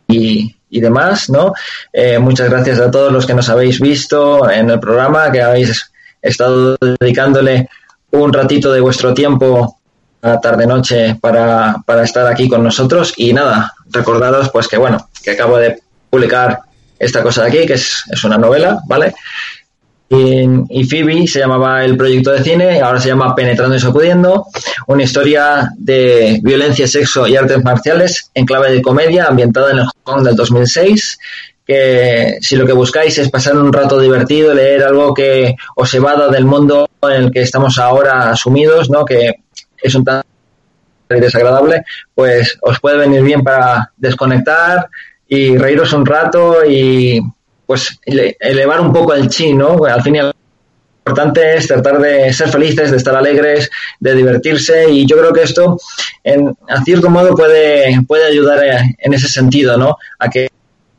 y, 0.09 0.57
y 0.71 0.81
demás, 0.81 1.31
¿no? 1.31 1.53
Eh, 1.93 2.19
muchas 2.19 2.51
gracias 2.51 2.81
a 2.81 2.91
todos 2.91 3.13
los 3.13 3.27
que 3.27 3.35
nos 3.35 3.49
habéis 3.49 3.81
visto 3.81 4.51
en 4.51 4.71
el 4.71 4.81
programa, 4.81 5.31
que 5.31 5.43
habéis 5.43 5.93
estado 6.21 6.77
dedicándole 7.01 7.69
un 8.11 8.33
ratito 8.33 8.73
de 8.73 8.81
vuestro 8.81 9.13
tiempo 9.13 9.79
tarde-noche 10.41 11.17
para, 11.21 11.77
para 11.87 12.05
estar 12.05 12.27
aquí 12.27 12.49
con 12.49 12.63
nosotros. 12.63 13.13
Y 13.17 13.33
nada, 13.33 13.75
recordaros 13.91 14.51
pues 14.51 14.69
que 14.69 14.77
bueno, 14.77 15.09
que 15.23 15.33
acabo 15.33 15.59
de 15.59 15.81
publicar 16.11 16.61
esta 16.99 17.23
cosa 17.23 17.43
de 17.43 17.49
aquí, 17.49 17.67
que 17.67 17.75
es, 17.75 18.05
es 18.11 18.25
una 18.25 18.39
novela, 18.39 18.81
¿vale? 18.87 19.15
Y, 20.09 20.45
y 20.69 20.85
Phoebe 20.85 21.27
se 21.27 21.41
llamaba 21.41 21.85
el 21.85 21.97
proyecto 21.97 22.31
de 22.31 22.43
cine, 22.43 22.81
ahora 22.81 23.01
se 23.01 23.09
llama 23.09 23.35
Penetrando 23.35 23.75
y 23.75 23.81
Sacudiendo, 23.81 24.47
una 24.87 25.03
historia 25.03 25.71
de 25.77 26.41
violencia, 26.43 26.87
sexo 26.87 27.27
y 27.27 27.37
artes 27.37 27.65
marciales 27.65 28.31
en 28.35 28.47
clave 28.47 28.71
de 28.71 28.83
comedia 28.83 29.27
ambientada 29.27 29.73
en 29.73 29.79
el 29.79 29.85
Hong 29.87 30.03
Kong 30.05 30.25
del 30.25 30.37
2006 30.37 31.19
que 31.67 32.39
si 32.43 32.57
lo 32.57 32.67
que 32.67 32.73
buscáis 32.73 33.17
es 33.19 33.31
pasar 33.31 33.57
un 33.57 33.73
rato 33.73 33.99
divertido, 33.99 34.53
leer 34.53 34.85
algo 34.85 35.15
que 35.15 35.57
os 35.77 35.95
evada 35.95 36.29
del 36.29 36.45
mundo 36.45 36.89
en 37.03 37.25
el 37.25 37.31
que 37.31 37.43
estamos 37.43 37.79
ahora 37.79 38.37
sumidos, 38.37 38.91
¿no? 38.91 39.05
que 39.05 39.44
es 39.85 39.95
un 39.95 40.05
tanto 40.05 40.27
desagradable, 41.09 41.85
pues 42.15 42.59
os 42.63 42.81
puede 42.81 42.99
venir 42.99 43.23
bien 43.23 43.43
para 43.43 43.93
desconectar 43.97 44.89
y 45.29 45.57
reíros 45.57 45.93
un 45.93 46.05
rato 46.07 46.65
y 46.69 47.21
pues 47.67 47.99
ele- 48.05 48.37
elevar 48.41 48.81
un 48.81 48.93
poco 48.93 49.15
el 49.15 49.29
chi, 49.29 49.55
¿no? 49.55 49.85
Al 49.85 50.03
fin 50.03 50.17
y 50.17 50.19
al 50.19 50.27
lo 51.07 51.11
importante 51.13 51.57
es 51.59 51.67
tratar 51.67 51.99
de 51.99 52.33
ser 52.33 52.49
felices, 52.49 52.91
de 52.91 52.97
estar 52.97 53.15
alegres, 53.15 53.71
de 54.01 54.15
divertirse 54.15 54.91
y 54.91 55.07
yo 55.07 55.19
creo 55.19 55.35
que 55.35 55.43
esto 55.43 55.79
en, 56.23 56.57
a 56.67 56.83
cierto 56.83 57.11
modo 57.11 57.35
puede, 57.37 58.01
puede 58.09 58.25
ayudar 58.25 58.65
eh, 58.65 58.97
en 58.99 59.13
ese 59.13 59.29
sentido, 59.29 59.77
¿no? 59.77 59.99
A 60.19 60.31
que 60.31 60.49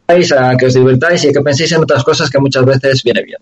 a 0.07 0.55
que 0.55 0.67
os 0.67 0.73
divirtáis 0.75 1.23
y 1.23 1.29
a 1.29 1.31
que 1.33 1.41
penséis 1.41 1.71
en 1.71 1.81
otras 1.81 2.03
cosas 2.03 2.29
que 2.29 2.37
muchas 2.37 2.63
veces 2.63 3.01
viene 3.01 3.23
bien. 3.23 3.39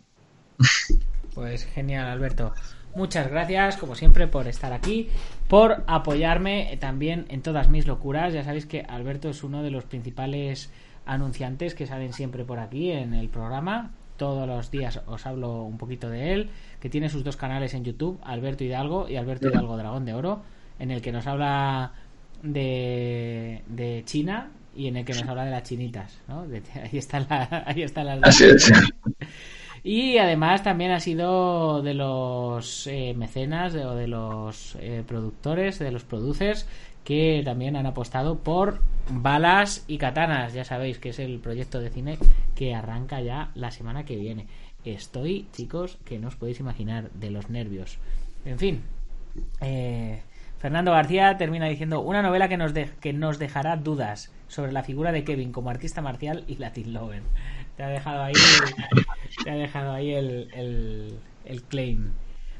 Pues 1.35 1.65
genial, 1.65 2.07
Alberto. 2.07 2.53
Muchas 2.95 3.29
gracias, 3.29 3.75
como 3.75 3.95
siempre, 3.95 4.27
por 4.27 4.47
estar 4.47 4.71
aquí, 4.71 5.09
por 5.53 5.83
apoyarme 5.85 6.75
también 6.81 7.27
en 7.29 7.43
todas 7.43 7.69
mis 7.69 7.85
locuras. 7.85 8.33
Ya 8.33 8.43
sabéis 8.43 8.65
que 8.65 8.81
Alberto 8.81 9.29
es 9.29 9.43
uno 9.43 9.61
de 9.61 9.69
los 9.69 9.83
principales 9.83 10.71
anunciantes 11.05 11.75
que 11.75 11.85
salen 11.85 12.11
siempre 12.11 12.43
por 12.43 12.57
aquí 12.57 12.89
en 12.89 13.13
el 13.13 13.29
programa. 13.29 13.91
Todos 14.17 14.47
los 14.47 14.71
días 14.71 15.01
os 15.05 15.27
hablo 15.27 15.61
un 15.61 15.77
poquito 15.77 16.09
de 16.09 16.33
él, 16.33 16.49
que 16.79 16.89
tiene 16.89 17.07
sus 17.07 17.23
dos 17.23 17.37
canales 17.37 17.75
en 17.75 17.83
YouTube, 17.83 18.19
Alberto 18.23 18.63
Hidalgo 18.63 19.07
y 19.07 19.15
Alberto 19.15 19.47
Hidalgo 19.49 19.77
Dragón 19.77 20.05
de 20.05 20.15
Oro, 20.15 20.41
en 20.79 20.89
el 20.89 21.03
que 21.03 21.11
nos 21.11 21.27
habla 21.27 21.91
de, 22.41 23.61
de 23.67 24.01
China 24.05 24.49
y 24.75 24.87
en 24.87 24.97
el 24.97 25.05
que 25.05 25.13
nos 25.13 25.27
habla 25.27 25.45
de 25.45 25.51
las 25.51 25.61
chinitas. 25.61 26.19
¿no? 26.27 26.47
De- 26.47 26.63
ahí 26.81 26.97
están 26.97 27.27
la, 27.29 27.63
ahí 27.67 27.83
están 27.83 28.07
las. 28.07 28.19
Así 28.23 28.45
es. 28.45 28.71
Y 29.83 30.17
además 30.17 30.63
también 30.63 30.91
ha 30.91 30.99
sido 31.01 31.81
de 31.81 31.93
los 31.93 32.87
eh, 32.87 33.13
mecenas 33.17 33.75
o 33.75 33.95
de 33.95 34.07
los 34.07 34.75
eh, 34.79 35.03
productores, 35.05 35.77
de 35.79 35.91
los 35.91 36.03
producers 36.05 36.67
que 37.03 37.41
también 37.43 37.75
han 37.75 37.85
apostado 37.85 38.39
por 38.39 38.79
balas 39.11 39.83
y 39.89 39.97
katanas. 39.97 40.53
Ya 40.53 40.63
sabéis 40.63 40.99
que 40.99 41.09
es 41.09 41.19
el 41.19 41.39
proyecto 41.39 41.81
de 41.81 41.89
cine 41.89 42.17
que 42.55 42.73
arranca 42.73 43.19
ya 43.19 43.51
la 43.55 43.71
semana 43.71 44.05
que 44.05 44.15
viene. 44.15 44.47
Estoy, 44.85 45.47
chicos, 45.51 45.97
que 46.05 46.17
no 46.17 46.29
os 46.29 46.35
podéis 46.37 46.61
imaginar 46.61 47.09
de 47.11 47.31
los 47.31 47.49
nervios. 47.49 47.97
En 48.45 48.59
fin, 48.59 48.83
eh, 49.59 50.21
Fernando 50.59 50.91
García 50.91 51.35
termina 51.37 51.65
diciendo 51.67 51.99
una 51.99 52.21
novela 52.21 52.47
que 52.47 52.55
nos, 52.55 52.73
de- 52.73 52.91
que 53.01 53.11
nos 53.11 53.37
dejará 53.37 53.75
dudas 53.75 54.31
sobre 54.47 54.71
la 54.71 54.83
figura 54.83 55.11
de 55.11 55.25
Kevin 55.25 55.51
como 55.51 55.69
artista 55.71 56.01
marcial 56.01 56.45
y 56.47 56.55
Latin 56.55 56.93
Lover. 56.93 57.21
Te 57.77 57.83
ha 57.83 57.87
dejado 57.87 58.23
ahí, 58.23 58.33
te 59.43 59.49
ha 59.51 59.55
dejado 59.55 59.93
ahí 59.93 60.13
el, 60.13 60.49
el, 60.53 61.19
el 61.45 61.63
claim 61.63 62.11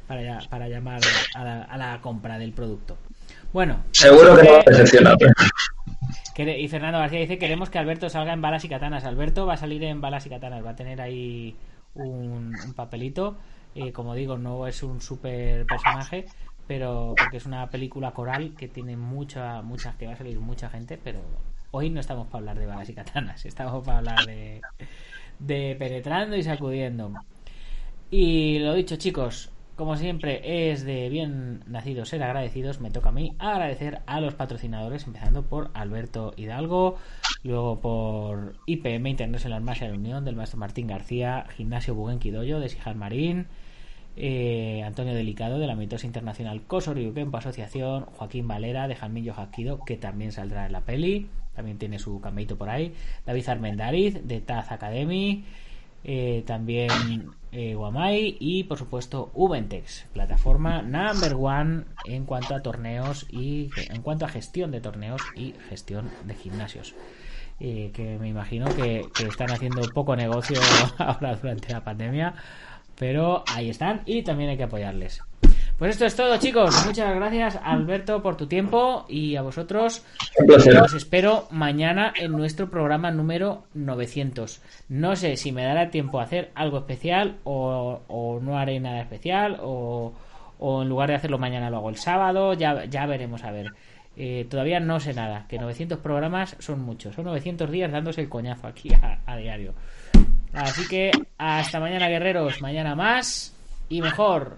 para, 0.08 0.22
ya- 0.24 0.50
para 0.50 0.68
llamar 0.68 1.02
a 1.36 1.44
la, 1.44 1.64
a 1.64 1.78
la 1.78 2.02
compra 2.02 2.38
del 2.40 2.52
producto. 2.54 2.98
Bueno, 3.52 3.84
Seguro 3.92 4.36
que 4.36 4.44
no. 4.44 4.60
Quere- 6.36 6.60
Y 6.60 6.68
Fernando 6.68 6.98
García 7.00 7.20
dice 7.20 7.38
queremos 7.38 7.70
que 7.70 7.78
Alberto 7.78 8.10
salga 8.10 8.34
en 8.34 8.42
balas 8.42 8.66
y 8.66 8.70
katanas. 8.70 9.04
Alberto 9.06 9.46
va 9.46 9.54
a 9.54 9.58
salir 9.58 9.84
en 9.84 10.02
balas 10.02 10.26
y 10.26 10.30
katanas, 10.30 10.66
va 10.66 10.72
a 10.72 10.76
tener 10.76 11.00
ahí 11.02 11.56
un, 11.96 12.56
un 12.66 12.74
papelito. 12.74 13.38
Eh, 13.76 13.92
como 13.92 14.16
digo, 14.16 14.38
no 14.38 14.68
es 14.68 14.82
un 14.84 15.00
super 15.02 15.66
personaje, 15.68 16.26
pero 16.68 17.14
porque 17.18 17.38
es 17.38 17.46
una 17.46 17.70
película 17.70 18.12
coral 18.12 18.54
que 18.58 18.68
tiene 18.68 18.98
mucha, 18.98 19.62
mucha, 19.62 19.96
que 19.98 20.08
va 20.08 20.14
a 20.14 20.18
salir 20.18 20.40
mucha 20.40 20.70
gente, 20.70 21.00
pero 21.04 21.20
hoy 21.76 21.90
no 21.90 22.00
estamos 22.00 22.28
para 22.28 22.38
hablar 22.38 22.60
de 22.60 22.68
balas 22.68 22.88
y 22.90 22.94
katanas, 22.94 23.46
estamos 23.46 23.84
para 23.84 23.98
hablar 23.98 24.26
de, 25.40 25.76
penetrando 25.76 26.38
y 26.38 26.44
sacudiendo. 26.44 27.14
Y 28.12 28.60
lo 28.60 28.76
dicho, 28.76 28.96
chicos, 28.96 29.50
como 29.76 29.98
siempre 29.98 30.72
es 30.72 30.86
de 30.86 31.10
bien 31.10 31.64
nacidos 31.66 32.10
ser 32.10 32.22
agradecidos, 32.22 32.80
me 32.80 32.92
toca 32.92 33.10
a 33.10 33.12
mí 33.12 33.36
agradecer 33.40 34.02
a 34.06 34.22
los 34.22 34.36
patrocinadores, 34.36 35.08
empezando 35.08 35.42
por 35.42 35.72
Alberto 35.74 36.36
Hidalgo, 36.38 36.98
luego 37.42 37.82
por 37.82 38.56
IPM 38.68 39.10
International 39.10 39.64
Martial 39.64 39.94
Unión 39.94 40.26
del 40.26 40.36
maestro 40.36 40.60
Martín 40.60 40.86
García, 40.86 41.48
Gimnasio 41.58 41.96
Buguenquidoyo 41.96 42.60
de 42.60 42.70
Sijal 42.70 42.96
Marín, 42.96 43.48
eh, 44.16 44.84
Antonio 44.86 45.16
Delicado 45.16 45.58
de 45.58 45.66
la 45.66 45.76
Mitosa 45.76 46.06
Internacional 46.06 46.62
Kempo 46.68 47.38
Asociación, 47.38 48.06
Joaquín 48.06 48.48
Valera 48.48 48.88
de 48.88 48.96
Jalmillo 48.96 49.34
Jaquido, 49.34 49.84
que 49.84 49.98
también 49.98 50.32
saldrá 50.32 50.68
en 50.68 50.72
la 50.72 50.82
peli, 50.82 51.30
también 51.56 51.78
tiene 51.78 52.00
su 52.00 52.20
cameito 52.20 52.58
por 52.58 52.70
ahí, 52.70 52.94
David 53.26 53.50
Armendariz 53.50 54.28
de 54.28 54.42
Taz 54.42 54.72
Academy, 54.72 55.44
eh, 56.06 56.44
también 56.46 57.32
eh, 57.54 57.76
Guamai 57.76 58.36
y 58.40 58.66
por 58.66 58.78
supuesto 58.78 59.32
Ubentex, 59.34 60.06
plataforma 60.12 60.82
number 60.82 61.36
one 61.36 61.86
en 62.06 62.26
cuanto 62.26 62.56
a 62.56 62.62
torneos 62.62 63.26
y 63.32 63.70
en 63.90 64.02
cuanto 64.02 64.26
a 64.26 64.30
gestión 64.30 64.72
de 64.72 64.82
torneos 64.82 65.22
y 65.36 65.54
gestión 65.70 66.10
de 66.26 66.36
gimnasios. 66.36 66.94
Eh, 67.60 67.92
que 67.94 68.18
me 68.18 68.28
imagino 68.28 68.66
que 68.76 69.06
están 69.26 69.52
haciendo 69.52 69.82
poco 69.94 70.16
negocio 70.16 70.60
ahora 70.98 71.36
durante 71.36 71.72
la 71.72 71.84
pandemia, 71.84 72.34
pero 72.98 73.44
ahí 73.48 73.70
están 73.70 74.02
y 74.06 74.24
también 74.24 74.50
hay 74.50 74.58
que 74.58 74.64
apoyarles. 74.64 75.22
Pues 75.78 75.92
esto 75.92 76.06
es 76.06 76.16
todo, 76.16 76.38
chicos. 76.38 76.86
Muchas 76.86 77.16
gracias, 77.16 77.60
Alberto, 77.62 78.22
por 78.22 78.38
tu 78.38 78.48
tiempo 78.48 79.06
y 79.10 79.36
a 79.36 79.42
vosotros. 79.42 80.06
Os 80.84 80.94
espero 80.94 81.48
mañana 81.50 82.14
en 82.16 82.32
nuestro 82.32 82.70
programa 82.70 83.12
número 83.12 83.64
900. 83.74 84.62
No 84.90 85.16
sé 85.16 85.36
si 85.36 85.52
me 85.52 85.66
dará 85.66 85.90
tiempo 85.90 86.20
a 86.20 86.24
hacer 86.24 86.52
algo 86.56 86.78
especial 86.78 87.38
o, 87.44 88.02
o 88.08 88.40
no 88.40 88.58
haré 88.58 88.80
nada 88.80 89.02
especial 89.02 89.58
o, 89.62 90.14
o 90.60 90.84
en 90.84 90.90
lugar 90.90 91.10
de 91.10 91.16
hacerlo 91.16 91.40
mañana 91.40 91.70
lo 91.70 91.78
hago 91.78 91.90
el 91.90 91.98
sábado. 91.98 92.54
Ya, 92.54 92.86
ya 92.86 93.06
veremos 93.08 93.44
a 93.44 93.52
ver. 93.52 93.68
Eh, 94.16 94.46
todavía 94.50 94.80
no 94.80 95.00
sé 95.00 95.14
nada. 95.14 95.48
Que 95.50 95.58
900 95.58 95.98
programas 96.00 96.56
son 96.60 96.82
muchos. 96.82 97.16
Son 97.16 97.26
900 97.26 97.70
días 97.72 97.92
dándose 97.92 98.22
el 98.22 98.30
coñazo 98.30 98.68
aquí 98.68 98.94
a, 98.94 99.20
a 99.26 99.36
diario. 99.38 99.74
Así 100.54 100.88
que 100.88 101.12
hasta 101.38 101.80
mañana, 101.80 102.08
guerreros. 102.10 102.62
Mañana 102.62 102.96
más 102.96 103.56
y 103.90 104.02
mejor. 104.02 104.58